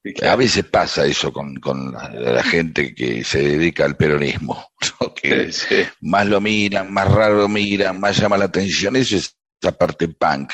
Sí, 0.04 0.14
A 0.26 0.36
veces 0.36 0.66
pasa 0.66 1.06
eso 1.06 1.32
con, 1.32 1.56
con 1.56 1.94
la, 1.94 2.10
la 2.10 2.44
gente 2.44 2.94
que 2.94 3.24
se 3.24 3.42
dedica 3.42 3.86
al 3.86 3.96
peronismo, 3.96 4.68
¿no? 5.02 5.14
que 5.14 5.52
Sí. 5.52 5.84
más 6.02 6.28
lo 6.28 6.42
miran, 6.42 6.92
más 6.92 7.10
raro 7.10 7.38
lo 7.38 7.48
miran, 7.48 8.00
más 8.00 8.18
llama 8.18 8.38
la 8.38 8.46
atención, 8.46 8.96
eso 8.98 9.16
es 9.16 9.38
esa 9.62 9.72
parte 9.78 10.10
punk, 10.10 10.52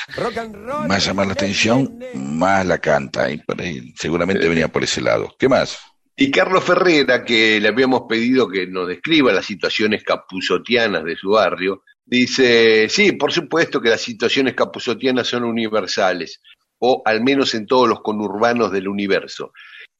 más 0.86 1.04
llama 1.04 1.24
la 1.24 1.32
atención, 1.32 1.98
más 2.14 2.64
la 2.64 2.78
canta, 2.78 3.28
y 3.28 3.38
por 3.38 3.60
ahí 3.60 3.92
seguramente 3.98 4.48
venía 4.48 4.68
por 4.68 4.84
ese 4.84 5.00
lado. 5.00 5.34
¿Qué 5.36 5.48
más? 5.48 5.78
Y 6.16 6.30
Carlos 6.30 6.62
Ferrera, 6.62 7.24
que 7.24 7.58
le 7.60 7.68
habíamos 7.68 8.02
pedido 8.08 8.48
que 8.48 8.66
nos 8.68 8.86
describa 8.86 9.32
las 9.32 9.46
situaciones 9.46 10.04
capuzotianas 10.04 11.02
de 11.02 11.16
su 11.16 11.30
barrio, 11.30 11.82
dice, 12.04 12.88
sí, 12.88 13.12
por 13.12 13.32
supuesto 13.32 13.80
que 13.80 13.88
las 13.88 14.00
situaciones 14.00 14.54
capuzotianas 14.54 15.26
son 15.26 15.42
universales, 15.44 16.40
o 16.80 17.02
al 17.04 17.22
menos 17.22 17.54
en 17.54 17.66
todos 17.66 17.88
los 17.88 18.00
conurbanos 18.00 18.72
del 18.72 18.88
universo. 18.88 19.52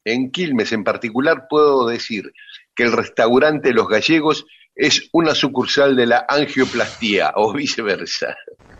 En 0.05 0.31
Quilmes 0.31 0.73
en 0.73 0.83
particular 0.83 1.47
puedo 1.49 1.87
decir 1.87 2.33
que 2.75 2.83
el 2.85 2.93
restaurante 2.93 3.73
Los 3.73 3.89
Gallegos 3.89 4.45
es 4.75 5.09
una 5.13 5.35
sucursal 5.35 5.95
de 5.95 6.07
la 6.07 6.27
angioplastía 6.29 7.33
o 7.37 7.53
viceversa. 7.53 8.37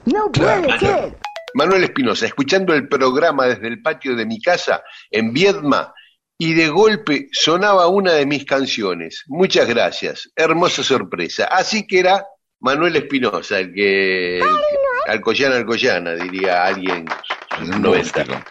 No 0.07 0.31
puede 0.33 0.79
ser. 0.79 1.15
Manuel 1.55 1.85
Espinosa, 1.85 2.27
escuchando 2.27 2.73
el 2.75 2.89
programa 2.89 3.47
desde 3.47 3.67
el 3.69 3.83
patio 3.83 4.15
de 4.15 4.25
mi 4.25 4.41
casa 4.41 4.83
en 5.11 5.33
Viedma 5.33 5.93
y 6.39 6.55
de 6.55 6.69
golpe 6.69 7.29
sonaba 7.33 7.89
una 7.89 8.13
de 8.15 8.25
mis 8.25 8.45
canciones. 8.47 9.25
Muchas 9.27 9.69
gracias, 9.69 10.31
hermosa 10.37 10.83
sorpresa. 10.83 11.47
Así 11.47 11.87
que 11.87 11.99
era 11.99 12.25
Manuel 12.61 12.97
Espinosa, 12.97 13.59
el 13.59 13.75
que... 13.75 14.39
el 14.39 14.43
que- 14.45 15.11
Alcoyana, 15.11 15.57
Alcoyana, 15.57 16.15
diría 16.15 16.65
alguien. 16.65 17.05
En 17.61 17.71
los 17.71 17.81
90. 17.81 18.25
Músico. 18.25 18.45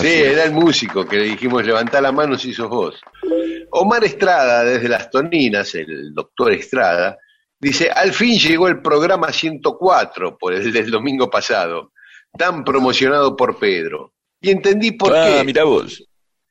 Sí, 0.00 0.06
es. 0.06 0.32
era 0.32 0.44
el 0.44 0.52
músico 0.52 1.06
que 1.06 1.16
le 1.16 1.24
dijimos 1.24 1.64
levantá 1.64 2.00
la 2.00 2.12
mano 2.12 2.38
si 2.38 2.52
sos 2.52 2.68
vos. 2.68 3.00
Omar 3.70 4.04
Estrada, 4.04 4.64
desde 4.64 4.88
Las 4.88 5.10
Toninas, 5.10 5.74
el 5.74 6.14
doctor 6.14 6.52
Estrada, 6.52 7.18
dice, 7.58 7.90
al 7.90 8.12
fin 8.12 8.38
llegó 8.38 8.68
el 8.68 8.80
programa 8.80 9.32
104, 9.32 10.38
por 10.38 10.54
el 10.54 10.72
del 10.72 10.90
domingo 10.90 11.28
pasado, 11.28 11.92
tan 12.36 12.64
promocionado 12.64 13.36
por 13.36 13.58
Pedro. 13.58 14.14
Y 14.40 14.50
entendí 14.50 14.92
por 14.92 15.14
ah, 15.16 15.26
qué. 15.26 15.44
mira 15.44 15.64
vos. 15.64 16.04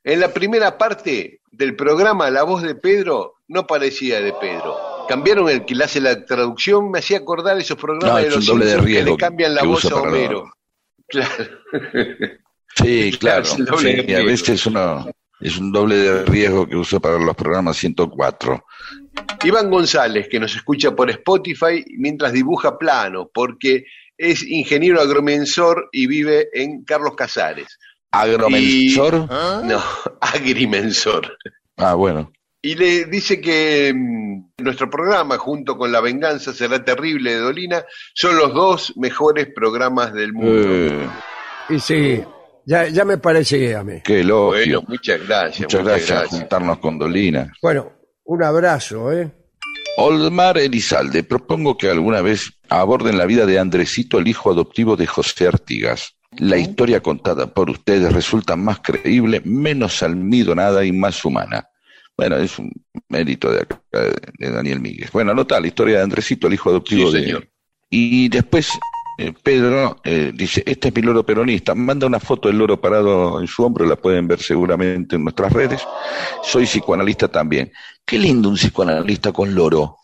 En 0.03 0.19
la 0.19 0.33
primera 0.33 0.77
parte 0.77 1.41
del 1.51 1.75
programa, 1.75 2.29
la 2.29 2.43
voz 2.43 2.61
de 2.61 2.75
Pedro 2.75 3.35
no 3.47 3.65
parecía 3.65 4.21
de 4.21 4.33
Pedro. 4.33 5.05
Cambiaron 5.07 5.49
el 5.49 5.65
que 5.65 5.73
le 5.73 5.85
hace 5.85 6.01
la 6.01 6.25
traducción, 6.25 6.91
me 6.91 6.99
hacía 6.99 7.19
acordar 7.19 7.57
esos 7.57 7.77
programas 7.77 8.23
No, 8.23 8.23
de 8.23 8.29
los 8.29 8.37
un 8.37 8.45
doble 8.45 8.65
de 8.65 8.71
Simpsons 8.71 8.85
que 8.85 8.93
riesgo 8.93 9.11
le 9.11 9.17
cambian 9.17 9.55
la 9.55 9.63
voz 9.63 9.85
a 9.85 9.95
Homero. 9.95 10.56
Claro. 11.07 11.45
Sí, 12.75 13.11
claro. 13.19 13.45
Sí, 13.45 14.13
a 14.13 14.23
veces 14.23 14.65
uno 14.65 15.09
es 15.39 15.57
un 15.57 15.71
doble 15.71 15.95
de 15.95 16.25
riesgo 16.25 16.67
que 16.67 16.75
uso 16.75 16.99
para 16.99 17.19
los 17.19 17.35
programas 17.35 17.77
104. 17.77 18.65
Iván 19.43 19.69
González, 19.69 20.27
que 20.29 20.39
nos 20.39 20.55
escucha 20.55 20.95
por 20.95 21.09
Spotify 21.09 21.83
mientras 21.97 22.33
dibuja 22.33 22.77
plano, 22.77 23.29
porque 23.33 23.85
es 24.17 24.43
ingeniero 24.43 24.99
agromensor 24.99 25.89
y 25.91 26.07
vive 26.07 26.49
en 26.53 26.83
Carlos 26.83 27.15
Casares. 27.15 27.77
Agromensor. 28.11 29.27
No, 29.63 29.83
agrimensor. 30.21 31.37
Ah, 31.75 31.93
bueno. 31.93 32.31
Y 32.61 32.75
le 32.75 33.05
dice 33.05 33.39
que 33.39 33.93
mm, 33.95 34.63
nuestro 34.63 34.89
programa, 34.89 35.37
junto 35.37 35.77
con 35.77 35.91
La 35.91 36.01
Venganza 36.01 36.53
será 36.53 36.83
terrible 36.83 37.31
de 37.31 37.39
Dolina, 37.39 37.85
son 38.13 38.35
los 38.37 38.53
dos 38.53 38.93
mejores 38.97 39.47
programas 39.53 40.13
del 40.13 40.33
mundo. 40.33 40.67
Eh, 40.67 41.07
Y 41.69 41.79
sí, 41.79 42.23
ya, 42.65 42.87
ya 42.87 43.05
me 43.05 43.17
parecía 43.17 43.79
a 43.79 43.83
mí. 43.83 44.01
qué 44.03 44.21
elogio. 44.21 44.81
bueno, 44.81 44.83
muchas 44.87 45.25
gracias. 45.27 45.61
Muchas 45.61 45.83
gracias 45.85 46.19
por 46.23 46.39
juntarnos 46.39 46.79
con 46.79 46.97
Dolina. 46.97 47.53
Bueno, 47.61 47.91
un 48.25 48.43
abrazo, 48.43 49.11
¿eh? 49.13 49.31
Olmar 49.99 50.57
Elizalde, 50.57 51.23
propongo 51.23 51.77
que 51.77 51.89
alguna 51.89 52.21
vez 52.21 52.51
aborden 52.69 53.17
la 53.17 53.25
vida 53.25 53.45
de 53.45 53.57
Andresito, 53.57 54.19
el 54.19 54.27
hijo 54.27 54.51
adoptivo 54.51 54.95
de 54.95 55.07
José 55.07 55.47
Artigas. 55.47 56.13
La 56.37 56.57
historia 56.57 57.01
contada 57.01 57.47
por 57.53 57.69
ustedes 57.69 58.13
resulta 58.13 58.55
más 58.55 58.79
creíble, 58.79 59.41
menos 59.43 60.03
almidonada 60.03 60.85
y 60.85 60.91
más 60.91 61.25
humana. 61.25 61.67
Bueno, 62.17 62.37
es 62.37 62.57
un 62.57 62.71
mérito 63.09 63.51
de, 63.51 63.61
acá, 63.61 63.79
de 63.91 64.51
Daniel 64.51 64.79
Míguez. 64.79 65.11
Bueno, 65.11 65.31
anota 65.31 65.59
la 65.59 65.67
historia 65.67 65.97
de 65.97 66.03
Andresito, 66.03 66.47
el 66.47 66.55
hijo 66.55 66.69
adoptivo 66.69 67.11
Sí, 67.11 67.17
de... 67.17 67.23
señor. 67.23 67.49
Y 67.89 68.27
después 68.29 68.71
eh, 69.19 69.33
Pedro 69.41 69.99
eh, 70.03 70.31
dice, 70.33 70.63
este 70.65 70.89
es 70.89 70.95
mi 70.95 71.01
loro 71.01 71.25
peronista, 71.25 71.73
manda 71.73 72.05
una 72.05 72.19
foto 72.19 72.49
del 72.49 72.57
loro 72.59 72.79
parado 72.79 73.41
en 73.41 73.47
su 73.47 73.63
hombro, 73.63 73.85
la 73.85 73.95
pueden 73.95 74.27
ver 74.27 74.39
seguramente 74.39 75.15
en 75.15 75.23
nuestras 75.23 75.51
redes. 75.51 75.81
Soy 76.43 76.65
psicoanalista 76.65 77.27
también. 77.27 77.71
Qué 78.05 78.19
lindo 78.19 78.49
un 78.49 78.55
psicoanalista 78.55 79.31
con 79.31 79.55
loro. 79.55 79.97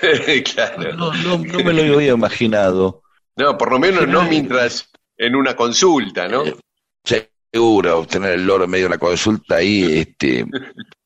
claro. 0.54 0.96
No, 0.96 1.12
no, 1.12 1.38
no 1.38 1.58
me 1.64 1.72
lo 1.72 1.94
había 1.94 2.12
imaginado. 2.12 3.02
No, 3.36 3.58
por 3.58 3.72
lo 3.72 3.78
menos 3.80 4.06
no 4.06 4.22
mientras 4.24 4.90
en 5.16 5.34
una 5.34 5.56
consulta, 5.56 6.28
¿no? 6.28 6.44
Seguro, 7.52 8.06
tener 8.06 8.32
el 8.32 8.46
loro 8.46 8.64
en 8.64 8.70
medio 8.70 8.84
de 8.84 8.90
la 8.90 8.98
consulta 8.98 9.56
ahí, 9.56 10.00
este, 10.00 10.46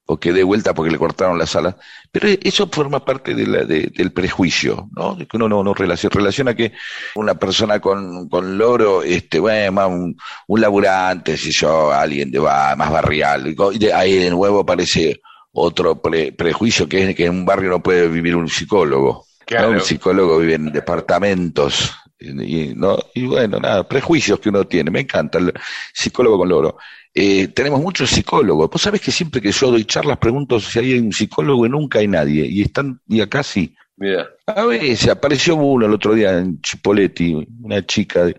o 0.08 0.18
que 0.18 0.32
dé 0.32 0.44
vuelta 0.44 0.72
porque 0.72 0.90
le 0.92 0.98
cortaron 0.98 1.36
la 1.38 1.46
sala. 1.46 1.76
Pero 2.12 2.28
eso 2.42 2.68
forma 2.72 3.04
parte 3.04 3.34
de 3.34 3.46
la- 3.46 3.64
de- 3.64 3.92
del 3.94 4.12
prejuicio, 4.12 4.88
¿no? 4.94 5.16
De 5.16 5.26
que 5.26 5.36
uno 5.36 5.48
no, 5.48 5.64
no 5.64 5.74
relaciona, 5.74 6.14
relaciona 6.14 6.54
que 6.54 6.72
una 7.16 7.34
persona 7.34 7.80
con, 7.80 8.28
con 8.28 8.56
loro, 8.56 9.02
este, 9.02 9.40
bueno, 9.40 9.72
más 9.72 9.88
un, 9.88 10.16
un 10.46 10.60
laburante, 10.60 11.36
si 11.36 11.50
yo, 11.50 11.92
alguien 11.92 12.30
de 12.30 12.38
va, 12.38 12.76
más 12.76 12.90
barrial, 12.90 13.48
y 13.72 13.78
de- 13.78 13.92
ahí 13.92 14.14
de 14.18 14.30
nuevo 14.30 14.60
aparece 14.60 15.20
otro 15.52 16.00
pre- 16.00 16.32
prejuicio 16.32 16.88
que 16.88 17.08
es 17.10 17.16
que 17.16 17.24
en 17.26 17.32
un 17.32 17.44
barrio 17.46 17.70
no 17.70 17.82
puede 17.82 18.08
vivir 18.08 18.36
un 18.36 18.48
psicólogo. 18.48 19.26
Claro. 19.44 19.68
¿no? 19.70 19.74
Un 19.74 19.80
psicólogo 19.80 20.38
vive 20.38 20.54
en 20.54 20.72
departamentos. 20.72 21.94
Y, 22.26 22.74
¿no? 22.74 22.98
y 23.14 23.26
bueno, 23.26 23.58
nada, 23.58 23.88
prejuicios 23.88 24.40
que 24.40 24.48
uno 24.48 24.66
tiene. 24.66 24.90
Me 24.90 25.00
encanta 25.00 25.38
el 25.38 25.52
psicólogo 25.92 26.38
con 26.38 26.48
loro. 26.48 26.76
Eh, 27.14 27.48
tenemos 27.48 27.80
muchos 27.80 28.10
psicólogos. 28.10 28.68
Vos 28.70 28.82
sabés 28.82 29.00
que 29.00 29.10
siempre 29.10 29.40
que 29.40 29.52
yo 29.52 29.70
doy 29.70 29.84
charlas 29.84 30.18
pregunto 30.18 30.60
si 30.60 30.78
hay 30.78 30.98
un 30.98 31.12
psicólogo 31.12 31.64
y 31.66 31.70
nunca 31.70 31.98
hay 32.00 32.08
nadie. 32.08 32.46
Y 32.46 32.62
están, 32.62 33.00
y 33.08 33.20
acá 33.20 33.42
sí. 33.42 33.74
Mira, 33.96 34.28
A 34.46 34.66
veces 34.66 35.08
apareció 35.08 35.56
uno 35.56 35.86
el 35.86 35.94
otro 35.94 36.12
día 36.12 36.38
en 36.38 36.60
Chipoletti, 36.60 37.48
una 37.62 37.84
chica, 37.86 38.30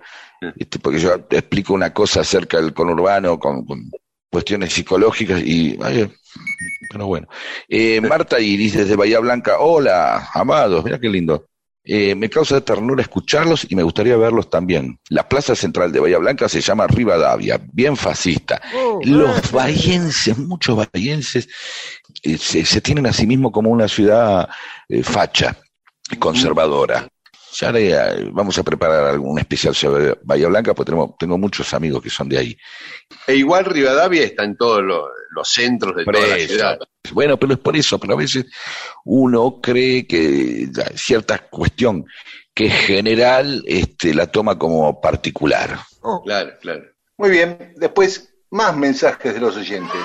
este, 0.55 0.77
porque 0.77 0.99
yo 0.99 1.19
te 1.21 1.39
explico 1.39 1.73
una 1.73 1.91
cosa 1.91 2.21
acerca 2.21 2.61
del 2.61 2.73
conurbano 2.73 3.39
con, 3.39 3.65
con 3.65 3.89
cuestiones 4.31 4.71
psicológicas 4.73 5.41
y, 5.41 5.75
ay, 5.81 6.11
pero 6.91 7.07
bueno. 7.07 7.27
Eh, 7.67 7.99
Marta 8.01 8.39
Iris 8.39 8.77
desde 8.77 8.95
Bahía 8.95 9.19
Blanca, 9.19 9.59
hola, 9.59 10.29
amados, 10.33 10.83
mira 10.85 10.99
qué 10.99 11.09
lindo. 11.09 11.47
Eh, 11.89 12.15
me 12.15 12.29
causa 12.29 12.59
ternura 12.59 13.01
escucharlos 13.01 13.65
y 13.69 13.73
me 13.73 13.81
gustaría 13.81 14.17
verlos 14.17 14.49
también. 14.49 14.99
La 15.07 15.29
plaza 15.29 15.55
central 15.55 15.89
de 15.93 16.01
Bahía 16.01 16.17
Blanca 16.17 16.49
se 16.49 16.59
llama 16.59 16.85
Rivadavia, 16.85 17.61
bien 17.71 17.95
fascista. 17.95 18.61
Los 19.03 19.53
bahienses, 19.53 20.38
muchos 20.38 20.75
bahienses, 20.75 21.47
eh, 22.23 22.38
se, 22.38 22.65
se 22.65 22.81
tienen 22.81 23.05
a 23.05 23.13
sí 23.13 23.25
mismos 23.25 23.53
como 23.53 23.69
una 23.69 23.88
ciudad 23.88 24.49
eh, 24.89 25.01
facha, 25.01 25.55
conservadora. 26.19 27.07
Ya 27.53 27.69
haré, 27.69 27.91
eh, 27.91 28.29
vamos 28.33 28.57
a 28.57 28.63
preparar 28.63 29.05
algún 29.05 29.39
especial 29.39 29.73
sobre 29.73 30.17
Bahía 30.23 30.49
Blanca, 30.49 30.73
porque 30.73 30.91
tenemos, 30.91 31.11
tengo 31.17 31.38
muchos 31.38 31.73
amigos 31.73 32.03
que 32.03 32.09
son 32.09 32.27
de 32.27 32.38
ahí. 32.38 32.57
e 33.25 33.35
igual 33.35 33.63
Rivadavia 33.63 34.25
está 34.25 34.43
en 34.43 34.57
todos 34.57 34.83
los, 34.83 35.05
los 35.31 35.47
centros 35.47 35.95
de 35.95 36.03
toda 36.03 36.27
la 36.27 36.38
ciudad. 36.38 36.79
Bueno, 37.11 37.37
pero 37.37 37.53
es 37.53 37.59
por 37.59 37.75
eso, 37.75 37.99
pero 37.99 38.13
a 38.13 38.17
veces 38.17 38.45
uno 39.05 39.59
cree 39.61 40.05
que 40.07 40.69
cierta 40.95 41.39
cuestión 41.49 42.05
que 42.53 42.67
es 42.67 42.73
general 42.73 43.63
este, 43.67 44.13
la 44.13 44.27
toma 44.27 44.57
como 44.57 44.99
particular. 44.99 45.79
Claro, 46.23 46.53
claro. 46.59 46.85
Muy 47.17 47.29
bien, 47.29 47.73
después 47.75 48.33
más 48.49 48.75
mensajes 48.75 49.33
de 49.33 49.39
los 49.39 49.55
oyentes. 49.57 50.01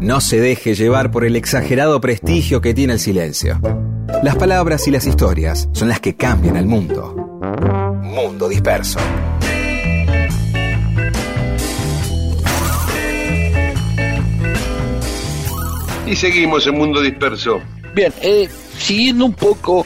No 0.00 0.20
se 0.20 0.40
deje 0.40 0.74
llevar 0.74 1.10
por 1.10 1.24
el 1.24 1.36
exagerado 1.36 2.00
prestigio 2.00 2.60
que 2.60 2.74
tiene 2.74 2.94
el 2.94 3.00
silencio. 3.00 3.60
Las 4.22 4.36
palabras 4.36 4.86
y 4.88 4.90
las 4.90 5.06
historias 5.06 5.68
son 5.72 5.88
las 5.88 6.00
que 6.00 6.16
cambian 6.16 6.56
el 6.56 6.66
mundo. 6.66 7.14
Mundo 8.02 8.48
disperso. 8.48 8.98
Y 16.06 16.14
seguimos 16.14 16.66
en 16.68 16.78
Mundo 16.78 17.00
Disperso. 17.00 17.60
Bien, 17.94 18.12
eh, 18.22 18.48
siguiendo 18.78 19.24
un 19.24 19.32
poco 19.32 19.84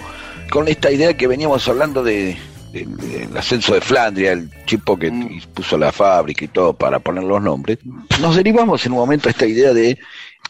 con 0.50 0.68
esta 0.68 0.90
idea 0.90 1.16
que 1.16 1.26
veníamos 1.26 1.66
hablando 1.66 2.02
de, 2.02 2.36
del 2.72 3.36
ascenso 3.36 3.74
de 3.74 3.80
Flandria, 3.80 4.32
el 4.32 4.50
chico 4.66 4.96
que 4.98 5.10
puso 5.54 5.76
la 5.76 5.92
fábrica 5.92 6.44
y 6.44 6.48
todo 6.48 6.72
para 6.74 6.98
poner 7.00 7.24
los 7.24 7.42
nombres, 7.42 7.78
nos 8.20 8.36
derivamos 8.36 8.84
en 8.86 8.92
un 8.92 8.98
momento 8.98 9.28
a 9.28 9.32
esta 9.32 9.46
idea 9.46 9.72
de, 9.72 9.98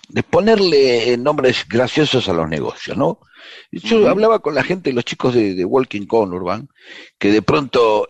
de 0.09 0.23
ponerle 0.23 1.13
eh, 1.13 1.17
nombres 1.17 1.67
graciosos 1.69 2.29
a 2.29 2.33
los 2.33 2.49
negocios, 2.49 2.97
¿no? 2.97 3.21
Yo 3.73 4.09
hablaba 4.09 4.41
con 4.41 4.55
la 4.55 4.63
gente, 4.63 4.93
los 4.93 5.05
chicos 5.05 5.35
de, 5.35 5.55
de 5.55 5.65
Walking 5.65 6.07
Conurban, 6.07 6.69
que 7.19 7.31
de 7.33 7.43
pronto 7.43 8.09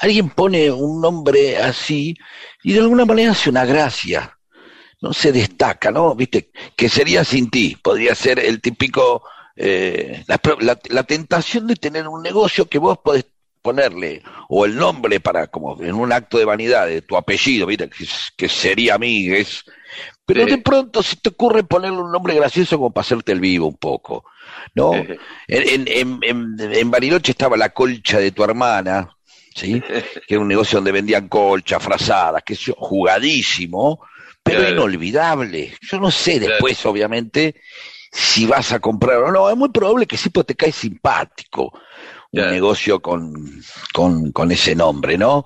alguien 0.00 0.30
pone 0.30 0.70
un 0.70 1.00
nombre 1.00 1.56
así 1.58 2.16
y 2.62 2.72
de 2.72 2.80
alguna 2.80 3.04
manera 3.04 3.32
hace 3.32 3.48
una 3.50 3.64
gracia 3.64 4.36
no 5.00 5.12
se 5.12 5.32
destaca, 5.32 5.90
¿no? 5.90 6.14
Viste, 6.14 6.50
que 6.76 6.88
sería 6.88 7.24
sin 7.24 7.50
ti, 7.50 7.76
podría 7.82 8.14
ser 8.14 8.38
el 8.38 8.60
típico, 8.60 9.22
eh, 9.56 10.22
la, 10.28 10.38
pro- 10.38 10.58
la- 10.60 10.78
la 10.90 11.02
tentación 11.02 11.66
de 11.66 11.74
tener 11.76 12.06
un 12.06 12.22
negocio 12.22 12.68
que 12.68 12.78
vos 12.78 12.98
podés 13.02 13.26
ponerle, 13.62 14.22
o 14.48 14.64
el 14.64 14.76
nombre 14.76 15.20
para, 15.20 15.46
como 15.46 15.80
en 15.82 15.94
un 15.94 16.12
acto 16.12 16.38
de 16.38 16.44
vanidad, 16.44 16.86
de 16.86 17.02
tu 17.02 17.16
apellido, 17.16 17.66
viste, 17.66 17.88
que, 17.88 18.06
que 18.36 18.48
sería 18.48 18.98
Migues, 18.98 19.64
pero 20.24 20.46
de 20.46 20.58
pronto 20.58 21.02
se 21.02 21.16
te 21.16 21.30
ocurre 21.30 21.62
ponerle 21.64 21.98
un 21.98 22.12
nombre 22.12 22.34
gracioso 22.34 22.76
como 22.78 22.92
para 22.92 23.02
hacerte 23.02 23.32
el 23.32 23.40
vivo 23.40 23.66
un 23.66 23.76
poco, 23.76 24.24
¿no? 24.74 24.94
En, 25.48 25.86
en, 25.88 25.88
en, 25.88 26.18
en- 26.22 26.72
en 26.74 26.90
Bariloche 26.90 27.32
estaba 27.32 27.56
la 27.56 27.70
colcha 27.70 28.18
de 28.18 28.32
tu 28.32 28.42
hermana, 28.44 29.10
¿sí? 29.54 29.80
que 30.26 30.34
era 30.34 30.40
un 30.40 30.48
negocio 30.48 30.78
donde 30.78 30.92
vendían 30.92 31.28
colchas, 31.28 31.82
frazadas, 31.82 32.42
que 32.44 32.54
yo, 32.54 32.74
jugadísimo, 32.76 34.00
pero 34.42 34.58
Claro. 34.60 34.74
inolvidable. 34.74 35.74
Yo 35.82 36.00
no 36.00 36.10
sé 36.10 36.38
Claro. 36.38 36.52
después, 36.54 36.84
obviamente, 36.86 37.54
si 38.10 38.46
vas 38.46 38.72
a 38.72 38.80
comprar 38.80 39.18
o 39.18 39.32
no. 39.32 39.48
Es 39.50 39.56
muy 39.56 39.70
probable 39.70 40.06
que 40.06 40.16
sí, 40.16 40.30
pues 40.30 40.46
te 40.46 40.54
cae 40.54 40.72
simpático 40.72 41.72
un 42.32 42.38
Claro. 42.40 42.50
negocio 42.52 43.00
con, 43.00 43.62
con, 43.92 44.32
con 44.32 44.50
ese 44.52 44.74
nombre, 44.74 45.18
¿no? 45.18 45.44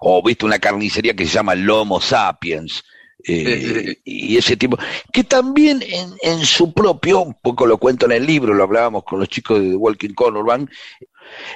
O 0.00 0.22
viste 0.22 0.44
una 0.44 0.58
carnicería 0.58 1.14
que 1.14 1.24
se 1.26 1.32
llama 1.34 1.54
Lomo 1.54 2.00
Sapiens. 2.00 2.82
eh, 3.26 3.96
y 4.04 4.36
ese 4.36 4.56
tipo, 4.56 4.78
que 5.12 5.24
también 5.24 5.82
en, 5.82 6.14
en 6.22 6.44
su 6.44 6.72
propio, 6.72 7.20
un 7.20 7.34
poco 7.42 7.66
lo 7.66 7.76
cuento 7.78 8.06
en 8.06 8.12
el 8.12 8.26
libro, 8.26 8.54
lo 8.54 8.64
hablábamos 8.64 9.04
con 9.04 9.18
los 9.18 9.28
chicos 9.28 9.60
de 9.60 9.70
The 9.70 9.76
Walking 9.76 10.14
Conurban, 10.14 10.70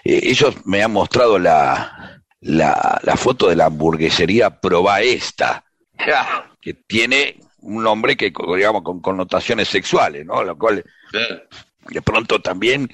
eh, 0.04 0.20
ellos 0.24 0.54
me 0.66 0.82
han 0.82 0.92
mostrado 0.92 1.38
la, 1.38 2.22
la, 2.40 3.00
la 3.02 3.16
foto 3.16 3.48
de 3.48 3.56
la 3.56 3.66
hamburguesería 3.66 4.60
Proba 4.60 5.00
Esta, 5.02 5.64
que 6.60 6.74
tiene 6.74 7.38
un 7.60 7.82
nombre 7.82 8.16
que, 8.16 8.30
digamos, 8.56 8.82
con 8.82 9.00
connotaciones 9.00 9.68
sexuales, 9.68 10.26
¿no? 10.26 10.42
Lo 10.44 10.56
cual, 10.58 10.84
de 11.90 12.02
pronto 12.02 12.40
también, 12.42 12.90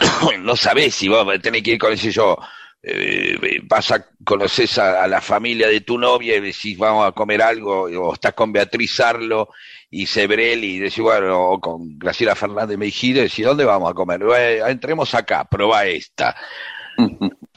no 0.40 0.56
sabés 0.56 0.94
si 0.94 1.08
vos 1.08 1.26
tenés 1.40 1.62
que 1.62 1.72
ir 1.72 1.78
con 1.78 1.92
ese 1.92 2.10
yo, 2.10 2.36
eh, 2.82 3.60
vas 3.64 3.90
a 3.92 4.04
conoces 4.24 4.78
a, 4.78 5.02
a 5.02 5.08
la 5.08 5.20
familia 5.20 5.68
de 5.68 5.80
tu 5.80 5.98
novia 5.98 6.36
y 6.36 6.40
decís 6.40 6.76
vamos 6.78 7.06
a 7.06 7.12
comer 7.12 7.42
algo, 7.42 7.82
o 7.84 8.14
estás 8.14 8.34
con 8.34 8.52
Beatriz 8.52 9.00
Arlo 9.00 9.48
y 9.90 10.06
Sebrel 10.06 10.64
y 10.64 10.78
decís, 10.78 10.98
bueno, 11.00 11.40
o 11.50 11.60
con 11.60 11.98
Graciela 11.98 12.34
Fernández 12.34 12.76
Mejide, 12.76 13.22
decís, 13.22 13.44
¿dónde 13.44 13.64
vamos 13.64 13.90
a 13.90 13.94
comer? 13.94 14.20
"Eh, 14.36 14.60
entremos 14.66 15.14
acá, 15.14 15.44
prueba 15.44 15.84
esta. 15.86 16.36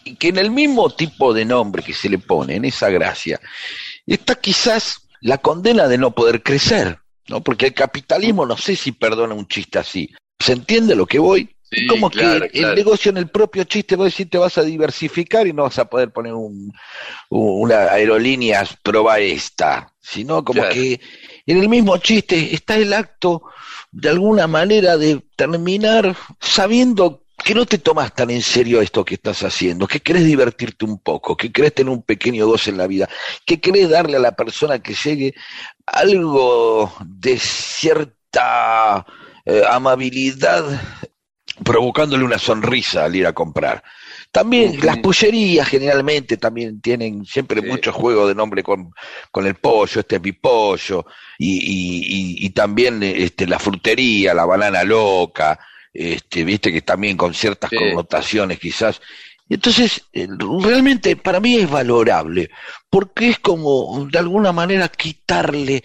Y 0.03 0.15
que 0.15 0.29
en 0.29 0.37
el 0.37 0.51
mismo 0.51 0.89
tipo 0.91 1.33
de 1.33 1.45
nombre 1.45 1.81
que 1.83 1.93
se 1.93 2.09
le 2.09 2.19
pone, 2.19 2.55
en 2.55 2.65
esa 2.65 2.89
gracia, 2.89 3.39
está 4.05 4.35
quizás 4.35 5.07
la 5.21 5.37
condena 5.39 5.87
de 5.87 5.97
no 5.97 6.11
poder 6.11 6.43
crecer, 6.43 6.99
¿no? 7.27 7.41
Porque 7.41 7.67
el 7.67 7.73
capitalismo 7.73 8.45
no 8.45 8.57
sé 8.57 8.75
si 8.75 8.91
perdona 8.91 9.33
un 9.33 9.47
chiste 9.47 9.79
así. 9.79 10.09
¿Se 10.39 10.53
entiende 10.53 10.95
lo 10.95 11.05
que 11.05 11.19
voy? 11.19 11.49
Sí, 11.71 11.85
como 11.87 12.09
claro, 12.09 12.41
que 12.41 12.49
claro. 12.49 12.69
el 12.69 12.75
negocio 12.75 13.11
en 13.11 13.17
el 13.17 13.29
propio 13.29 13.63
chiste, 13.65 13.95
vos 13.95 14.11
decís, 14.11 14.29
te 14.29 14.37
vas 14.39 14.57
a 14.57 14.63
diversificar 14.63 15.45
y 15.47 15.53
no 15.53 15.63
vas 15.63 15.77
a 15.79 15.85
poder 15.89 16.11
poner 16.11 16.33
un, 16.33 16.73
un- 17.29 17.61
una 17.61 17.91
aerolíneas 17.91 18.75
proba 18.81 19.19
esta, 19.19 19.93
sino 20.01 20.43
como 20.43 20.61
Claro. 20.61 20.73
que 20.73 20.99
en 21.45 21.57
el 21.57 21.69
mismo 21.69 21.97
chiste 21.97 22.53
está 22.55 22.75
el 22.77 22.91
acto 22.93 23.43
de 23.91 24.09
alguna 24.09 24.47
manera 24.47 24.97
de 24.97 25.21
terminar 25.35 26.15
sabiendo 26.39 27.23
que 27.43 27.53
no 27.55 27.65
te 27.65 27.77
tomas 27.77 28.13
tan 28.13 28.29
en 28.31 28.41
serio 28.41 28.81
esto 28.81 29.05
que 29.05 29.15
estás 29.15 29.43
haciendo, 29.43 29.87
que 29.87 30.01
querés 30.01 30.25
divertirte 30.25 30.85
un 30.85 30.99
poco, 30.99 31.37
que 31.37 31.51
querés 31.51 31.73
tener 31.73 31.91
un 31.93 32.03
pequeño 32.03 32.45
goce 32.47 32.69
en 32.71 32.77
la 32.77 32.85
vida, 32.87 33.07
que 33.45 33.61
querés 33.61 33.89
darle 33.89 34.17
a 34.17 34.19
la 34.19 34.33
persona 34.35 34.79
que 34.79 34.93
llegue 34.93 35.33
algo 35.85 36.91
de 37.05 37.37
cierta 37.39 39.05
eh, 39.45 39.63
amabilidad 39.69 40.63
provocándole 41.63 42.23
una 42.23 42.37
sonrisa 42.39 43.05
al 43.05 43.15
ir 43.15 43.27
a 43.27 43.33
comprar. 43.33 43.83
También 44.31 44.79
las 44.83 44.97
pollerías 44.99 45.67
generalmente 45.67 46.37
también 46.37 46.81
tienen 46.81 47.25
siempre 47.25 47.61
Sí. 47.61 47.67
mucho 47.67 47.91
juego 47.91 48.27
de 48.27 48.35
nombre 48.35 48.61
con, 48.63 48.91
con 49.31 49.47
el 49.47 49.55
pollo, 49.55 50.01
este 50.01 50.17
es 50.17 50.21
mi 50.21 50.33
pollo, 50.33 51.05
y, 51.37 51.57
y, 51.57 51.97
y- 52.43 52.45
y 52.45 52.49
también 52.51 53.01
este, 53.01 53.47
la 53.47 53.57
frutería, 53.59 54.33
la 54.33 54.45
banana 54.45 54.83
loca, 54.83 55.59
este, 55.91 56.43
viste 56.43 56.71
que 56.71 56.81
también 56.81 57.17
con 57.17 57.33
ciertas 57.33 57.69
Sí. 57.71 57.75
connotaciones 57.77 58.59
quizás. 58.59 59.01
Entonces, 59.49 60.03
eh, 60.13 60.27
realmente 60.61 61.15
para 61.15 61.39
mí 61.39 61.55
es 61.55 61.69
valorable, 61.69 62.51
porque 62.89 63.29
es 63.29 63.39
como 63.39 64.07
de 64.11 64.19
alguna 64.19 64.51
manera 64.51 64.87
quitarle 64.89 65.83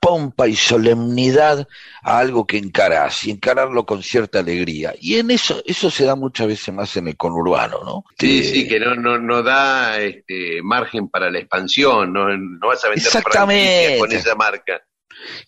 pompa 0.00 0.46
y 0.46 0.54
solemnidad 0.54 1.66
a 2.02 2.18
algo 2.18 2.46
que 2.46 2.56
encarás 2.56 3.24
y 3.24 3.32
encararlo 3.32 3.84
con 3.84 4.02
cierta 4.02 4.38
alegría. 4.38 4.94
Y 5.00 5.16
en 5.18 5.32
eso, 5.32 5.60
eso 5.66 5.90
se 5.90 6.04
da 6.04 6.14
muchas 6.14 6.46
veces 6.46 6.72
más 6.72 6.96
en 6.96 7.08
el 7.08 7.16
conurbano, 7.16 7.82
¿no? 7.84 8.04
Sí, 8.18 8.38
Eh, 8.38 8.44
sí, 8.44 8.68
que 8.68 8.78
no, 8.78 8.94
no, 8.94 9.18
no 9.18 9.42
da 9.42 9.98
este, 10.00 10.62
margen 10.62 11.08
para 11.08 11.30
la 11.30 11.40
expansión, 11.40 12.12
no, 12.12 12.28
no 12.36 12.68
vas 12.68 12.84
a 12.84 12.88
vender 12.90 13.06
Exactamente. 13.06 13.98
con 13.98 14.12
esa 14.12 14.34
marca. 14.36 14.80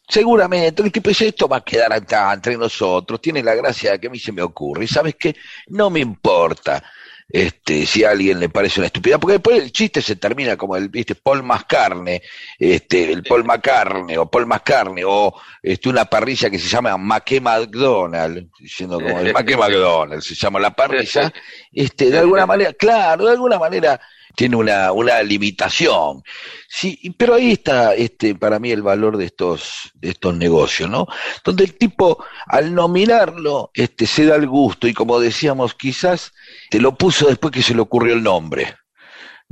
Seguramente, 0.08 0.82
el 0.82 0.92
tipo 0.92 1.08
dice, 1.08 1.28
esto 1.28 1.48
va 1.48 1.58
a 1.58 1.64
quedar 1.64 1.92
acá 1.92 2.32
entre 2.32 2.56
nosotros, 2.56 3.20
tiene 3.20 3.42
la 3.42 3.54
gracia 3.54 3.92
de 3.92 4.00
que 4.00 4.08
a 4.08 4.10
mí 4.10 4.18
se 4.18 4.32
me 4.32 4.42
ocurre, 4.42 4.84
y 4.84 4.88
sabes 4.88 5.14
qué, 5.18 5.34
no 5.68 5.88
me 5.88 6.00
importa 6.00 6.82
este, 7.32 7.86
si 7.86 8.04
a 8.04 8.10
alguien 8.10 8.38
le 8.38 8.50
parece 8.50 8.78
una 8.78 8.88
estupidez, 8.88 9.18
porque 9.18 9.32
después 9.34 9.58
el 9.58 9.72
chiste 9.72 10.02
se 10.02 10.16
termina 10.16 10.58
como 10.58 10.76
el, 10.76 10.90
viste, 10.90 11.14
Paul 11.14 11.42
Mascarne, 11.42 12.22
este, 12.58 13.10
el 13.10 13.22
Paul 13.22 13.44
McCartney, 13.44 14.18
o 14.18 14.26
Paul 14.26 14.46
Mascarne, 14.46 15.02
o 15.06 15.34
este, 15.62 15.88
una 15.88 16.04
parrilla 16.04 16.50
que 16.50 16.58
se 16.58 16.68
llama 16.68 16.98
Maque 16.98 17.40
McDonald, 17.40 18.50
diciendo 18.58 19.00
como 19.00 19.18
el 19.18 19.32
Maque 19.32 19.56
McDonald, 19.56 20.20
se 20.20 20.34
llama 20.34 20.60
la 20.60 20.72
parrilla, 20.72 21.32
este, 21.72 22.10
de 22.10 22.18
alguna 22.18 22.44
manera, 22.44 22.74
claro, 22.74 23.24
de 23.24 23.32
alguna 23.32 23.58
manera 23.58 23.98
tiene 24.34 24.56
una, 24.56 24.92
una 24.92 25.22
limitación. 25.22 26.22
Sí, 26.68 27.14
pero 27.16 27.34
ahí 27.34 27.52
está 27.52 27.94
este, 27.94 28.34
para 28.34 28.58
mí 28.58 28.70
el 28.70 28.82
valor 28.82 29.16
de 29.16 29.26
estos, 29.26 29.90
de 29.94 30.10
estos 30.10 30.34
negocios, 30.34 30.88
¿no? 30.88 31.06
Donde 31.44 31.64
el 31.64 31.76
tipo, 31.76 32.24
al 32.46 32.74
nominarlo, 32.74 33.70
este, 33.74 34.06
se 34.06 34.24
da 34.26 34.36
el 34.36 34.46
gusto, 34.46 34.88
y 34.88 34.94
como 34.94 35.20
decíamos, 35.20 35.74
quizás 35.74 36.32
te 36.70 36.80
lo 36.80 36.96
puso 36.96 37.28
después 37.28 37.52
que 37.52 37.62
se 37.62 37.74
le 37.74 37.82
ocurrió 37.82 38.14
el 38.14 38.22
nombre. 38.22 38.74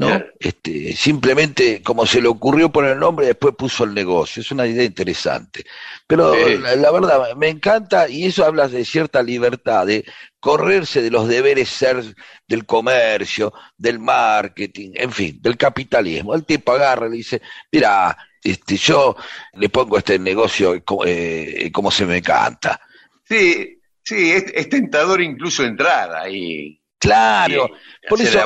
¿No? 0.00 0.24
Este, 0.38 0.94
simplemente 0.96 1.82
como 1.82 2.06
se 2.06 2.22
le 2.22 2.28
ocurrió 2.28 2.70
poner 2.72 2.92
el 2.92 3.00
nombre, 3.00 3.26
después 3.26 3.54
puso 3.54 3.84
el 3.84 3.92
negocio. 3.92 4.40
Es 4.40 4.50
una 4.50 4.66
idea 4.66 4.82
interesante. 4.84 5.64
Pero 6.06 6.34
Sí. 6.34 6.56
la, 6.58 6.74
la 6.76 6.90
verdad, 6.90 7.36
me 7.36 7.48
encanta, 7.48 8.08
y 8.08 8.24
eso 8.24 8.44
habla 8.46 8.66
de 8.66 8.84
cierta 8.84 9.22
libertad, 9.22 9.86
de 9.86 10.04
correrse 10.40 11.02
de 11.02 11.10
los 11.10 11.28
deberes 11.28 11.68
ser 11.68 12.02
del 12.48 12.64
comercio, 12.64 13.52
del 13.76 13.98
marketing, 13.98 14.92
en 14.94 15.12
fin, 15.12 15.38
del 15.42 15.58
capitalismo. 15.58 16.34
El 16.34 16.46
tipo 16.46 16.72
agarra 16.72 17.06
y 17.06 17.10
le 17.10 17.16
dice, 17.18 17.42
mira, 17.70 18.16
este, 18.42 18.78
yo 18.78 19.14
le 19.52 19.68
pongo 19.68 19.98
este 19.98 20.18
negocio 20.18 20.82
como, 20.82 21.04
eh, 21.04 21.70
como 21.72 21.90
se 21.90 22.06
me 22.06 22.22
canta. 22.22 22.80
Sí, 23.28 23.78
sí, 24.02 24.32
es, 24.32 24.44
es 24.54 24.68
tentador 24.70 25.20
incluso 25.20 25.62
entrar 25.62 26.14
ahí. 26.14 26.80
Claro, 26.98 27.70
por 28.08 28.18
eso. 28.20 28.38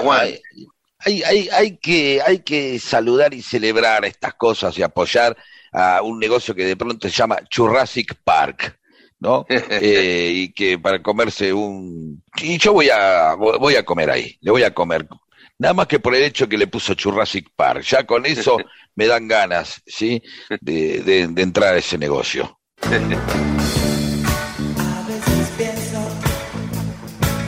Hay, 1.05 1.23
hay, 1.23 1.49
hay, 1.53 1.77
que, 1.79 2.21
hay 2.25 2.39
que 2.41 2.79
saludar 2.79 3.35
y 3.35 3.43
celebrar 3.43 4.05
estas 4.05 4.35
cosas 4.35 4.77
y 4.79 4.83
apoyar 4.83 5.37
a 5.73 6.03
un 6.03 6.19
negocio 6.19 6.55
que 6.55 6.65
de 6.65 6.77
pronto 6.77 7.09
se 7.09 7.15
llama 7.15 7.39
Jurassic 7.55 8.15
Park, 8.25 8.79
¿no? 9.21 9.45
Eh, 9.49 10.31
y 10.35 10.53
que 10.53 10.79
para 10.79 11.03
comerse 11.03 11.53
un... 11.53 12.23
Y 12.41 12.59
yo 12.59 12.73
voy 12.73 12.91
a, 12.91 13.35
voy 13.35 13.77
a 13.77 13.85
comer 13.85 14.11
ahí, 14.11 14.37
le 14.41 14.51
voy 14.51 14.63
a 14.63 14.73
comer. 14.75 15.07
Nada 15.59 15.75
más 15.75 15.87
que 15.87 16.01
por 16.01 16.15
el 16.15 16.25
hecho 16.25 16.49
que 16.49 16.59
le 16.59 16.67
puso 16.67 16.95
Jurassic 17.01 17.49
Park. 17.55 17.83
Ya 17.83 18.05
con 18.05 18.27
eso 18.27 18.57
me 18.97 19.07
dan 19.07 19.29
ganas, 19.29 19.81
¿sí? 19.87 20.21
De, 20.61 21.01
de- 21.01 21.29
de 21.29 21.43
entrar 21.43 21.75
a 21.75 21.79
ese 21.79 21.97
negocio. 21.99 22.59
A 24.79 25.07
veces 25.09 25.49
pienso 25.57 26.09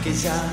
que 0.04 0.12
ya 0.14 0.52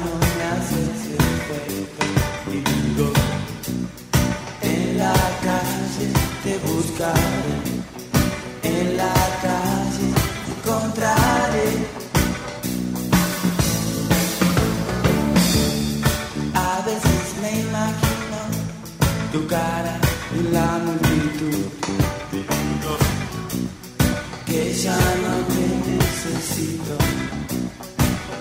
que 24.46 24.74
ya 24.74 24.96
no 25.24 25.36
te 25.52 25.66
necesito, 25.90 26.98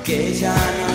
que 0.04 0.34
ya 0.34 0.54
no 0.54 0.91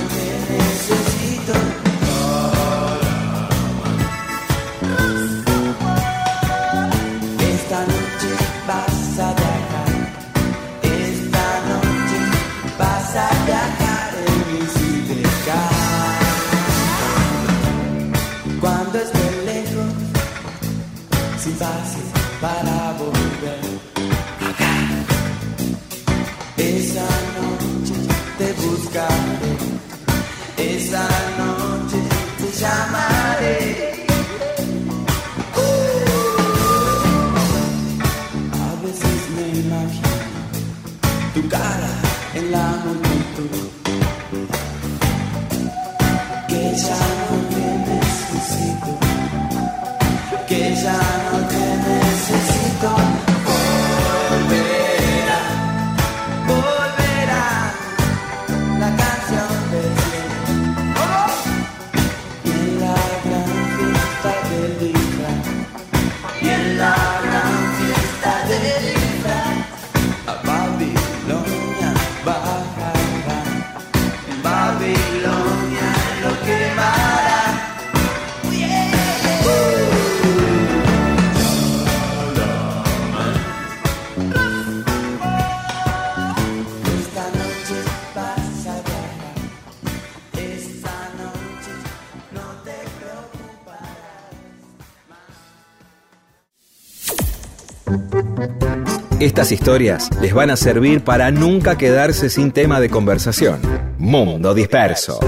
Estas 99.28 99.52
historias 99.52 100.10
les 100.22 100.34
van 100.34 100.52
a 100.52 100.56
servir 100.56 101.04
para 101.04 101.32
nunca 101.32 101.78
quedarse 101.78 102.30
sin 102.30 102.54
tema 102.54 102.80
de 102.80 102.90
conversación. 102.90 103.60
Mundo 103.98 104.54
Disperso. 104.54 105.20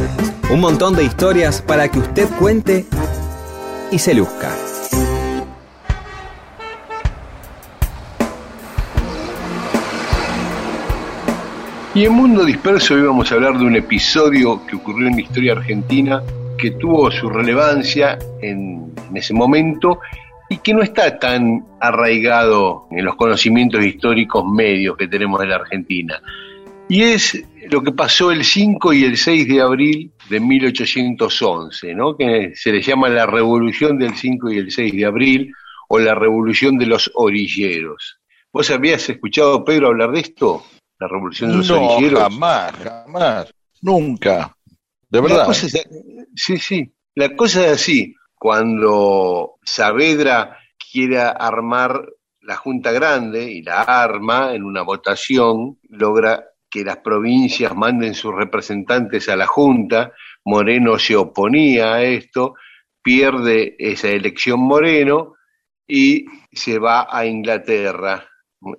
Un 0.49 0.61
montón 0.61 0.95
de 0.95 1.03
historias 1.03 1.61
para 1.61 1.89
que 1.89 1.99
usted 1.99 2.29
cuente 2.39 2.85
y 3.91 3.99
se 3.99 4.13
luzca. 4.13 4.55
Y 11.93 12.05
en 12.05 12.13
Mundo 12.13 12.45
Disperso 12.45 12.93
hoy 12.93 13.01
vamos 13.01 13.29
a 13.29 13.35
hablar 13.35 13.57
de 13.57 13.65
un 13.65 13.75
episodio 13.75 14.65
que 14.65 14.77
ocurrió 14.77 15.09
en 15.09 15.15
la 15.15 15.21
historia 15.23 15.51
argentina 15.51 16.23
que 16.57 16.71
tuvo 16.71 17.11
su 17.11 17.29
relevancia 17.29 18.17
en, 18.41 18.93
en 19.09 19.17
ese 19.17 19.33
momento 19.33 19.98
que 20.69 20.75
no 20.75 20.83
está 20.83 21.17
tan 21.17 21.65
arraigado 21.79 22.87
en 22.91 23.03
los 23.05 23.15
conocimientos 23.15 23.83
históricos 23.83 24.45
medios 24.45 24.95
que 24.97 25.07
tenemos 25.07 25.41
en 25.41 25.49
la 25.49 25.55
Argentina. 25.55 26.21
Y 26.87 27.01
es 27.03 27.43
lo 27.71 27.81
que 27.81 27.91
pasó 27.91 28.31
el 28.31 28.43
5 28.43 28.93
y 28.93 29.03
el 29.03 29.17
6 29.17 29.47
de 29.47 29.61
abril 29.61 30.11
de 30.29 30.39
1811, 30.39 31.95
¿no? 31.95 32.15
que 32.15 32.51
se 32.55 32.71
le 32.71 32.81
llama 32.81 33.09
la 33.09 33.25
Revolución 33.25 33.97
del 33.97 34.15
5 34.15 34.51
y 34.51 34.57
el 34.57 34.71
6 34.71 34.93
de 34.93 35.05
abril 35.05 35.51
o 35.87 35.97
la 35.99 36.13
Revolución 36.13 36.77
de 36.77 36.85
los 36.85 37.09
Orilleros. 37.15 38.19
¿Vos 38.53 38.69
habías 38.69 39.07
escuchado, 39.09 39.63
Pedro, 39.65 39.87
hablar 39.87 40.11
de 40.11 40.19
esto? 40.21 40.63
La 40.99 41.07
Revolución 41.07 41.51
de 41.51 41.57
los 41.57 41.69
No, 41.69 41.81
Orilleros. 41.95 42.19
jamás, 42.21 42.71
jamás, 42.83 43.53
nunca. 43.81 44.55
De 45.09 45.17
La 45.19 45.21
verdad. 45.27 45.45
cosa 45.45 45.65
es- 45.65 45.87
sí, 46.35 46.57
sí. 46.57 46.91
La 47.15 47.35
cosa 47.35 47.65
es 47.65 47.71
así. 47.73 48.13
Cuando 48.37 49.55
Saavedra 49.63 50.58
quiere 50.91 51.19
armar 51.19 52.09
la 52.41 52.55
Junta 52.55 52.91
Grande 52.91 53.51
y 53.51 53.61
la 53.61 53.81
arma 53.81 54.53
en 54.53 54.63
una 54.63 54.81
votación, 54.81 55.77
logra 55.89 56.45
que 56.69 56.83
las 56.83 56.97
provincias 56.97 57.75
manden 57.75 58.13
sus 58.13 58.33
representantes 58.33 59.27
a 59.29 59.35
la 59.35 59.45
Junta. 59.45 60.13
Moreno 60.45 60.97
se 60.97 61.15
oponía 61.15 61.95
a 61.95 62.03
esto, 62.03 62.55
pierde 63.01 63.75
esa 63.77 64.09
elección 64.09 64.59
Moreno 64.61 65.35
y 65.87 66.25
se 66.51 66.79
va 66.79 67.07
a 67.09 67.25
Inglaterra 67.25 68.27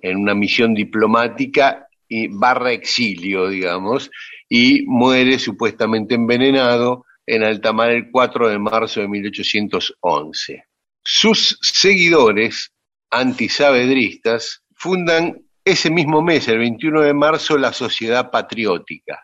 en 0.01 0.17
una 0.17 0.33
misión 0.33 0.73
diplomática 0.73 1.87
y 2.07 2.27
barra 2.27 2.71
exilio, 2.71 3.47
digamos, 3.47 4.11
y 4.49 4.83
muere 4.85 5.39
supuestamente 5.39 6.15
envenenado 6.15 7.05
en 7.25 7.43
alta 7.43 7.71
mar 7.71 7.91
el 7.91 8.11
4 8.11 8.49
de 8.49 8.59
marzo 8.59 8.99
de 8.99 9.07
1811. 9.07 10.70
Sus 11.03 11.57
seguidores 11.61 12.71
antisavedristas 13.09 14.63
fundan 14.75 15.41
ese 15.63 15.89
mismo 15.89 16.21
mes, 16.21 16.47
el 16.47 16.57
21 16.59 17.01
de 17.01 17.13
marzo, 17.13 17.57
la 17.57 17.73
Sociedad 17.73 18.31
Patriótica. 18.31 19.23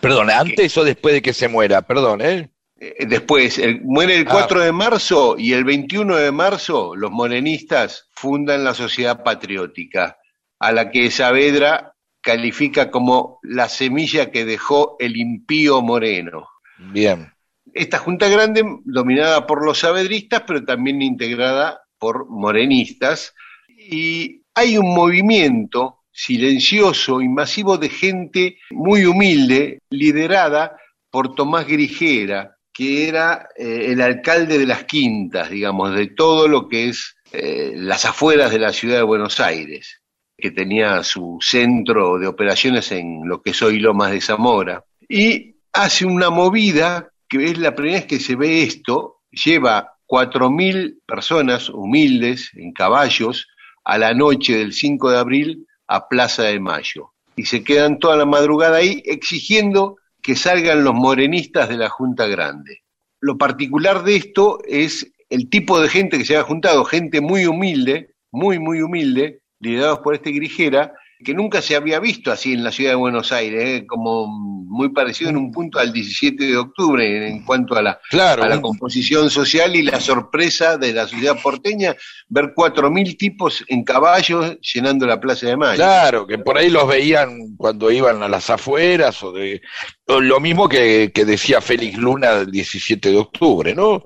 Perdón, 0.00 0.30
antes 0.30 0.76
o 0.76 0.84
después 0.84 1.14
de 1.14 1.22
que 1.22 1.32
se 1.32 1.48
muera, 1.48 1.82
perdón, 1.82 2.20
¿eh? 2.20 2.50
Eh, 2.80 3.06
Después, 3.06 3.58
el- 3.58 3.80
muere 3.82 4.16
el 4.16 4.26
Ah. 4.28 4.32
4 4.32 4.60
de 4.60 4.70
marzo 4.72 5.36
y 5.38 5.52
el 5.52 5.64
21 5.64 6.16
de 6.16 6.30
marzo 6.30 6.94
los 6.94 7.10
morenistas 7.10 8.08
fundan 8.14 8.64
la 8.64 8.74
Sociedad 8.74 9.22
Patriótica, 9.24 10.16
a 10.60 10.72
la 10.72 10.90
que 10.90 11.10
Saavedra 11.10 11.94
califica 12.20 12.90
como 12.90 13.38
la 13.42 13.68
semilla 13.68 14.30
que 14.30 14.44
dejó 14.44 14.96
el 14.98 15.16
impío 15.16 15.80
Moreno. 15.80 16.46
Bien. 16.78 17.32
Esta 17.78 17.98
Junta 17.98 18.28
Grande, 18.28 18.64
dominada 18.84 19.46
por 19.46 19.64
los 19.64 19.78
saavedristas, 19.78 20.42
pero 20.44 20.64
también 20.64 21.00
integrada 21.00 21.80
por 21.96 22.28
morenistas, 22.28 23.34
y 23.68 24.42
hay 24.52 24.76
un 24.76 24.92
movimiento 24.92 26.00
silencioso 26.10 27.20
y 27.20 27.28
masivo 27.28 27.78
de 27.78 27.88
gente 27.88 28.58
muy 28.70 29.04
humilde, 29.04 29.78
liderada 29.90 30.76
por 31.08 31.36
Tomás 31.36 31.68
Grigera, 31.68 32.56
que 32.72 33.08
era 33.08 33.48
eh, 33.56 33.92
el 33.92 34.00
alcalde 34.02 34.58
de 34.58 34.66
las 34.66 34.82
quintas, 34.82 35.48
digamos, 35.48 35.94
de 35.94 36.08
todo 36.08 36.48
lo 36.48 36.68
que 36.68 36.88
es 36.88 37.16
eh, 37.30 37.74
las 37.76 38.04
afueras 38.04 38.50
de 38.50 38.58
la 38.58 38.72
ciudad 38.72 38.96
de 38.96 39.02
Buenos 39.02 39.38
Aires, 39.38 40.02
que 40.36 40.50
tenía 40.50 41.04
su 41.04 41.38
centro 41.40 42.18
de 42.18 42.26
operaciones 42.26 42.90
en 42.90 43.20
lo 43.24 43.40
que 43.40 43.50
es 43.50 43.62
hoy 43.62 43.78
Lomas 43.78 44.10
de 44.10 44.20
Zamora, 44.20 44.84
y 45.08 45.54
hace 45.72 46.06
una 46.06 46.30
movida 46.30 47.12
que 47.28 47.44
es 47.44 47.58
la 47.58 47.74
primera 47.74 47.98
vez 47.98 48.06
que 48.06 48.20
se 48.20 48.36
ve 48.36 48.62
esto, 48.62 49.20
lleva 49.30 49.94
4.000 50.06 51.00
personas 51.06 51.68
humildes 51.68 52.50
en 52.54 52.72
caballos 52.72 53.46
a 53.84 53.98
la 53.98 54.14
noche 54.14 54.56
del 54.56 54.72
5 54.72 55.10
de 55.10 55.18
abril 55.18 55.66
a 55.86 56.08
Plaza 56.08 56.44
de 56.44 56.60
Mayo. 56.60 57.12
Y 57.36 57.44
se 57.44 57.62
quedan 57.62 57.98
toda 57.98 58.16
la 58.16 58.26
madrugada 58.26 58.78
ahí 58.78 59.02
exigiendo 59.04 59.96
que 60.22 60.34
salgan 60.34 60.84
los 60.84 60.94
morenistas 60.94 61.68
de 61.68 61.76
la 61.76 61.88
Junta 61.88 62.26
Grande. 62.26 62.82
Lo 63.20 63.38
particular 63.38 64.02
de 64.04 64.16
esto 64.16 64.58
es 64.66 65.12
el 65.28 65.48
tipo 65.48 65.80
de 65.80 65.88
gente 65.88 66.18
que 66.18 66.24
se 66.24 66.36
ha 66.36 66.42
juntado, 66.42 66.84
gente 66.84 67.20
muy 67.20 67.46
humilde, 67.46 68.14
muy, 68.30 68.58
muy 68.58 68.82
humilde, 68.82 69.40
liderados 69.60 70.00
por 70.00 70.14
este 70.14 70.30
Grigera, 70.30 70.92
que 71.24 71.34
nunca 71.34 71.60
se 71.62 71.74
había 71.76 71.98
visto 72.00 72.30
así 72.30 72.52
en 72.52 72.62
la 72.64 72.70
ciudad 72.72 72.92
de 72.92 72.96
Buenos 72.96 73.32
Aires, 73.32 73.64
¿eh? 73.64 73.86
como 73.86 74.26
muy 74.28 74.90
parecido 74.90 75.30
en 75.30 75.36
un 75.36 75.50
punto 75.50 75.78
al 75.78 75.92
17 75.92 76.44
de 76.44 76.56
octubre 76.56 77.28
en 77.28 77.44
cuanto 77.44 77.74
a 77.74 77.82
la, 77.82 78.00
Claro, 78.10 78.44
a 78.44 78.48
la 78.48 78.56
un- 78.56 78.62
composición 78.62 79.28
social 79.30 79.74
y 79.74 79.82
la 79.82 80.00
sorpresa 80.00 80.76
de 80.78 80.92
la 80.92 81.08
ciudad 81.08 81.36
porteña, 81.42 81.96
ver 82.28 82.52
4.000 82.54 83.16
tipos 83.16 83.64
en 83.68 83.82
caballos 83.82 84.58
llenando 84.60 85.06
la 85.06 85.18
Plaza 85.20 85.46
de 85.46 85.56
Mayo. 85.56 85.76
Claro, 85.76 86.26
que 86.26 86.38
por 86.38 86.56
ahí 86.58 86.70
los 86.70 86.86
veían 86.86 87.56
cuando 87.56 87.90
iban 87.90 88.22
a 88.22 88.28
las 88.28 88.50
afueras 88.50 89.22
o 89.22 89.32
de 89.32 89.60
o 90.06 90.20
lo 90.20 90.38
mismo 90.40 90.68
que, 90.68 91.10
que 91.14 91.24
decía 91.24 91.60
Félix 91.60 91.98
Luna 91.98 92.30
el 92.32 92.50
17 92.50 93.10
de 93.10 93.16
octubre, 93.16 93.74
¿no? 93.74 94.04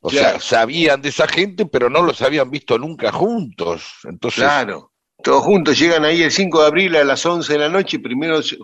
O 0.00 0.08
Claro. 0.10 0.38
sea, 0.38 0.40
sabían 0.60 1.02
de 1.02 1.08
esa 1.08 1.26
gente, 1.26 1.66
pero 1.66 1.90
no 1.90 2.02
los 2.02 2.22
habían 2.22 2.50
visto 2.50 2.78
nunca 2.78 3.10
juntos. 3.12 3.82
Entonces, 4.04 4.44
Claro, 4.44 4.92
todos 5.22 5.42
juntos 5.42 5.78
llegan 5.78 6.04
ahí 6.04 6.22
el 6.22 6.30
5 6.30 6.60
de 6.60 6.66
abril 6.66 6.96
a 6.96 7.04
las 7.04 7.24
11 7.24 7.52
de 7.52 7.58
la 7.58 7.68
noche 7.68 7.98
primero 7.98 8.42
se, 8.42 8.56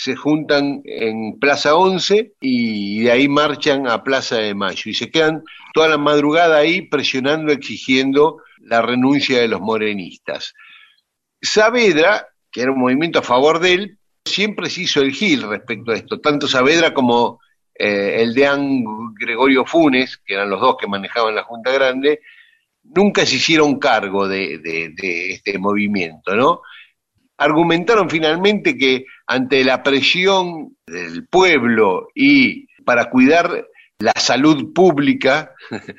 se 0.00 0.16
juntan 0.16 0.80
en 0.84 1.38
Plaza 1.38 1.74
11 1.74 2.32
y 2.40 3.02
de 3.02 3.12
ahí 3.12 3.28
marchan 3.28 3.86
a 3.86 4.02
Plaza 4.02 4.36
de 4.36 4.54
Mayo 4.54 4.90
y 4.90 4.94
se 4.94 5.10
quedan 5.10 5.44
toda 5.74 5.88
la 5.88 5.98
madrugada 5.98 6.56
ahí 6.56 6.82
presionando, 6.82 7.52
exigiendo 7.52 8.38
la 8.60 8.80
renuncia 8.80 9.40
de 9.40 9.48
los 9.48 9.60
morenistas. 9.60 10.54
Saavedra, 11.42 12.28
que 12.50 12.62
era 12.62 12.72
un 12.72 12.80
movimiento 12.80 13.18
a 13.18 13.22
favor 13.22 13.58
de 13.58 13.74
él, 13.74 13.98
siempre 14.24 14.70
se 14.70 14.82
hizo 14.82 15.02
el 15.02 15.12
gil 15.12 15.42
respecto 15.42 15.92
a 15.92 15.96
esto, 15.96 16.18
tanto 16.18 16.48
Saavedra 16.48 16.94
como 16.94 17.38
eh, 17.74 18.22
el 18.22 18.32
deán 18.32 18.84
Gregorio 19.14 19.66
Funes, 19.66 20.16
que 20.24 20.32
eran 20.32 20.48
los 20.48 20.62
dos 20.62 20.76
que 20.78 20.86
manejaban 20.86 21.34
la 21.34 21.44
Junta 21.44 21.72
Grande, 21.72 22.20
nunca 22.82 23.24
se 23.26 23.36
hicieron 23.36 23.78
cargo 23.78 24.28
de, 24.28 24.60
este 25.30 25.58
movimiento, 25.58 26.34
¿no? 26.36 26.62
Argumentaron 27.36 28.10
finalmente 28.10 28.76
que 28.76 29.06
ante 29.26 29.64
la 29.64 29.82
presión 29.82 30.76
del 30.86 31.26
pueblo 31.26 32.08
y 32.14 32.66
para 32.84 33.08
cuidar 33.08 33.66
la 33.98 34.12
salud 34.16 34.72
pública, 34.72 35.54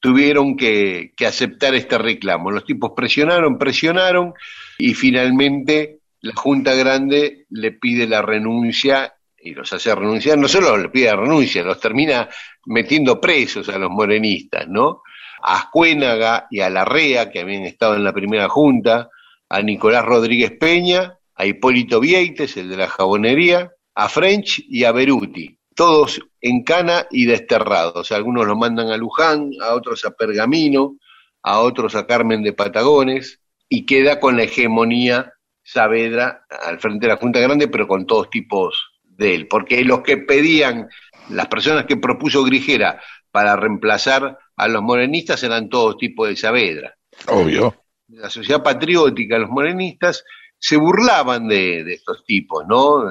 tuvieron 0.00 0.56
que, 0.56 1.12
que 1.16 1.26
aceptar 1.26 1.74
este 1.74 1.96
reclamo. 1.96 2.50
Los 2.50 2.64
tipos 2.64 2.92
presionaron, 2.96 3.58
presionaron 3.58 4.34
y 4.78 4.94
finalmente 4.94 6.00
la 6.22 6.34
Junta 6.34 6.74
Grande 6.74 7.46
le 7.50 7.72
pide 7.72 8.06
la 8.06 8.22
renuncia 8.22 9.14
y 9.42 9.54
los 9.54 9.72
hace 9.72 9.94
renunciar, 9.94 10.38
no 10.38 10.48
solo 10.48 10.76
le 10.76 10.88
pide 10.88 11.06
la 11.06 11.16
renuncia, 11.16 11.64
los 11.64 11.80
termina 11.80 12.28
metiendo 12.66 13.20
presos 13.20 13.68
a 13.68 13.78
los 13.78 13.90
morenistas, 13.90 14.68
¿no? 14.68 15.02
A 15.42 15.56
Ascuénaga 15.56 16.46
y 16.50 16.60
a 16.60 16.70
Larrea, 16.70 17.30
que 17.30 17.40
habían 17.40 17.64
estado 17.64 17.96
en 17.96 18.04
la 18.04 18.12
primera 18.12 18.48
junta, 18.48 19.10
a 19.48 19.62
Nicolás 19.62 20.04
Rodríguez 20.04 20.52
Peña, 20.58 21.18
a 21.34 21.46
Hipólito 21.46 22.00
Vieites, 22.00 22.56
el 22.56 22.68
de 22.68 22.76
la 22.76 22.88
jabonería, 22.88 23.72
a 23.94 24.08
French 24.08 24.64
y 24.68 24.84
a 24.84 24.92
Beruti, 24.92 25.58
todos 25.74 26.20
en 26.40 26.62
cana 26.62 27.06
y 27.10 27.26
desterrados. 27.26 28.12
Algunos 28.12 28.46
los 28.46 28.56
mandan 28.56 28.88
a 28.88 28.96
Luján, 28.96 29.50
a 29.62 29.74
otros 29.74 30.04
a 30.04 30.12
Pergamino, 30.12 30.96
a 31.42 31.60
otros 31.60 31.94
a 31.96 32.06
Carmen 32.06 32.42
de 32.42 32.52
Patagones, 32.52 33.40
y 33.68 33.84
queda 33.84 34.20
con 34.20 34.36
la 34.36 34.44
hegemonía 34.44 35.32
Saavedra 35.62 36.44
al 36.48 36.78
frente 36.78 37.06
de 37.06 37.12
la 37.12 37.18
Junta 37.18 37.40
Grande, 37.40 37.68
pero 37.68 37.86
con 37.86 38.06
todos 38.06 38.30
tipos 38.30 38.92
de 39.02 39.34
él, 39.34 39.48
porque 39.48 39.84
los 39.84 40.02
que 40.02 40.16
pedían, 40.18 40.88
las 41.30 41.46
personas 41.48 41.86
que 41.86 41.96
propuso 41.96 42.44
Grigera 42.44 43.00
para 43.30 43.56
reemplazar 43.56 44.38
a 44.56 44.68
los 44.68 44.82
morenistas 44.82 45.42
eran 45.42 45.68
todos 45.68 45.98
tipos 45.98 46.28
de 46.28 46.36
Saavedra. 46.36 46.94
obvio. 47.28 47.76
La 48.08 48.28
sociedad 48.28 48.62
patriótica, 48.62 49.38
los 49.38 49.50
morenistas, 49.50 50.24
se 50.58 50.76
burlaban 50.76 51.48
de, 51.48 51.82
de 51.82 51.94
estos 51.94 52.24
tipos, 52.24 52.64
¿no? 52.68 53.04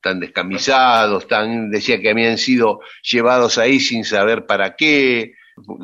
Tan 0.00 0.20
descamisados, 0.20 1.26
tan, 1.26 1.70
decía 1.70 2.00
que 2.00 2.10
habían 2.10 2.38
sido 2.38 2.80
llevados 3.02 3.58
ahí 3.58 3.80
sin 3.80 4.04
saber 4.04 4.46
para 4.46 4.76
qué. 4.76 5.34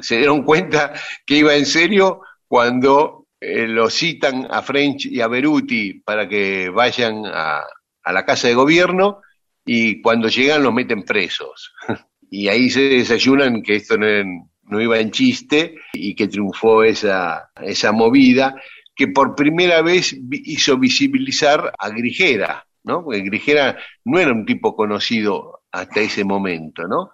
Se 0.01 0.19
dieron 0.19 0.45
cuenta 0.45 0.95
que 1.27 1.37
iba 1.37 1.55
en 1.55 1.67
serio 1.67 2.23
cuando 2.47 3.27
eh, 3.41 3.67
los 3.67 3.95
citan 3.95 4.47
a 4.51 4.63
French 4.63 5.07
y 5.07 5.21
a 5.21 5.29
Beruti 5.29 5.95
para 6.01 6.29
que 6.29 6.69
vayan 6.69 7.25
a, 7.27 7.63
a 8.03 8.13
la 8.13 8.25
casa 8.25 8.49
de 8.49 8.55
gobierno 8.55 9.21
y 9.65 10.01
cuando 10.01 10.29
llegan 10.29 10.63
los 10.63 10.73
meten 10.73 11.05
presos. 11.05 11.73
y 12.31 12.49
ahí 12.49 12.71
se 12.71 12.83
desayunan 12.83 13.63
que 13.63 13.77
esto 13.77 13.97
no, 13.97 14.07
no 14.71 14.81
iba 14.81 14.99
en 14.99 15.11
chiste 15.11 15.77
y 15.93 16.14
que 16.14 16.29
triunfó 16.29 16.83
esa, 16.83 17.51
esa 17.62 17.93
movida 17.93 18.55
que 18.95 19.09
por 19.09 19.35
primera 19.35 19.83
vez 19.83 20.14
hizo 20.31 20.77
visibilizar 20.79 21.73
a 21.79 21.89
Grigera, 21.89 22.66
¿no? 22.85 23.03
Porque 23.03 23.23
Grigera 23.23 23.79
no 24.05 24.18
era 24.18 24.33
un 24.33 24.45
tipo 24.45 24.77
conocido 24.77 25.62
hasta 25.73 26.01
ese 26.01 26.25
momento, 26.25 26.87
¿no? 26.87 27.11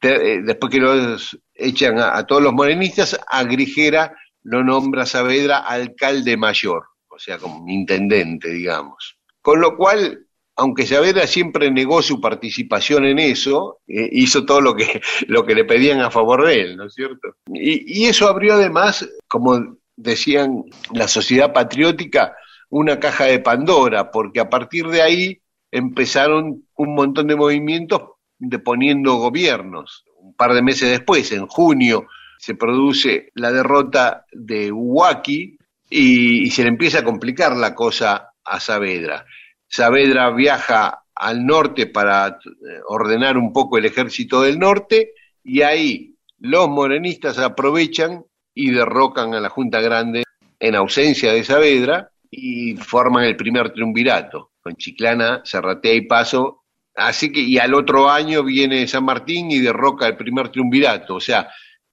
Eh, 0.00 0.40
después 0.44 0.70
que 0.70 0.80
los 0.80 1.38
echan 1.54 1.98
a, 1.98 2.16
a 2.16 2.26
todos 2.26 2.42
los 2.42 2.52
morenistas, 2.52 3.18
a 3.30 3.44
Grigera 3.44 4.14
lo 4.42 4.62
nombra 4.62 5.06
Saavedra 5.06 5.58
alcalde 5.58 6.36
mayor, 6.36 6.84
o 7.08 7.18
sea, 7.18 7.38
como 7.38 7.68
intendente, 7.68 8.50
digamos. 8.50 9.18
Con 9.42 9.60
lo 9.60 9.76
cual, 9.76 10.25
aunque 10.56 10.86
Saavedra 10.86 11.26
siempre 11.26 11.70
negó 11.70 12.02
su 12.02 12.20
participación 12.20 13.04
en 13.04 13.18
eso, 13.18 13.80
eh, 13.86 14.08
hizo 14.10 14.46
todo 14.46 14.62
lo 14.62 14.74
que, 14.74 15.02
lo 15.28 15.44
que 15.44 15.54
le 15.54 15.64
pedían 15.64 16.00
a 16.00 16.10
favor 16.10 16.46
de 16.46 16.60
él, 16.60 16.76
¿no 16.76 16.86
es 16.86 16.94
cierto? 16.94 17.36
Y, 17.52 18.06
eso 18.06 18.28
abrió 18.28 18.54
además, 18.54 19.08
como 19.28 19.76
decían 19.94 20.64
la 20.92 21.08
sociedad 21.08 21.52
patriótica, 21.52 22.34
una 22.70 22.98
caja 22.98 23.24
de 23.24 23.38
Pandora, 23.38 24.10
porque 24.10 24.40
a 24.40 24.48
partir 24.48 24.86
de 24.88 25.02
ahí 25.02 25.40
empezaron 25.70 26.64
un 26.74 26.94
montón 26.94 27.26
de 27.26 27.36
movimientos 27.36 28.02
de 28.38 28.58
poniendo 28.58 29.14
gobiernos. 29.14 30.04
Un 30.18 30.34
par 30.34 30.54
de 30.54 30.62
meses 30.62 30.90
después, 30.90 31.30
en 31.32 31.46
junio, 31.46 32.06
se 32.38 32.54
produce 32.54 33.30
la 33.34 33.52
derrota 33.52 34.24
de 34.32 34.72
Huaki 34.72 35.56
y, 35.88 36.46
y 36.46 36.50
se 36.50 36.62
le 36.62 36.68
empieza 36.68 37.00
a 37.00 37.04
complicar 37.04 37.56
la 37.56 37.74
cosa 37.74 38.30
a 38.44 38.60
Saavedra. 38.60 39.24
Saavedra 39.68 40.30
viaja 40.30 41.02
al 41.14 41.46
norte 41.46 41.86
para 41.86 42.28
eh, 42.28 42.80
ordenar 42.88 43.36
un 43.36 43.52
poco 43.52 43.78
el 43.78 43.86
ejército 43.86 44.42
del 44.42 44.58
norte 44.58 45.12
y 45.42 45.62
ahí 45.62 46.14
los 46.38 46.68
morenistas 46.68 47.38
aprovechan 47.38 48.24
y 48.54 48.70
derrocan 48.70 49.34
a 49.34 49.40
la 49.40 49.48
Junta 49.48 49.80
Grande 49.80 50.24
en 50.58 50.74
ausencia 50.74 51.32
de 51.32 51.44
Saavedra 51.44 52.10
y 52.30 52.76
forman 52.76 53.24
el 53.24 53.36
primer 53.36 53.70
triunvirato 53.72 54.52
con 54.60 54.76
Chiclana, 54.76 55.42
Serratea 55.44 55.94
y 55.94 56.02
Paso. 56.02 56.64
Así 56.94 57.30
que, 57.30 57.40
y 57.40 57.58
al 57.58 57.74
otro 57.74 58.10
año 58.10 58.42
viene 58.42 58.86
San 58.88 59.04
Martín 59.04 59.50
y 59.50 59.60
derroca 59.60 60.06
el 60.06 60.16
primer 60.16 60.48
triunvirato. 60.48 61.16
O 61.16 61.20
sea, 61.20 61.48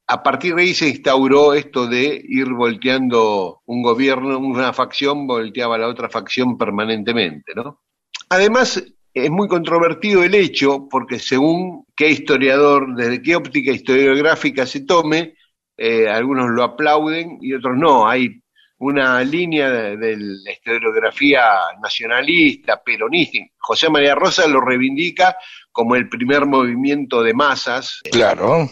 a 0.07 0.21
partir 0.21 0.55
de 0.55 0.63
ahí 0.63 0.73
se 0.73 0.89
instauró 0.89 1.53
esto 1.53 1.87
de 1.87 2.21
ir 2.27 2.49
volteando 2.49 3.61
un 3.65 3.81
gobierno, 3.81 4.37
una 4.37 4.73
facción 4.73 5.27
volteaba 5.27 5.75
a 5.75 5.79
la 5.79 5.87
otra 5.87 6.09
facción 6.09 6.57
permanentemente, 6.57 7.53
¿no? 7.55 7.81
Además, 8.29 8.83
es 9.13 9.29
muy 9.29 9.47
controvertido 9.47 10.23
el 10.23 10.35
hecho, 10.35 10.87
porque 10.89 11.19
según 11.19 11.85
qué 11.95 12.09
historiador, 12.09 12.95
desde 12.95 13.21
qué 13.21 13.35
óptica 13.35 13.71
historiográfica 13.71 14.65
se 14.65 14.85
tome, 14.85 15.35
eh, 15.77 16.09
algunos 16.09 16.49
lo 16.49 16.63
aplauden 16.63 17.37
y 17.41 17.53
otros 17.53 17.77
no. 17.77 18.07
Hay 18.07 18.41
una 18.79 19.23
línea 19.23 19.69
de, 19.69 19.97
de 19.97 20.17
la 20.17 20.51
historiografía 20.51 21.43
nacionalista, 21.81 22.81
peronista. 22.83 23.39
José 23.57 23.89
María 23.89 24.15
Rosa 24.15 24.47
lo 24.47 24.59
reivindica 24.59 25.37
como 25.71 25.95
el 25.95 26.09
primer 26.09 26.45
movimiento 26.45 27.21
de 27.23 27.33
masas. 27.33 28.01
Claro. 28.11 28.69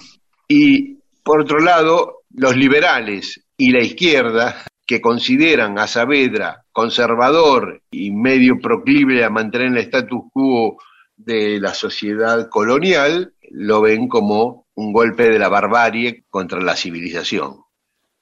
Y 0.48 1.01
por 1.24 1.42
otro 1.42 1.60
lado, 1.60 2.24
los 2.34 2.56
liberales 2.56 3.44
y 3.58 3.72
la 3.72 3.82
izquierda, 3.82 4.64
que 4.86 5.00
consideran 5.00 5.80
a 5.80 5.88
Saavedra 5.88 6.66
conservador 6.74 7.82
y 7.92 8.12
medio 8.12 8.60
proclive 8.60 9.24
a 9.24 9.30
mantener 9.30 9.68
el 9.68 9.78
status 9.78 10.24
quo 10.34 10.78
de 11.16 11.60
la 11.60 11.74
sociedad 11.74 12.50
colonial, 12.50 13.34
lo 13.52 13.82
ven 13.82 14.08
como 14.08 14.66
un 14.76 14.92
golpe 14.92 15.30
de 15.30 15.40
la 15.40 15.50
barbarie 15.50 16.26
contra 16.30 16.60
la 16.60 16.76
civilización. 16.76 17.62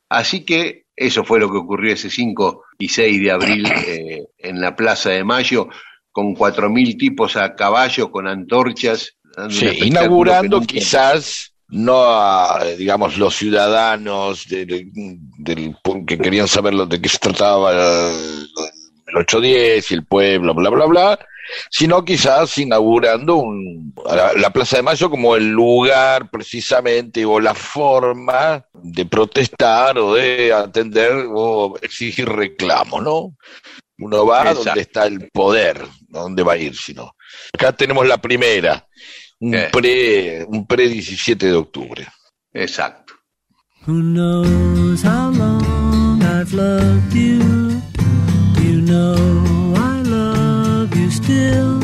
Así 0.09 0.43
que 0.43 0.85
eso 0.95 1.23
fue 1.23 1.39
lo 1.39 1.51
que 1.51 1.57
ocurrió 1.57 1.93
ese 1.93 2.09
5 2.09 2.63
y 2.77 2.89
6 2.89 3.21
de 3.21 3.31
abril 3.31 3.65
eh, 3.87 4.27
en 4.37 4.59
la 4.59 4.75
Plaza 4.75 5.11
de 5.11 5.23
Mayo, 5.23 5.69
con 6.11 6.35
4.000 6.35 6.97
tipos 6.97 7.35
a 7.35 7.55
caballo, 7.55 8.11
con 8.11 8.27
antorchas. 8.27 9.15
Sí, 9.49 9.69
inaugurando 9.85 10.61
quizás 10.61 11.53
no 11.70 12.03
a, 12.05 12.63
digamos, 12.78 13.17
los 13.17 13.36
ciudadanos 13.36 14.47
del- 14.47 14.91
que 16.07 16.17
querían 16.17 16.47
saber 16.47 16.74
lo 16.74 16.86
de 16.86 17.01
qué 17.01 17.09
se 17.09 17.17
trataba 17.20 17.72
el, 17.72 18.47
el 19.07 19.17
810 19.17 19.91
y 19.91 19.93
el 19.95 20.05
pueblo, 20.05 20.53
bla, 20.53 20.70
bla, 20.70 20.86
bla, 20.86 21.20
sino 21.72 22.03
quizás 22.05 22.57
inaugurando 22.59 23.38
un, 23.38 23.93
la, 24.05 24.34
la 24.34 24.49
Plaza 24.51 24.78
de 24.78 24.84
Mayo 24.84 25.09
como 25.09 25.36
el 25.36 25.49
lugar 25.49 26.30
precisamente 26.30 27.26
o 27.26 27.39
la 27.39 27.53
forma 27.55 28.63
de 28.74 29.05
protestar 29.05 29.97
o 29.97 30.13
de 30.13 30.53
atender 30.53 31.26
o 31.34 31.76
exigir 31.82 32.30
reclamos, 32.30 33.01
¿no? 33.03 33.36
Uno 34.01 34.26
va 34.26 34.41
Exacto. 34.41 34.63
donde 34.63 34.82
está 34.82 35.05
el 35.05 35.30
poder. 35.32 35.86
¿dónde 36.07 36.41
va 36.41 36.53
a 36.53 36.57
ir 36.57 36.76
si 36.76 36.93
no? 36.93 37.15
Acá 37.53 37.72
tenemos 37.72 38.07
la 38.07 38.17
primera, 38.17 38.88
un 39.41 39.53
Eh. 39.53 39.69
pre, 39.71 40.45
un 40.47 40.65
pre 40.65 40.87
17 40.87 41.47
de 41.47 41.53
octubre. 41.53 42.07
Exacto. 42.53 43.13
Who 43.87 44.01
knows 44.01 45.01
how 45.03 45.31
long 45.31 46.21
I've 46.21 46.53
loved 46.53 47.13
you? 47.13 47.39
You 48.61 48.81
know 48.81 49.73
I 49.75 50.01
love 50.03 50.93
you 50.95 51.09
still. 51.09 51.78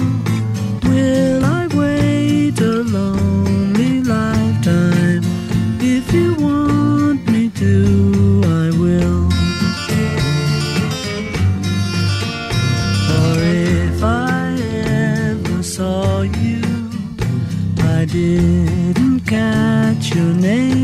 Didn't 18.15 19.19
catch 19.27 20.15
your 20.15 20.33
name, 20.33 20.74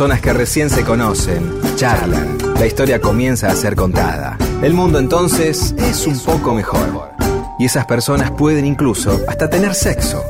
personas 0.00 0.22
que 0.22 0.32
recién 0.32 0.70
se 0.70 0.82
conocen, 0.82 1.60
charlan, 1.76 2.38
la 2.58 2.64
historia 2.64 3.02
comienza 3.02 3.48
a 3.48 3.54
ser 3.54 3.76
contada. 3.76 4.38
El 4.62 4.72
mundo 4.72 4.98
entonces 4.98 5.74
es 5.76 6.06
un 6.06 6.18
poco 6.20 6.54
mejor. 6.54 7.10
Y 7.58 7.66
esas 7.66 7.84
personas 7.84 8.30
pueden 8.30 8.64
incluso 8.64 9.20
hasta 9.28 9.50
tener 9.50 9.74
sexo. 9.74 10.24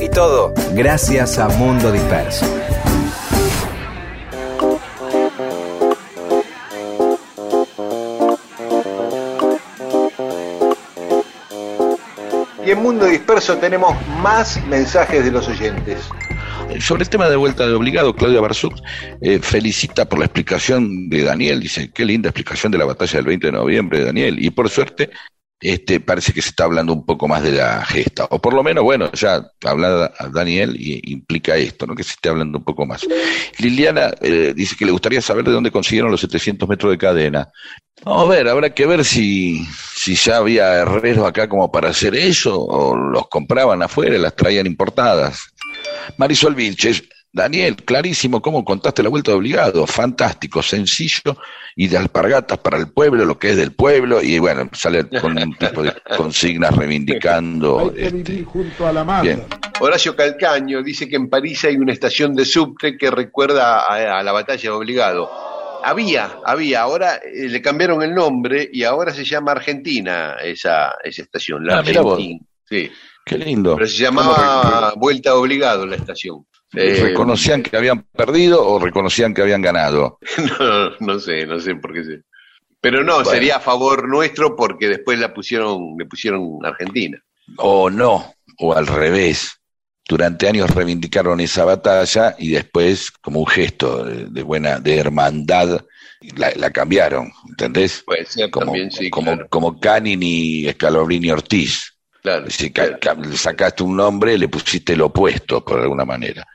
Y 0.00 0.08
todo 0.08 0.54
gracias 0.72 1.38
a 1.38 1.48
Mundo 1.48 1.92
Disperso. 1.92 2.46
Y 12.64 12.70
en 12.70 12.82
Mundo 12.82 13.04
Disperso 13.04 13.58
tenemos 13.58 13.94
más 14.22 14.58
mensajes 14.64 15.22
de 15.22 15.30
los 15.30 15.46
oyentes. 15.46 16.08
Sobre 16.78 17.02
el 17.02 17.10
tema 17.10 17.28
de 17.28 17.36
vuelta 17.36 17.66
de 17.66 17.74
obligado, 17.74 18.14
Claudia 18.14 18.40
Barzuk 18.40 18.74
eh, 19.20 19.38
felicita 19.40 20.08
por 20.08 20.18
la 20.18 20.26
explicación 20.26 21.08
de 21.08 21.24
Daniel, 21.24 21.60
dice, 21.60 21.90
qué 21.92 22.04
linda 22.04 22.28
explicación 22.28 22.70
de 22.70 22.78
la 22.78 22.84
batalla 22.84 23.18
del 23.18 23.26
20 23.26 23.46
de 23.46 23.52
noviembre 23.52 24.04
Daniel, 24.04 24.42
y 24.42 24.50
por 24.50 24.68
suerte 24.70 25.10
este, 25.60 26.00
parece 26.00 26.32
que 26.32 26.40
se 26.40 26.50
está 26.50 26.64
hablando 26.64 26.94
un 26.94 27.04
poco 27.04 27.28
más 27.28 27.42
de 27.42 27.52
la 27.52 27.84
gesta, 27.84 28.26
o 28.30 28.40
por 28.40 28.54
lo 28.54 28.62
menos, 28.62 28.82
bueno, 28.82 29.10
ya 29.12 29.46
habla 29.64 30.10
Daniel 30.32 30.74
y 30.78 31.12
implica 31.12 31.56
esto, 31.56 31.86
¿no? 31.86 31.94
que 31.94 32.02
se 32.02 32.12
esté 32.12 32.30
hablando 32.30 32.58
un 32.58 32.64
poco 32.64 32.86
más. 32.86 33.06
Liliana 33.58 34.10
eh, 34.22 34.54
dice 34.56 34.74
que 34.78 34.86
le 34.86 34.92
gustaría 34.92 35.20
saber 35.20 35.44
de 35.44 35.52
dónde 35.52 35.70
consiguieron 35.70 36.10
los 36.10 36.20
700 36.22 36.66
metros 36.66 36.92
de 36.92 36.98
cadena. 36.98 37.48
Vamos 38.02 38.26
a 38.26 38.30
ver, 38.30 38.48
habrá 38.48 38.72
que 38.72 38.86
ver 38.86 39.04
si, 39.04 39.66
si 39.94 40.14
ya 40.14 40.38
había 40.38 40.76
herreros 40.76 41.26
acá 41.26 41.46
como 41.48 41.70
para 41.70 41.90
hacer 41.90 42.14
eso, 42.14 42.58
o 42.58 42.96
los 42.96 43.28
compraban 43.28 43.82
afuera 43.82 44.16
las 44.16 44.34
traían 44.34 44.66
importadas. 44.66 45.52
Marisol 46.16 46.54
Vilches, 46.54 47.02
Daniel, 47.32 47.76
clarísimo 47.76 48.42
cómo 48.42 48.64
contaste 48.64 49.02
la 49.04 49.08
vuelta 49.08 49.30
de 49.30 49.36
obligado, 49.36 49.86
fantástico, 49.86 50.62
sencillo 50.62 51.36
y 51.76 51.86
de 51.86 51.96
alpargatas 51.96 52.58
para 52.58 52.76
el 52.76 52.90
pueblo, 52.92 53.24
lo 53.24 53.38
que 53.38 53.50
es 53.50 53.56
del 53.56 53.72
pueblo, 53.72 54.20
y 54.20 54.40
bueno, 54.40 54.68
sale 54.72 55.08
con 55.08 55.40
un 55.40 55.54
tipo 55.54 55.82
de 55.82 55.92
consignas 56.16 56.74
reivindicando. 56.76 57.92
este, 57.96 58.42
junto 58.44 58.86
a 58.86 58.92
la 58.92 59.22
bien. 59.22 59.44
Horacio 59.78 60.14
Calcaño 60.16 60.82
dice 60.82 61.08
que 61.08 61.16
en 61.16 61.30
París 61.30 61.64
hay 61.64 61.76
una 61.76 61.92
estación 61.92 62.34
de 62.34 62.44
subte 62.44 62.96
que 62.98 63.10
recuerda 63.10 63.80
a, 63.86 64.18
a 64.18 64.22
la 64.22 64.32
batalla 64.32 64.60
de 64.62 64.70
obligado. 64.70 65.30
Había, 65.82 66.32
había, 66.44 66.82
ahora 66.82 67.14
eh, 67.16 67.48
le 67.48 67.62
cambiaron 67.62 68.02
el 68.02 68.12
nombre 68.14 68.68
y 68.70 68.82
ahora 68.82 69.14
se 69.14 69.24
llama 69.24 69.52
Argentina 69.52 70.34
esa, 70.42 70.96
esa 71.02 71.22
estación, 71.22 71.64
la 71.64 71.76
Ah. 71.76 71.78
Argentina. 71.78 72.40
Sí, 72.68 72.90
Qué 73.24 73.38
lindo. 73.38 73.76
pero 73.76 73.86
se 73.86 74.02
llamaba 74.02 74.92
Vuelta 74.96 75.34
Obligado 75.34 75.86
la 75.86 75.96
estación. 75.96 76.46
Eh, 76.72 77.00
¿Reconocían 77.02 77.62
que 77.62 77.76
habían 77.76 78.02
perdido 78.04 78.64
o 78.66 78.78
reconocían 78.78 79.34
que 79.34 79.42
habían 79.42 79.62
ganado? 79.62 80.18
no, 80.60 80.90
no 81.00 81.18
sé, 81.18 81.46
no 81.46 81.58
sé 81.60 81.74
por 81.76 81.92
qué 81.92 82.04
sé. 82.04 82.22
Pero 82.80 83.04
no, 83.04 83.16
Bueno. 83.16 83.30
sería 83.30 83.56
a 83.56 83.60
favor 83.60 84.08
nuestro 84.08 84.56
porque 84.56 84.88
después 84.88 85.18
la 85.18 85.34
pusieron, 85.34 85.96
le 85.98 86.06
pusieron 86.06 86.58
Argentina. 86.64 87.18
O 87.56 87.90
no, 87.90 88.34
o 88.58 88.74
al 88.74 88.86
revés. 88.86 89.56
Durante 90.08 90.48
años 90.48 90.70
reivindicaron 90.74 91.38
esa 91.40 91.64
batalla 91.64 92.34
y 92.38 92.48
después, 92.50 93.12
como 93.20 93.40
un 93.40 93.46
gesto 93.46 94.04
de, 94.04 94.42
buena, 94.42 94.80
de 94.80 94.96
hermandad, 94.98 95.84
la, 96.36 96.50
la 96.56 96.70
cambiaron, 96.72 97.30
¿entendés? 97.48 98.02
Puede 98.04 98.24
ser 98.24 98.50
Como, 98.50 98.66
también, 98.66 98.90
sí, 98.90 99.08
como, 99.08 99.32
claro. 99.34 99.46
como 99.50 99.78
Canini 99.78 100.66
y 100.66 100.70
Scalabrini 100.72 101.30
Ortiz. 101.30 101.89
Claro, 102.22 102.50
Si 102.50 102.72
sacaste 103.36 103.82
un 103.82 103.96
nombre, 103.96 104.36
le 104.36 104.48
pusiste 104.48 104.92
el 104.92 105.02
opuesto, 105.02 105.64
por 105.64 105.80
alguna 105.80 106.04
manera. 106.04 106.46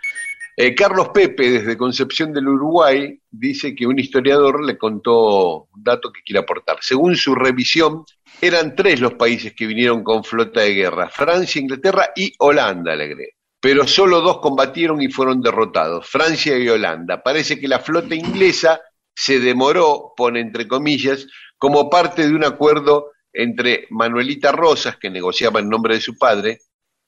Eh, 0.57 0.73
Carlos 0.73 1.09
Pepe, 1.13 1.51
desde 1.51 1.75
Concepción 1.75 2.31
del 2.31 2.47
Uruguay, 2.47 3.19
dice 3.29 3.75
que 3.75 3.85
un 3.85 3.99
historiador 3.99 4.63
le 4.63 4.77
contó 4.77 5.67
un 5.73 5.83
dato 5.83 6.13
que 6.13 6.21
quiere 6.21 6.39
aportar. 6.39 6.77
Según 6.79 7.17
su 7.17 7.35
revisión, 7.35 8.05
eran 8.39 8.73
tres 8.73 9.01
los 9.01 9.15
países 9.15 9.53
que 9.53 9.67
vinieron 9.67 10.01
con 10.01 10.23
flota 10.23 10.61
de 10.61 10.73
guerra, 10.73 11.09
Francia, 11.09 11.59
Inglaterra 11.59 12.11
y 12.15 12.33
Holanda, 12.39 12.95
le 12.95 13.03
agregué. 13.03 13.31
Pero 13.59 13.85
solo 13.85 14.21
dos 14.21 14.39
combatieron 14.39 15.01
y 15.01 15.09
fueron 15.09 15.41
derrotados, 15.41 16.07
Francia 16.07 16.57
y 16.57 16.69
Holanda. 16.69 17.21
Parece 17.21 17.59
que 17.59 17.67
la 17.67 17.79
flota 17.79 18.15
inglesa 18.15 18.79
se 19.13 19.39
demoró, 19.39 20.13
pone 20.15 20.39
entre 20.39 20.67
comillas, 20.67 21.27
como 21.57 21.89
parte 21.89 22.27
de 22.27 22.33
un 22.33 22.45
acuerdo 22.45 23.11
entre 23.36 23.86
Manuelita 23.90 24.52
Rosas, 24.52 24.98
que 24.98 25.10
negociaba 25.10 25.60
en 25.60 25.70
nombre 25.70 25.95
de 25.95 26.02
su 26.02 26.18
padre, 26.18 26.62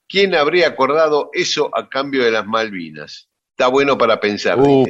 ¿quién 0.08 0.34
habría 0.34 0.68
acordado 0.68 1.30
eso 1.32 1.70
a 1.74 1.88
cambio 1.88 2.24
de 2.24 2.30
las 2.30 2.46
Malvinas? 2.46 3.28
Está 3.50 3.68
bueno 3.68 3.98
para 3.98 4.20
pensar. 4.20 4.58
Uh, 4.60 4.86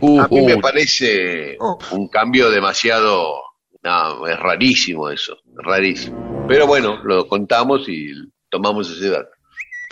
uh, 0.00 0.20
a 0.20 0.28
mí 0.28 0.42
me 0.42 0.58
parece 0.58 1.56
un 1.90 2.08
cambio 2.08 2.50
demasiado... 2.50 3.42
No, 3.82 4.26
es 4.26 4.38
rarísimo 4.38 5.10
eso, 5.10 5.38
rarísimo. 5.54 6.46
Pero 6.48 6.66
bueno, 6.66 7.00
lo 7.04 7.28
contamos 7.28 7.88
y 7.88 8.12
tomamos 8.48 8.90
ese 8.90 9.10
dato. 9.10 9.30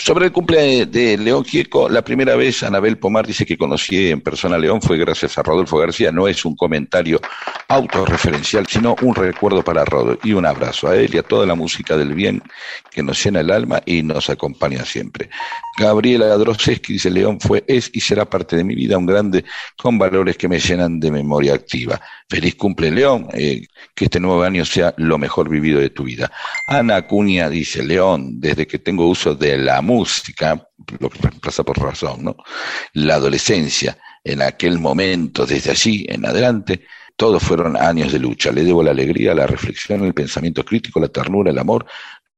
Sobre 0.04 0.26
el 0.26 0.32
cumple 0.32 0.84
de, 0.84 1.16
León 1.16 1.46
Gieco, 1.46 1.88
la 1.88 2.02
primera 2.02 2.36
vez 2.36 2.62
Anabel 2.62 2.98
Pomar 2.98 3.26
dice 3.26 3.46
que 3.46 3.56
conocí 3.56 4.10
en 4.10 4.20
persona 4.20 4.56
a 4.56 4.58
León 4.58 4.82
fue 4.82 4.98
gracias 4.98 5.38
a 5.38 5.42
Rodolfo 5.42 5.78
García. 5.78 6.12
No 6.12 6.28
es 6.28 6.44
un 6.44 6.54
comentario 6.56 7.22
autorreferencial, 7.68 8.66
sino 8.66 8.96
un 9.00 9.14
recuerdo 9.14 9.64
para 9.64 9.82
Rodo. 9.86 10.18
Y 10.22 10.34
un 10.34 10.44
abrazo 10.44 10.88
a 10.88 10.96
él 10.96 11.14
y 11.14 11.16
a 11.16 11.22
toda 11.22 11.46
la 11.46 11.54
música 11.54 11.96
del 11.96 12.12
bien 12.12 12.42
que 12.90 13.02
nos 13.02 13.24
llena 13.24 13.40
el 13.40 13.50
alma 13.50 13.80
y 13.86 14.02
nos 14.02 14.28
acompaña 14.28 14.84
siempre. 14.84 15.30
Gabriela 15.78 16.36
Droseski 16.36 16.92
dice, 16.92 17.10
León 17.10 17.40
fue, 17.40 17.64
es 17.66 17.90
y 17.94 18.00
será 18.00 18.26
parte 18.26 18.56
de 18.56 18.64
mi 18.64 18.74
vida, 18.74 18.98
un 18.98 19.06
grande 19.06 19.46
con 19.74 19.98
valores 19.98 20.36
que 20.36 20.48
me 20.48 20.60
llenan 20.60 21.00
de 21.00 21.10
memoria 21.10 21.54
activa. 21.54 21.98
Feliz 22.28 22.56
cumple 22.56 22.90
León, 22.90 23.28
eh, 23.32 23.66
que 23.94 24.04
este 24.04 24.20
nuevo 24.20 24.42
año 24.42 24.66
sea 24.66 24.92
lo 24.98 25.16
mejor 25.16 25.48
vivido 25.48 25.80
de 25.80 25.88
tu 25.88 26.04
vida. 26.04 26.30
Ana 26.68 26.96
Acuña 26.96 27.48
dice, 27.48 27.82
León, 27.82 28.38
desde 28.38 28.66
que 28.66 28.78
tengo 28.78 29.08
uso 29.08 29.34
de 29.34 29.56
la 29.56 29.80
música, 29.80 29.93
lo 29.98 31.10
que 31.10 31.18
pasa 31.40 31.62
por 31.62 31.78
razón, 31.78 32.24
¿no? 32.24 32.36
La 32.94 33.14
adolescencia, 33.14 33.98
en 34.22 34.42
aquel 34.42 34.78
momento, 34.78 35.46
desde 35.46 35.70
allí 35.70 36.06
en 36.08 36.26
adelante, 36.26 36.86
todos 37.16 37.42
fueron 37.42 37.76
años 37.76 38.12
de 38.12 38.18
lucha. 38.18 38.50
Le 38.50 38.64
debo 38.64 38.82
la 38.82 38.90
alegría, 38.90 39.34
la 39.34 39.46
reflexión, 39.46 40.04
el 40.04 40.14
pensamiento 40.14 40.64
crítico, 40.64 41.00
la 41.00 41.08
ternura, 41.08 41.50
el 41.50 41.58
amor. 41.58 41.86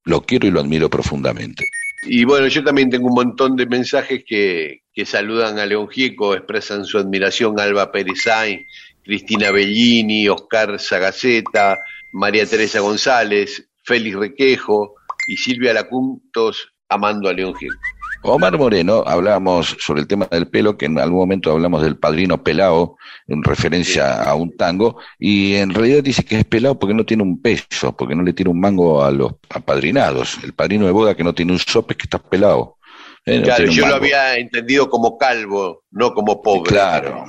Lo 0.05 0.23
quiero 0.23 0.47
y 0.47 0.51
lo 0.51 0.61
admiro 0.61 0.91
profundamente. 0.91 1.65
Y 2.09 2.25
bueno, 2.25 2.47
yo 2.49 2.63
también 2.63 2.91
tengo 2.91 3.09
un 3.09 3.15
montón 3.15 3.57
de 3.57 3.67
mensajes 3.67 4.25
que, 4.27 4.83
que 4.93 5.07
saludan 5.07 5.59
a 5.59 5.67
León 5.67 5.89
Gieco, 5.89 6.35
expresan 6.35 6.85
su 6.85 6.99
admiración 6.99 7.59
a 7.59 7.65
Alba 7.65 7.91
Pérez 7.91 8.23
Sainz, 8.23 8.63
Cristina 9.03 9.51
Bellini, 9.51 10.29
Oscar 10.29 10.79
Sagaceta, 10.79 11.79
María 12.13 12.47
Teresa 12.47 12.81
González, 12.81 13.69
Félix 13.85 14.17
Requejo 14.17 14.95
y 15.29 15.37
Silvia 15.37 15.73
Lacuntos 15.73 16.73
amando 16.89 17.29
a 17.29 17.33
León 17.33 17.55
Gieco. 17.55 17.77
Omar 18.23 18.59
Moreno, 18.59 19.05
hablábamos 19.07 19.77
sobre 19.79 20.01
el 20.01 20.09
tema 20.09 20.27
del 20.31 20.49
pelo, 20.49 20.77
que 20.77 20.87
en 20.87 20.99
algún 20.99 21.21
momento 21.21 21.53
hablamos 21.53 21.83
del 21.83 21.97
padrino 21.97 22.43
pelao, 22.43 22.97
en 23.29 23.43
referencia 23.43 24.23
a 24.23 24.35
un 24.35 24.57
tango, 24.57 24.99
y 25.19 25.55
en 25.55 25.71
realidad 25.71 26.03
dice 26.03 26.25
que 26.25 26.39
es 26.39 26.45
pelado 26.45 26.79
porque 26.79 26.95
no 26.95 27.05
tiene 27.05 27.23
un 27.23 27.41
peso, 27.41 27.97
porque 27.97 28.15
no 28.15 28.23
le 28.23 28.33
tiene 28.33 28.51
un 28.51 28.61
mango 28.61 29.05
a 29.05 29.11
los 29.11 29.35
apadrinados. 29.51 30.39
El 30.43 30.55
padrino 30.55 30.87
de 30.87 30.93
boda 30.93 31.15
que 31.15 31.25
no 31.25 31.35
tiene 31.35 31.53
un 31.53 31.59
sope 31.59 31.93
es 31.93 31.99
que 31.99 32.05
está 32.05 32.19
pelado. 32.19 32.79
Eh, 33.25 33.39
no 33.39 33.45
Claro, 33.45 33.65
yo 33.67 33.87
lo 33.87 33.95
había 33.95 34.37
entendido 34.39 34.89
como 34.89 35.19
calvo, 35.19 35.85
no 35.91 36.13
como 36.15 36.43
pobre. 36.43 36.71
Claro, 36.71 37.25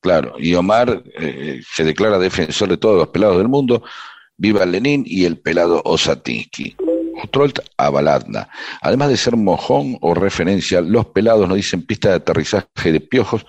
claro. 0.00 0.34
Y 0.38 0.54
Omar 0.54 1.02
eh, 1.18 1.60
se 1.74 1.84
declara 1.84 2.18
defensor 2.18 2.68
de 2.68 2.76
todos 2.76 2.98
los 2.98 3.08
pelados 3.08 3.38
del 3.38 3.48
mundo. 3.48 3.82
Viva 4.36 4.66
Lenin 4.66 5.02
y 5.06 5.24
el 5.24 5.38
pelado 5.38 5.80
Osatinsky. 5.84 6.76
Otrolt 7.22 7.60
a 7.76 7.90
Baladna. 7.90 8.48
Además 8.80 9.08
de 9.08 9.16
ser 9.16 9.36
mojón 9.36 9.98
o 10.00 10.14
referencia, 10.14 10.80
los 10.80 11.06
pelados 11.06 11.48
nos 11.48 11.56
dicen 11.56 11.82
pista 11.82 12.10
de 12.10 12.16
aterrizaje 12.16 12.92
de 12.92 13.00
piojos 13.00 13.46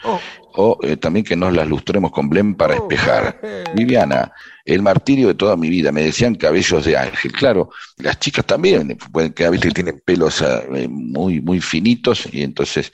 o 0.59 0.79
eh, 0.81 0.97
también 0.97 1.23
que 1.23 1.35
nos 1.35 1.53
las 1.53 1.67
lustremos 1.67 2.11
con 2.11 2.29
blem 2.29 2.55
para 2.55 2.75
espejar. 2.75 3.39
Viviana, 3.75 4.33
el 4.65 4.81
martirio 4.81 5.29
de 5.29 5.35
toda 5.35 5.55
mi 5.55 5.69
vida, 5.69 5.91
me 5.91 6.01
decían 6.01 6.35
cabellos 6.35 6.83
de 6.83 6.97
ángel. 6.97 7.31
Claro, 7.31 7.69
las 7.97 8.19
chicas 8.19 8.43
también 8.43 8.97
pueden 9.11 9.31
que 9.33 9.45
a 9.45 9.49
veces 9.49 9.73
tienen 9.73 10.01
pelos 10.03 10.41
eh, 10.41 10.87
muy, 10.89 11.39
muy 11.39 11.61
finitos 11.61 12.27
y 12.31 12.41
entonces 12.41 12.91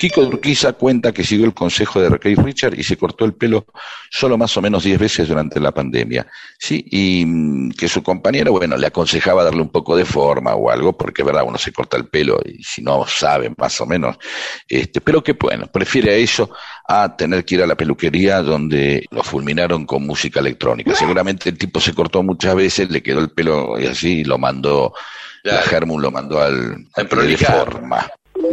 Kiko 0.00 0.20
Urquiza 0.22 0.74
cuenta 0.74 1.12
que 1.12 1.24
siguió 1.24 1.46
el 1.46 1.54
consejo 1.54 2.00
de 2.00 2.10
Raquel 2.10 2.36
Richard 2.36 2.78
y 2.78 2.82
se 2.82 2.96
cortó 2.96 3.24
el 3.24 3.32
pelo 3.32 3.64
solo 4.10 4.36
más 4.36 4.56
o 4.56 4.60
menos 4.60 4.84
10 4.84 4.98
veces 4.98 5.28
durante 5.28 5.60
la 5.60 5.72
pandemia. 5.72 6.26
Sí, 6.58 6.84
y 6.90 7.24
mm, 7.24 7.70
que 7.70 7.88
su 7.88 8.02
compañera, 8.02 8.50
bueno, 8.50 8.76
le 8.76 8.88
aconsejaba 8.88 9.44
darle 9.44 9.62
un 9.62 9.70
poco 9.70 9.96
de 9.96 10.04
forma 10.04 10.54
o 10.54 10.68
algo, 10.68 10.96
porque 10.96 11.22
verdad, 11.22 11.44
uno 11.46 11.58
se 11.58 11.72
corta 11.72 11.96
el 11.96 12.06
pelo 12.06 12.40
y 12.44 12.62
si 12.62 12.82
no 12.82 13.06
sabe 13.06 13.52
más 13.56 13.80
o 13.80 13.86
menos, 13.86 14.16
este, 14.68 15.00
pero 15.00 15.22
que 15.22 15.32
bueno, 15.32 15.68
prefiere 15.68 16.12
a 16.12 16.16
eso 16.16 16.50
a 16.86 17.16
tener 17.16 17.44
que 17.44 17.56
ir 17.56 17.62
a 17.62 17.66
la 17.66 17.76
peluquería 17.76 18.42
donde 18.42 19.06
lo 19.10 19.22
fulminaron 19.22 19.86
con 19.86 20.06
música 20.06 20.40
electrónica. 20.40 20.94
Seguramente 20.94 21.48
el 21.48 21.58
tipo 21.58 21.80
se 21.80 21.94
cortó 21.94 22.22
muchas 22.22 22.54
veces, 22.54 22.90
le 22.90 23.02
quedó 23.02 23.20
el 23.20 23.30
pelo 23.30 23.78
y 23.80 23.86
así 23.86 24.20
y 24.20 24.24
lo 24.24 24.38
mandó, 24.38 24.92
la 25.42 25.52
Claro. 25.52 25.66
Germun 25.68 26.02
lo 26.02 26.10
mandó 26.10 26.42
al, 26.42 26.86
al 26.94 27.36
forma. 27.36 28.06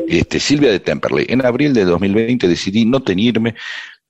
Este, 0.07 0.39
Silvia 0.39 0.71
de 0.71 0.79
Temperley. 0.79 1.25
En 1.29 1.45
abril 1.45 1.73
de 1.73 1.85
2020 1.85 2.47
decidí 2.47 2.85
no 2.85 3.01
teñirme, 3.01 3.55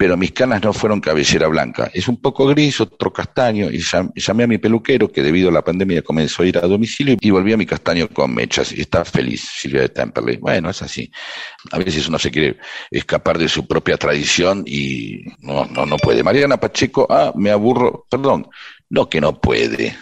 pero 0.02 0.18
mis 0.18 0.32
canas 0.32 0.64
no 0.64 0.74
fueron 0.74 1.00
cabellera 1.00 1.48
blanca. 1.48 1.92
Es 1.94 2.08
un 2.08 2.20
poco 2.20 2.48
gris, 2.48 2.82
otro 2.82 3.14
castaño, 3.14 3.70
y 3.70 3.78
llam- 3.78 4.12
llamé 4.16 4.46
a 4.46 4.48
mi 4.48 4.58
peluquero, 4.58 5.12
que 5.12 5.22
debido 5.22 5.50
a 5.50 5.52
la 5.52 5.62
pandemia 5.62 6.02
comenzó 6.02 6.42
a 6.42 6.48
ir 6.48 6.58
a 6.58 6.62
domicilio, 6.62 7.18
y 7.22 7.30
volví 7.30 7.54
a 7.54 7.58
mi 7.58 7.68
castaño 7.68 8.08
con 8.08 8.34
mechas. 8.34 8.72
Y 8.72 8.82
está 8.82 9.06
feliz, 9.06 9.48
Silvia 9.54 9.82
de 9.82 9.90
Temperley. 9.90 10.38
Bueno, 10.38 10.72
es 10.72 10.82
así. 10.82 11.12
A 11.72 11.78
veces 11.78 12.08
uno 12.08 12.18
se 12.18 12.32
quiere 12.32 12.58
escapar 12.90 13.38
de 13.38 13.48
su 13.48 13.68
propia 13.68 13.96
tradición 13.96 14.64
y 14.66 15.22
no, 15.38 15.66
no, 15.68 15.86
no 15.86 15.98
puede. 15.98 16.24
Mariana 16.24 16.58
Pacheco, 16.60 17.06
ah, 17.08 17.32
me 17.36 17.52
aburro, 17.52 18.08
perdón, 18.10 18.48
no 18.90 19.08
que 19.08 19.22
no 19.22 19.40
puede, 19.40 19.96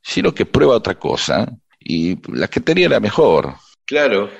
sino 0.00 0.32
que 0.32 0.46
prueba 0.46 0.76
otra 0.76 0.94
cosa 0.94 1.52
y 1.80 2.16
la 2.32 2.46
que 2.46 2.60
tenía 2.60 2.86
era 2.86 3.00
mejor. 3.00 3.54
Claro. 3.84 4.30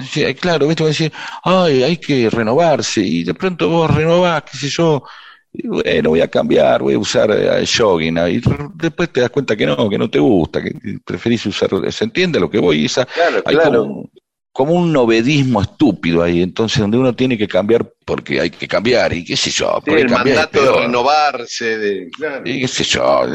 Sí, 0.00 0.34
claro, 0.34 0.66
¿viste? 0.66 0.82
Vos 0.82 0.98
decís, 0.98 1.16
ay, 1.44 1.82
hay 1.82 1.96
que 1.98 2.28
renovarse, 2.30 3.00
y 3.02 3.22
de 3.24 3.34
pronto 3.34 3.68
vos 3.68 3.94
renovás, 3.94 4.42
qué 4.50 4.56
sé 4.58 4.68
yo, 4.68 5.02
y 5.52 5.66
bueno, 5.68 6.10
voy 6.10 6.20
a 6.20 6.28
cambiar, 6.28 6.82
voy 6.82 6.94
a 6.94 6.98
usar 6.98 7.30
eh, 7.30 7.64
jogging, 7.66 8.18
y 8.28 8.40
después 8.74 9.12
te 9.12 9.20
das 9.20 9.30
cuenta 9.30 9.56
que 9.56 9.64
no, 9.66 9.88
que 9.88 9.96
no 9.98 10.10
te 10.10 10.18
gusta, 10.18 10.62
que 10.62 10.72
preferís 11.04 11.46
usar, 11.46 11.70
¿se 11.92 12.04
entiende 12.04 12.38
a 12.38 12.40
lo 12.40 12.50
que 12.50 12.58
voy? 12.58 12.80
Y 12.82 12.84
esa, 12.86 13.06
Claro, 13.14 13.42
hay 13.44 13.54
claro. 13.54 13.82
como, 13.84 14.00
un- 14.00 14.10
como 14.52 14.72
un 14.74 14.92
novedismo 14.92 15.60
estúpido 15.62 16.22
ahí, 16.22 16.42
entonces 16.42 16.80
donde 16.80 16.96
uno 16.98 17.14
tiene 17.14 17.36
que 17.38 17.46
cambiar 17.46 17.86
porque 18.04 18.40
hay 18.40 18.50
que 18.50 18.66
cambiar, 18.66 19.12
y 19.12 19.24
qué 19.24 19.36
sé 19.36 19.50
yo, 19.50 19.80
Sí, 19.84 19.90
el 19.92 20.06
cambiar 20.06 20.36
mandato 20.38 20.62
de 20.64 20.72
renovarse, 20.72 21.78
de, 21.78 22.10
claro. 22.10 22.44
Y 22.48 22.60
qué 22.60 22.68
sé 22.68 22.82
yo, 22.84 23.26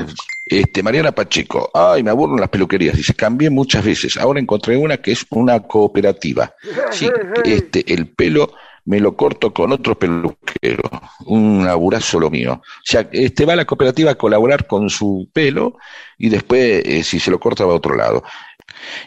este, 0.51 0.83
Mariana 0.83 1.13
Pacheco, 1.13 1.71
ay, 1.73 2.03
me 2.03 2.09
aburro 2.09 2.33
en 2.33 2.41
las 2.41 2.49
peluquerías, 2.49 2.97
dice, 2.97 3.13
cambié 3.13 3.49
muchas 3.49 3.85
veces, 3.85 4.17
ahora 4.17 4.41
encontré 4.41 4.75
una 4.75 4.97
que 4.97 5.13
es 5.13 5.25
una 5.29 5.61
cooperativa. 5.61 6.53
Sí, 6.91 7.09
este, 7.45 7.93
el 7.93 8.09
pelo 8.09 8.53
me 8.83 8.99
lo 8.99 9.15
corto 9.15 9.53
con 9.53 9.71
otro 9.71 9.97
peluquero, 9.97 10.83
un 11.25 11.65
aburazo 11.67 12.19
lo 12.19 12.29
mío. 12.29 12.53
O 12.53 12.83
sea, 12.83 13.07
este 13.13 13.45
va 13.45 13.53
a 13.53 13.55
la 13.55 13.65
cooperativa 13.65 14.11
a 14.11 14.15
colaborar 14.15 14.67
con 14.67 14.89
su 14.89 15.29
pelo 15.31 15.77
y 16.17 16.27
después, 16.27 16.83
eh, 16.85 17.03
si 17.03 17.19
se 17.19 17.31
lo 17.31 17.39
corta, 17.39 17.63
va 17.63 17.71
a 17.71 17.77
otro 17.77 17.95
lado. 17.95 18.21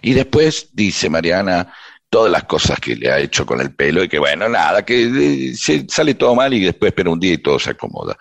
Y 0.00 0.14
después 0.14 0.70
dice 0.72 1.10
Mariana 1.10 1.74
todas 2.14 2.30
las 2.30 2.44
cosas 2.44 2.78
que 2.78 2.94
le 2.94 3.10
ha 3.10 3.18
hecho 3.18 3.44
con 3.44 3.60
el 3.60 3.74
pelo 3.74 4.04
y 4.04 4.08
que 4.08 4.20
bueno, 4.20 4.48
nada, 4.48 4.84
que 4.84 5.02
eh, 5.02 5.54
se 5.56 5.84
sale 5.88 6.14
todo 6.14 6.32
mal 6.36 6.54
y 6.54 6.60
después 6.60 6.90
espera 6.90 7.10
un 7.10 7.18
día 7.18 7.32
y 7.32 7.38
todo 7.38 7.58
se 7.58 7.70
acomoda. 7.70 8.16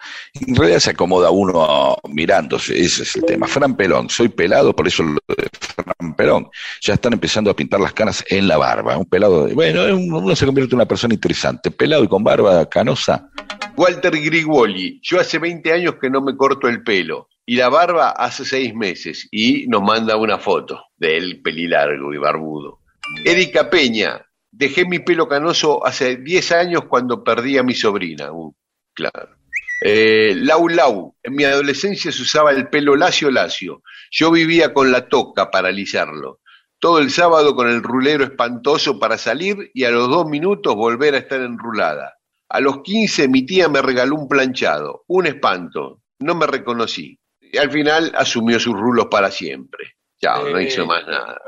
En 0.47 0.55
realidad 0.55 0.79
se 0.79 0.89
acomoda 0.89 1.29
uno 1.29 1.95
mirándose, 2.09 2.73
ese 2.73 3.03
es 3.03 3.15
el 3.17 3.23
tema. 3.23 3.45
Fran 3.45 3.77
Pelón, 3.77 4.09
soy 4.09 4.29
pelado, 4.29 4.75
por 4.75 4.87
eso 4.87 5.03
lo 5.03 5.19
de 5.27 5.47
Fran 5.59 6.15
Pelón. 6.15 6.49
Ya 6.81 6.95
están 6.95 7.13
empezando 7.13 7.51
a 7.51 7.55
pintar 7.55 7.81
las 7.81 7.93
canas 7.93 8.25
en 8.29 8.47
la 8.47 8.57
barba. 8.57 8.97
Un 8.97 9.05
pelado, 9.05 9.47
bueno, 9.49 9.95
uno 9.95 10.35
se 10.35 10.47
convierte 10.47 10.73
en 10.73 10.77
una 10.77 10.87
persona 10.87 11.13
interesante. 11.13 11.69
Pelado 11.69 12.03
y 12.03 12.07
con 12.07 12.23
barba 12.23 12.67
canosa. 12.67 13.29
Walter 13.77 14.19
Grigoli, 14.19 15.01
yo 15.03 15.19
hace 15.19 15.37
20 15.37 15.71
años 15.71 15.95
que 16.01 16.09
no 16.09 16.19
me 16.19 16.35
corto 16.35 16.67
el 16.67 16.81
pelo 16.81 17.29
y 17.45 17.57
la 17.57 17.69
barba 17.69 18.09
hace 18.09 18.43
6 18.43 18.73
meses 18.73 19.27
y 19.29 19.67
nos 19.67 19.83
manda 19.83 20.15
una 20.15 20.39
foto 20.39 20.81
de 20.97 21.15
él 21.15 21.41
pelilargo 21.43 22.11
y 22.11 22.17
barbudo. 22.17 22.79
Erika 23.25 23.69
Peña, 23.69 24.25
dejé 24.51 24.85
mi 24.85 24.99
pelo 24.99 25.27
canoso 25.27 25.85
hace 25.85 26.17
10 26.17 26.51
años 26.51 26.85
cuando 26.88 27.23
perdí 27.23 27.57
a 27.57 27.63
mi 27.63 27.73
sobrina. 27.73 28.31
Uh, 28.31 28.55
claro. 28.93 29.38
Eh, 29.81 30.34
Lau 30.38 30.69
Lau, 30.69 31.15
en 31.21 31.35
mi 31.35 31.43
adolescencia 31.43 32.11
se 32.11 32.21
usaba 32.21 32.51
el 32.51 32.69
pelo 32.69 32.95
lacio 32.95 33.30
lacio. 33.30 33.84
Yo 34.11 34.31
vivía 34.31 34.73
con 34.73 34.91
la 34.91 35.09
toca 35.09 35.51
para 35.51 35.69
alisarlo. 35.69 36.39
Todo 36.80 36.99
el 36.99 37.11
sábado 37.11 37.55
con 37.55 37.69
el 37.69 37.84
rulero 37.84 38.23
espantoso 38.23 38.99
para 38.99 39.17
salir 39.17 39.71
y 39.73 39.84
a 39.84 39.91
los 39.91 40.09
dos 40.09 40.27
minutos 40.27 40.75
volver 40.75 41.15
a 41.15 41.19
estar 41.19 41.41
enrulada. 41.41 42.17
A 42.49 42.59
los 42.59 42.81
15 42.84 43.27
mi 43.27 43.45
tía 43.45 43.67
me 43.67 43.81
regaló 43.81 44.15
un 44.15 44.27
planchado, 44.27 45.03
un 45.07 45.25
espanto, 45.25 46.01
no 46.19 46.35
me 46.35 46.45
reconocí. 46.45 47.19
Y 47.41 47.57
al 47.57 47.71
final 47.71 48.11
asumió 48.15 48.59
sus 48.59 48.73
rulos 48.73 49.07
para 49.09 49.31
siempre. 49.31 49.92
Chao, 50.23 50.49
no 50.49 50.57
Eh, 50.57 50.67
hizo 50.67 50.85
más 50.85 51.05
nada. 51.05 51.41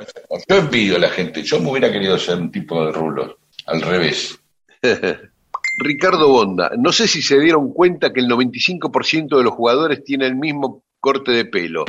Yo 0.49 0.57
envidio 0.57 0.97
a 0.97 0.99
la 0.99 1.09
gente, 1.09 1.41
yo 1.43 1.61
me 1.61 1.71
hubiera 1.71 1.89
querido 1.89 2.17
ser 2.17 2.37
un 2.37 2.51
tipo 2.51 2.85
de 2.85 2.91
rulos, 2.91 3.35
al 3.67 3.81
revés. 3.81 4.37
Ricardo 5.77 6.27
Bonda, 6.27 6.71
no 6.77 6.91
sé 6.91 7.07
si 7.07 7.21
se 7.21 7.39
dieron 7.39 7.73
cuenta 7.73 8.11
que 8.11 8.19
el 8.19 8.27
95% 8.27 9.37
de 9.37 9.43
los 9.43 9.53
jugadores 9.53 10.03
tiene 10.03 10.25
el 10.25 10.35
mismo 10.35 10.83
corte 10.99 11.31
de 11.31 11.45
pelo, 11.45 11.85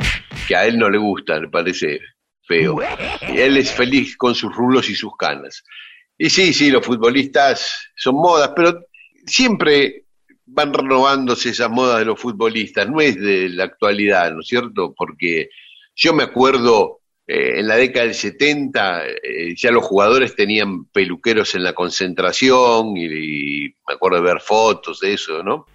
que 0.47 0.55
a 0.55 0.65
él 0.65 0.79
no 0.79 0.89
le 0.89 0.97
gusta, 0.97 1.37
le 1.39 1.49
parece 1.49 1.99
feo. 2.43 2.77
Y 3.33 3.37
él 3.37 3.57
es 3.57 3.69
feliz 3.71 4.15
con 4.15 4.33
sus 4.33 4.55
rulos 4.55 4.89
y 4.89 4.95
sus 4.95 5.15
canas. 5.17 5.65
Y 6.17 6.29
sí, 6.29 6.53
sí, 6.53 6.71
los 6.71 6.85
futbolistas 6.85 7.91
son 7.97 8.15
modas, 8.15 8.51
pero 8.55 8.85
siempre 9.25 10.05
van 10.45 10.73
renovándose 10.73 11.49
esas 11.49 11.69
modas 11.69 11.99
de 11.99 12.05
los 12.05 12.19
futbolistas, 12.19 12.89
no 12.89 13.01
es 13.01 13.19
de 13.19 13.49
la 13.49 13.65
actualidad, 13.65 14.31
¿no 14.31 14.39
es 14.39 14.47
cierto? 14.47 14.93
Porque 14.97 15.49
yo 15.97 16.13
me 16.13 16.23
acuerdo 16.23 17.01
eh, 17.25 17.59
en 17.59 17.67
la 17.67 17.75
década 17.75 18.05
del 18.05 18.15
70 18.15 19.07
eh, 19.07 19.55
ya 19.55 19.71
los 19.71 19.83
jugadores 19.83 20.35
tenían 20.35 20.85
peluqueros 20.85 21.55
en 21.55 21.63
la 21.63 21.73
concentración 21.73 22.95
y, 22.95 23.67
me 23.87 23.93
acuerdo 23.95 24.21
de 24.21 24.33
ver 24.33 24.39
fotos 24.39 24.99
de 24.99 25.13
eso, 25.13 25.43
¿no? 25.43 25.65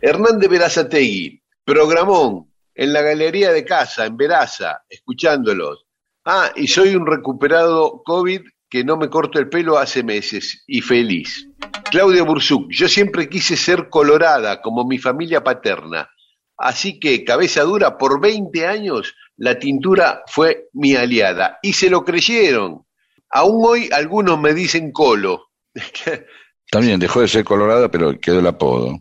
Hernán 0.00 0.38
de 0.38 0.48
Verazategui, 0.48 1.42
programón 1.64 2.52
en 2.74 2.92
la 2.92 3.02
galería 3.02 3.52
de 3.52 3.64
casa, 3.64 4.06
en 4.06 4.16
Veraza, 4.16 4.82
escuchándolos. 4.88 5.84
Ah, 6.24 6.52
y 6.54 6.68
soy 6.68 6.94
un 6.94 7.06
recuperado 7.06 8.02
COVID 8.04 8.42
que 8.70 8.84
no 8.84 8.96
me 8.96 9.08
corto 9.08 9.38
el 9.38 9.48
pelo 9.48 9.78
hace 9.78 10.02
meses 10.02 10.62
y 10.66 10.80
feliz. 10.82 11.48
Claudia 11.90 12.22
Bursuk, 12.22 12.70
yo 12.70 12.86
siempre 12.86 13.28
quise 13.28 13.56
ser 13.56 13.88
colorada 13.88 14.60
como 14.60 14.84
mi 14.84 14.98
familia 14.98 15.42
paterna. 15.42 16.08
Así 16.56 17.00
que, 17.00 17.24
cabeza 17.24 17.62
dura, 17.62 17.96
por 17.96 18.20
20 18.20 18.66
años 18.66 19.14
la 19.38 19.58
tintura 19.58 20.22
fue 20.26 20.68
mi 20.74 20.94
aliada. 20.94 21.58
Y 21.62 21.72
se 21.72 21.88
lo 21.88 22.04
creyeron. 22.04 22.84
Aún 23.30 23.64
hoy 23.66 23.88
algunos 23.92 24.38
me 24.38 24.52
dicen 24.52 24.92
colo. 24.92 25.48
También 26.70 27.00
dejó 27.00 27.20
de 27.20 27.28
ser 27.28 27.44
colorada, 27.44 27.90
pero 27.90 28.18
quedó 28.18 28.40
el 28.40 28.46
apodo. 28.46 28.98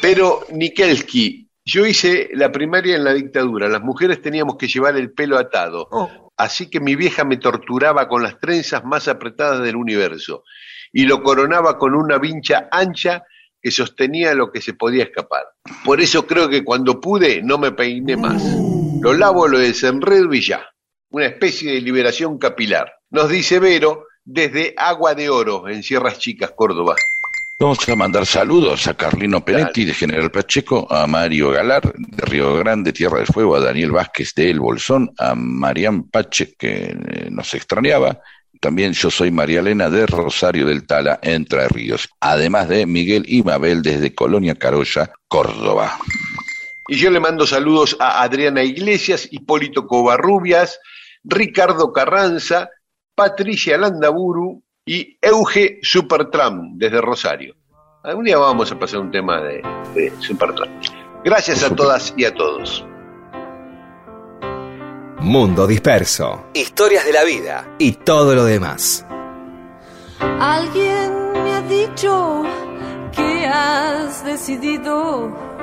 Pero 0.00 0.46
Nikelski, 0.50 1.48
yo 1.64 1.86
hice 1.86 2.30
la 2.32 2.50
primaria 2.50 2.96
en 2.96 3.04
la 3.04 3.12
dictadura. 3.12 3.68
Las 3.68 3.82
mujeres 3.82 4.20
teníamos 4.20 4.56
que 4.56 4.68
llevar 4.68 4.96
el 4.96 5.12
pelo 5.12 5.38
atado. 5.38 5.88
Así 6.36 6.68
que 6.68 6.80
mi 6.80 6.96
vieja 6.96 7.24
me 7.24 7.36
torturaba 7.36 8.08
con 8.08 8.22
las 8.22 8.38
trenzas 8.40 8.84
más 8.84 9.06
apretadas 9.06 9.62
del 9.62 9.76
universo 9.76 10.44
y 10.92 11.04
lo 11.04 11.22
coronaba 11.22 11.78
con 11.78 11.94
una 11.94 12.18
vincha 12.18 12.68
ancha 12.70 13.24
que 13.60 13.70
sostenía 13.70 14.34
lo 14.34 14.50
que 14.50 14.60
se 14.60 14.74
podía 14.74 15.04
escapar. 15.04 15.44
Por 15.84 16.00
eso 16.00 16.26
creo 16.26 16.48
que 16.48 16.64
cuando 16.64 17.00
pude 17.00 17.42
no 17.42 17.58
me 17.58 17.72
peiné 17.72 18.16
más. 18.16 18.42
Lo 19.04 19.12
lavo, 19.12 19.46
lo 19.46 19.58
desenredo 19.58 20.32
y 20.32 20.40
ya. 20.40 20.66
Una 21.10 21.26
especie 21.26 21.74
de 21.74 21.82
liberación 21.82 22.38
capilar. 22.38 22.90
Nos 23.10 23.28
dice 23.28 23.58
Vero 23.58 24.06
desde 24.24 24.72
Agua 24.78 25.14
de 25.14 25.28
Oro, 25.28 25.68
en 25.68 25.82
Sierras 25.82 26.18
Chicas, 26.18 26.52
Córdoba. 26.56 26.96
Vamos 27.60 27.86
a 27.86 27.96
mandar 27.96 28.24
saludos 28.24 28.86
a 28.86 28.94
Carlino 28.94 29.44
Penetti 29.44 29.84
de 29.84 29.92
General 29.92 30.30
Pacheco, 30.30 30.90
a 30.90 31.06
Mario 31.06 31.50
Galar 31.50 31.82
de 31.82 32.24
Río 32.24 32.56
Grande, 32.56 32.94
Tierra 32.94 33.18
del 33.18 33.26
Fuego, 33.26 33.56
a 33.56 33.60
Daniel 33.60 33.92
Vázquez 33.92 34.32
de 34.34 34.48
El 34.48 34.60
Bolsón, 34.60 35.12
a 35.18 35.34
Marián 35.34 36.04
Pache, 36.04 36.54
que 36.58 36.96
eh, 36.98 37.28
nos 37.30 37.52
extrañaba. 37.52 38.22
También 38.58 38.94
yo 38.94 39.10
soy 39.10 39.30
María 39.30 39.60
Elena 39.60 39.90
de 39.90 40.06
Rosario 40.06 40.64
del 40.64 40.86
Tala, 40.86 41.18
Entre 41.20 41.68
Ríos. 41.68 42.08
Además 42.20 42.70
de 42.70 42.86
Miguel 42.86 43.26
y 43.28 43.42
Mabel 43.42 43.82
desde 43.82 44.14
Colonia 44.14 44.54
Carolla, 44.54 45.12
Córdoba. 45.28 45.98
Y 46.88 46.96
yo 46.96 47.10
le 47.10 47.20
mando 47.20 47.46
saludos 47.46 47.96
a 47.98 48.22
Adriana 48.22 48.62
Iglesias, 48.62 49.28
Hipólito 49.30 49.86
Covarrubias, 49.86 50.80
Ricardo 51.22 51.92
Carranza, 51.92 52.68
Patricia 53.14 53.78
Landaburu 53.78 54.62
y 54.84 55.16
Euge 55.20 55.78
Supertram 55.82 56.76
desde 56.76 57.00
Rosario. 57.00 57.54
Algún 58.02 58.24
día 58.24 58.36
vamos 58.36 58.70
a 58.70 58.78
pasar 58.78 59.00
un 59.00 59.10
tema 59.10 59.40
de, 59.40 59.62
de 59.94 60.12
Supertram. 60.20 60.68
Gracias 61.24 61.62
a 61.62 61.74
todas 61.74 62.12
y 62.18 62.26
a 62.26 62.34
todos. 62.34 62.84
Mundo 65.20 65.66
disperso. 65.66 66.48
Historias 66.52 67.06
de 67.06 67.12
la 67.14 67.24
vida 67.24 67.76
y 67.78 67.92
todo 67.92 68.34
lo 68.34 68.44
demás. 68.44 69.06
Alguien 70.20 71.32
me 71.32 71.54
ha 71.54 71.62
dicho 71.62 72.42
que 73.16 73.46
has 73.46 74.22
decidido. 74.26 75.53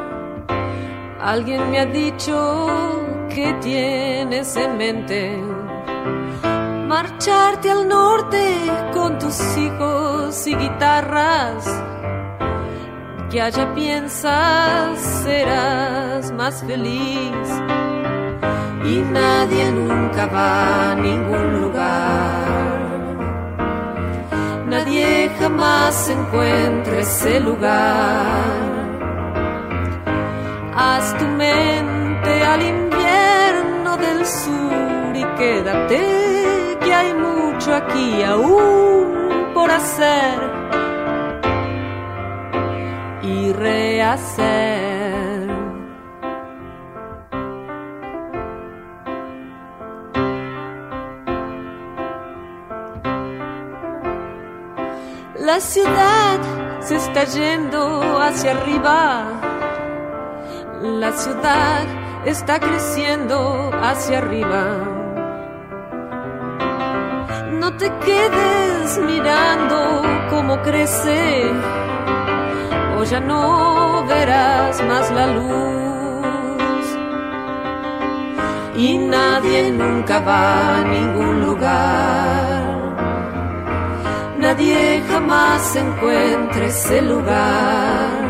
Alguien 1.24 1.70
me 1.70 1.80
ha 1.80 1.86
dicho 1.86 2.98
que 3.30 3.54
tienes 3.62 4.56
en 4.56 4.78
mente 4.78 5.38
marcharte 6.88 7.72
al 7.72 7.88
norte 7.88 8.56
con 8.92 9.18
tus 9.18 9.40
hijos 9.56 10.48
y 10.48 10.56
guitarras. 10.56 11.64
Que 13.30 13.42
allá 13.42 13.74
piensas 13.74 15.00
serás 15.24 16.32
más 16.34 16.64
feliz 16.64 17.48
y 18.84 18.98
nadie 19.20 19.72
nunca 19.72 20.26
va 20.26 20.92
a 20.92 20.96
ningún 20.96 21.62
lugar. 21.62 22.82
Nadie 24.68 25.30
jamás 25.40 26.10
encuentra 26.10 27.00
ese 27.00 27.40
lugar 27.40 28.61
haz 30.82 31.16
tu 31.20 31.26
mente 31.26 32.34
al 32.54 32.62
invierno 32.76 33.98
del 33.98 34.26
sur 34.26 35.16
y 35.16 35.24
quédate 35.38 36.02
que 36.84 36.94
hay 36.94 37.14
mucho 37.14 37.76
aquí 37.76 38.24
aún 38.24 39.52
por 39.54 39.70
hacer 39.70 40.38
y 43.22 43.54
rehacer. 43.54 44.82
La 55.40 55.60
ciudad 55.60 56.40
se 56.80 56.96
está 56.96 57.24
yendo 57.26 58.20
hacia 58.20 58.52
arriba 58.52 59.41
la 60.82 61.12
ciudad 61.12 61.86
está 62.26 62.60
creciendo 62.60 63.70
hacia 63.84 64.18
arriba. 64.18 64.64
No 67.52 67.72
te 67.78 67.92
quedes 68.04 68.98
mirando 69.06 70.02
cómo 70.32 70.60
crece, 70.64 71.52
o 72.98 73.04
ya 73.04 73.20
no 73.20 74.04
verás 74.08 74.84
más 74.84 75.12
la 75.12 75.28
luz. 75.28 76.98
Y 78.76 78.98
nadie 78.98 79.72
nunca 79.72 80.20
va 80.22 80.78
a 80.78 80.84
ningún 80.84 81.46
lugar. 81.46 82.64
Nadie 84.40 85.04
jamás 85.08 85.76
encuentra 85.76 86.66
ese 86.66 87.04
lugar. 87.04 88.21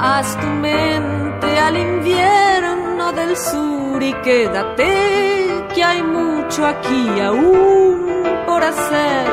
Haz 0.00 0.36
tu 0.40 0.46
mente 0.46 1.58
al 1.58 1.76
invierno 1.76 3.12
del 3.12 3.36
sur 3.36 4.00
y 4.00 4.12
quédate 4.22 5.66
que 5.74 5.82
hay 5.82 6.02
mucho 6.04 6.64
aquí 6.64 7.20
aún 7.20 8.22
por 8.46 8.62
hacer 8.62 9.26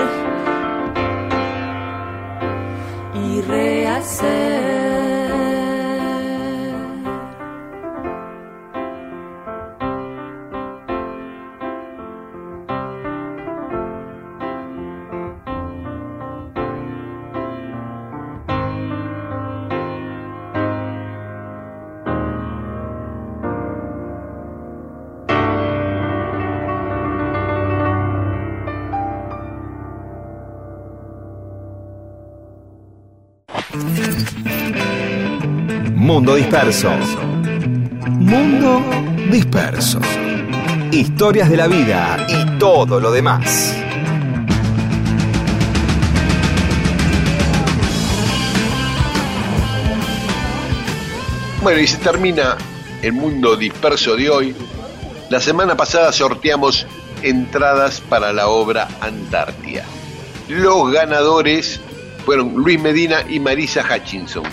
y 3.14 3.42
rehacer. 3.42 5.05
Disperso. 36.36 36.92
Mundo 38.10 38.84
disperso. 39.32 40.02
Historias 40.92 41.50
de 41.50 41.56
la 41.56 41.68
vida 41.68 42.28
y 42.28 42.60
todo 42.60 43.00
lo 43.00 43.10
demás. 43.10 43.74
Bueno, 51.62 51.80
y 51.80 51.88
se 51.88 51.98
termina 52.00 52.58
el 53.02 53.14
mundo 53.14 53.56
disperso 53.56 54.18
de 54.18 54.30
hoy. 54.30 54.56
La 55.30 55.40
semana 55.40 55.78
pasada 55.78 56.12
sorteamos 56.12 56.86
entradas 57.22 58.02
para 58.02 58.34
la 58.34 58.50
obra 58.50 58.90
Antártida. 59.00 59.86
Los 60.50 60.92
ganadores 60.92 61.80
fueron 62.26 62.56
Luis 62.56 62.80
Medina 62.82 63.24
y 63.30 63.40
Marisa 63.40 63.86
Hutchinson. 63.90 64.44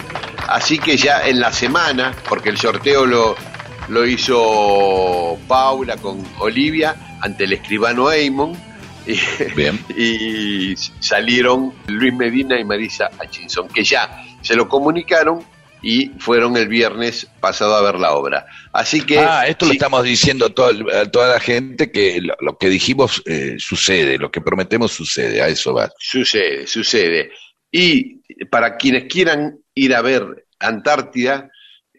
Así 0.48 0.78
que 0.78 0.96
ya 0.96 1.26
en 1.26 1.40
la 1.40 1.52
semana, 1.52 2.14
porque 2.28 2.48
el 2.50 2.58
sorteo 2.58 3.06
lo, 3.06 3.36
lo 3.88 4.06
hizo 4.06 5.38
Paula 5.48 5.96
con 5.96 6.22
Olivia 6.38 6.94
ante 7.20 7.44
el 7.44 7.52
escribano 7.54 8.10
Eamon. 8.12 8.52
Y, 9.06 9.18
Bien. 9.56 9.78
y 9.96 10.74
salieron 11.00 11.72
Luis 11.88 12.12
Medina 12.14 12.58
y 12.60 12.64
Marisa 12.64 13.10
Hutchinson, 13.20 13.68
que 13.68 13.82
ya 13.84 14.24
se 14.42 14.54
lo 14.54 14.68
comunicaron 14.68 15.44
y 15.84 16.10
fueron 16.20 16.56
el 16.56 16.68
viernes 16.68 17.26
pasado 17.40 17.74
a 17.74 17.82
ver 17.82 17.96
la 17.96 18.12
obra. 18.12 18.46
Así 18.72 19.00
que 19.02 19.18
Ah, 19.18 19.46
esto 19.48 19.64
lo 19.66 19.72
sí, 19.72 19.76
estamos 19.78 20.04
diciendo 20.04 20.46
a, 20.46 20.50
todo 20.50 20.70
el- 20.70 20.88
a 20.94 21.10
toda 21.10 21.32
la 21.34 21.40
gente 21.40 21.90
que 21.90 22.20
lo, 22.20 22.34
lo 22.40 22.56
que 22.56 22.68
dijimos 22.68 23.20
eh, 23.26 23.56
sucede, 23.58 24.16
lo 24.18 24.30
que 24.30 24.40
prometemos 24.40 24.92
sucede, 24.92 25.42
a 25.42 25.48
eso 25.48 25.74
va. 25.74 25.90
Sucede, 25.98 26.68
sucede. 26.68 27.32
Y 27.72 28.20
para 28.50 28.76
quienes 28.76 29.04
quieran 29.12 29.58
ir 29.74 29.94
a 29.94 30.02
ver 30.02 30.46
Antártida, 30.58 31.50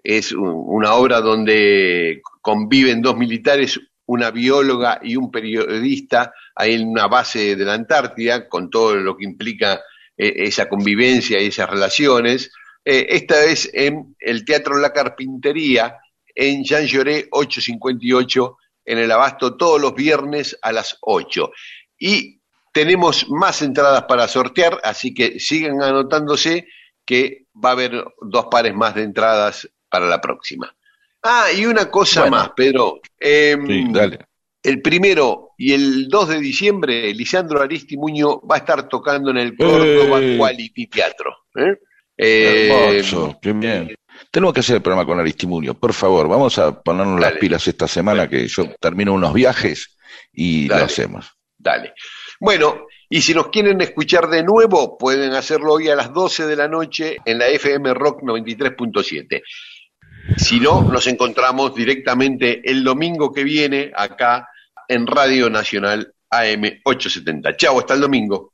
es 0.04 0.32
un- 0.32 0.64
una 0.68 0.94
obra 0.96 1.22
donde 1.22 2.22
conviven 2.42 3.02
dos 3.02 3.18
militares, 3.18 3.80
una 4.06 4.32
bióloga 4.32 5.00
y 5.02 5.16
un 5.16 5.32
periodista, 5.32 6.34
ahí 6.56 6.74
en 6.76 6.90
una 6.90 7.08
base 7.08 7.56
de 7.56 7.66
la 7.66 7.74
Antártida, 7.74 8.48
con 8.50 8.70
todo 8.70 8.96
lo 8.96 9.16
que 9.18 9.26
implica 9.26 9.82
eh, 10.16 10.34
esa 10.46 10.70
convivencia 10.70 11.42
y 11.42 11.48
esas 11.48 11.68
relaciones. 11.70 12.52
Eh, 12.86 13.08
esta 13.10 13.44
es 13.46 13.70
en 13.74 14.16
el 14.20 14.46
Teatro 14.46 14.78
La 14.78 14.94
Carpintería, 14.94 15.98
en 16.36 16.64
Jean 16.64 16.86
Lloré 16.86 17.28
858, 17.32 18.58
en 18.86 18.98
el 19.00 19.12
Abasto, 19.12 19.56
todos 19.58 19.82
los 19.82 19.96
viernes 19.96 20.58
a 20.62 20.72
las 20.72 20.98
8. 21.02 21.52
Y 21.98 22.42
tenemos 22.74 23.30
más 23.30 23.62
entradas 23.62 24.04
para 24.04 24.28
sortear, 24.28 24.80
así 24.84 25.14
que 25.14 25.40
sigan 25.40 25.82
anotándose 25.82 26.68
que 27.06 27.43
va 27.64 27.70
a 27.70 27.72
haber 27.74 28.04
dos 28.22 28.46
pares 28.50 28.74
más 28.74 28.96
de 28.96 29.04
entradas 29.04 29.70
para 29.90 30.06
la 30.08 30.20
próxima. 30.22 30.74
Ah, 31.22 31.46
y 31.56 31.66
una 31.66 31.90
cosa 31.90 32.22
Bueno. 32.22 32.38
más, 32.38 32.50
Pedro. 32.56 33.00
Em, 33.20 33.66
Sí, 33.68 33.86
dale. 33.92 34.20
el 34.64 34.82
primero 34.82 35.52
y 35.58 35.74
el 35.74 36.08
2 36.10 36.30
de 36.30 36.40
diciembre, 36.40 37.14
Lisandro 37.14 37.62
Aristimuño 37.62 38.42
va 38.42 38.56
a 38.56 38.60
estar 38.60 38.88
tocando 38.90 39.32
en 39.32 39.38
el 39.38 39.56
Córdoba 39.56 40.20
¡Eh! 40.22 40.36
Quality 40.38 40.88
Teatro. 40.88 41.36
¿eh? 41.56 41.78
Hermoso, 42.18 43.40
qué 43.42 43.54
bien. 43.54 43.96
Tenemos 44.32 44.54
que 44.54 44.60
hacer 44.62 44.78
el 44.78 44.82
programa 44.82 45.06
con 45.06 45.20
Aristimunio, 45.20 45.74
por 45.74 45.94
favor, 45.94 46.28
vamos 46.28 46.58
a 46.60 46.82
ponernos 46.82 47.20
las 47.20 47.34
pilas 47.34 47.68
esta 47.68 47.88
semana 47.88 48.28
que 48.30 48.48
yo 48.48 48.66
termino 48.80 49.14
unos 49.14 49.34
viajes 49.34 49.98
y 50.32 50.68
Dale. 50.68 50.82
lo 50.82 50.86
hacemos. 50.86 51.32
Dale. 51.58 51.94
Bueno, 52.40 52.86
y 53.14 53.22
si 53.22 53.36
nos 53.36 53.50
quieren 53.50 53.80
escuchar 53.80 54.28
de 54.28 54.42
nuevo, 54.42 54.98
pueden 54.98 55.34
hacerlo 55.34 55.74
hoy 55.74 55.88
a 55.88 55.96
las 55.96 56.12
12 56.12 56.48
de 56.48 56.56
la 56.56 56.68
noche 56.68 57.18
en 57.24 57.38
la 57.38 57.46
FM 57.46 57.94
Rock 57.94 58.24
93.7. 58.24 59.44
Si 60.36 60.60
no, 60.60 60.82
nos 60.82 61.06
encontramos 61.06 61.76
directamente 61.76 62.68
el 62.68 62.84
domingo 62.84 63.32
que 63.32 63.44
viene 63.44 63.92
acá 63.96 64.50
en 64.88 65.06
Radio 65.06 65.48
Nacional 65.48 66.12
AM 66.28 66.64
870. 66.84 67.56
Chao, 67.56 67.78
hasta 67.78 67.94
el 67.94 68.02
domingo. 68.02 68.54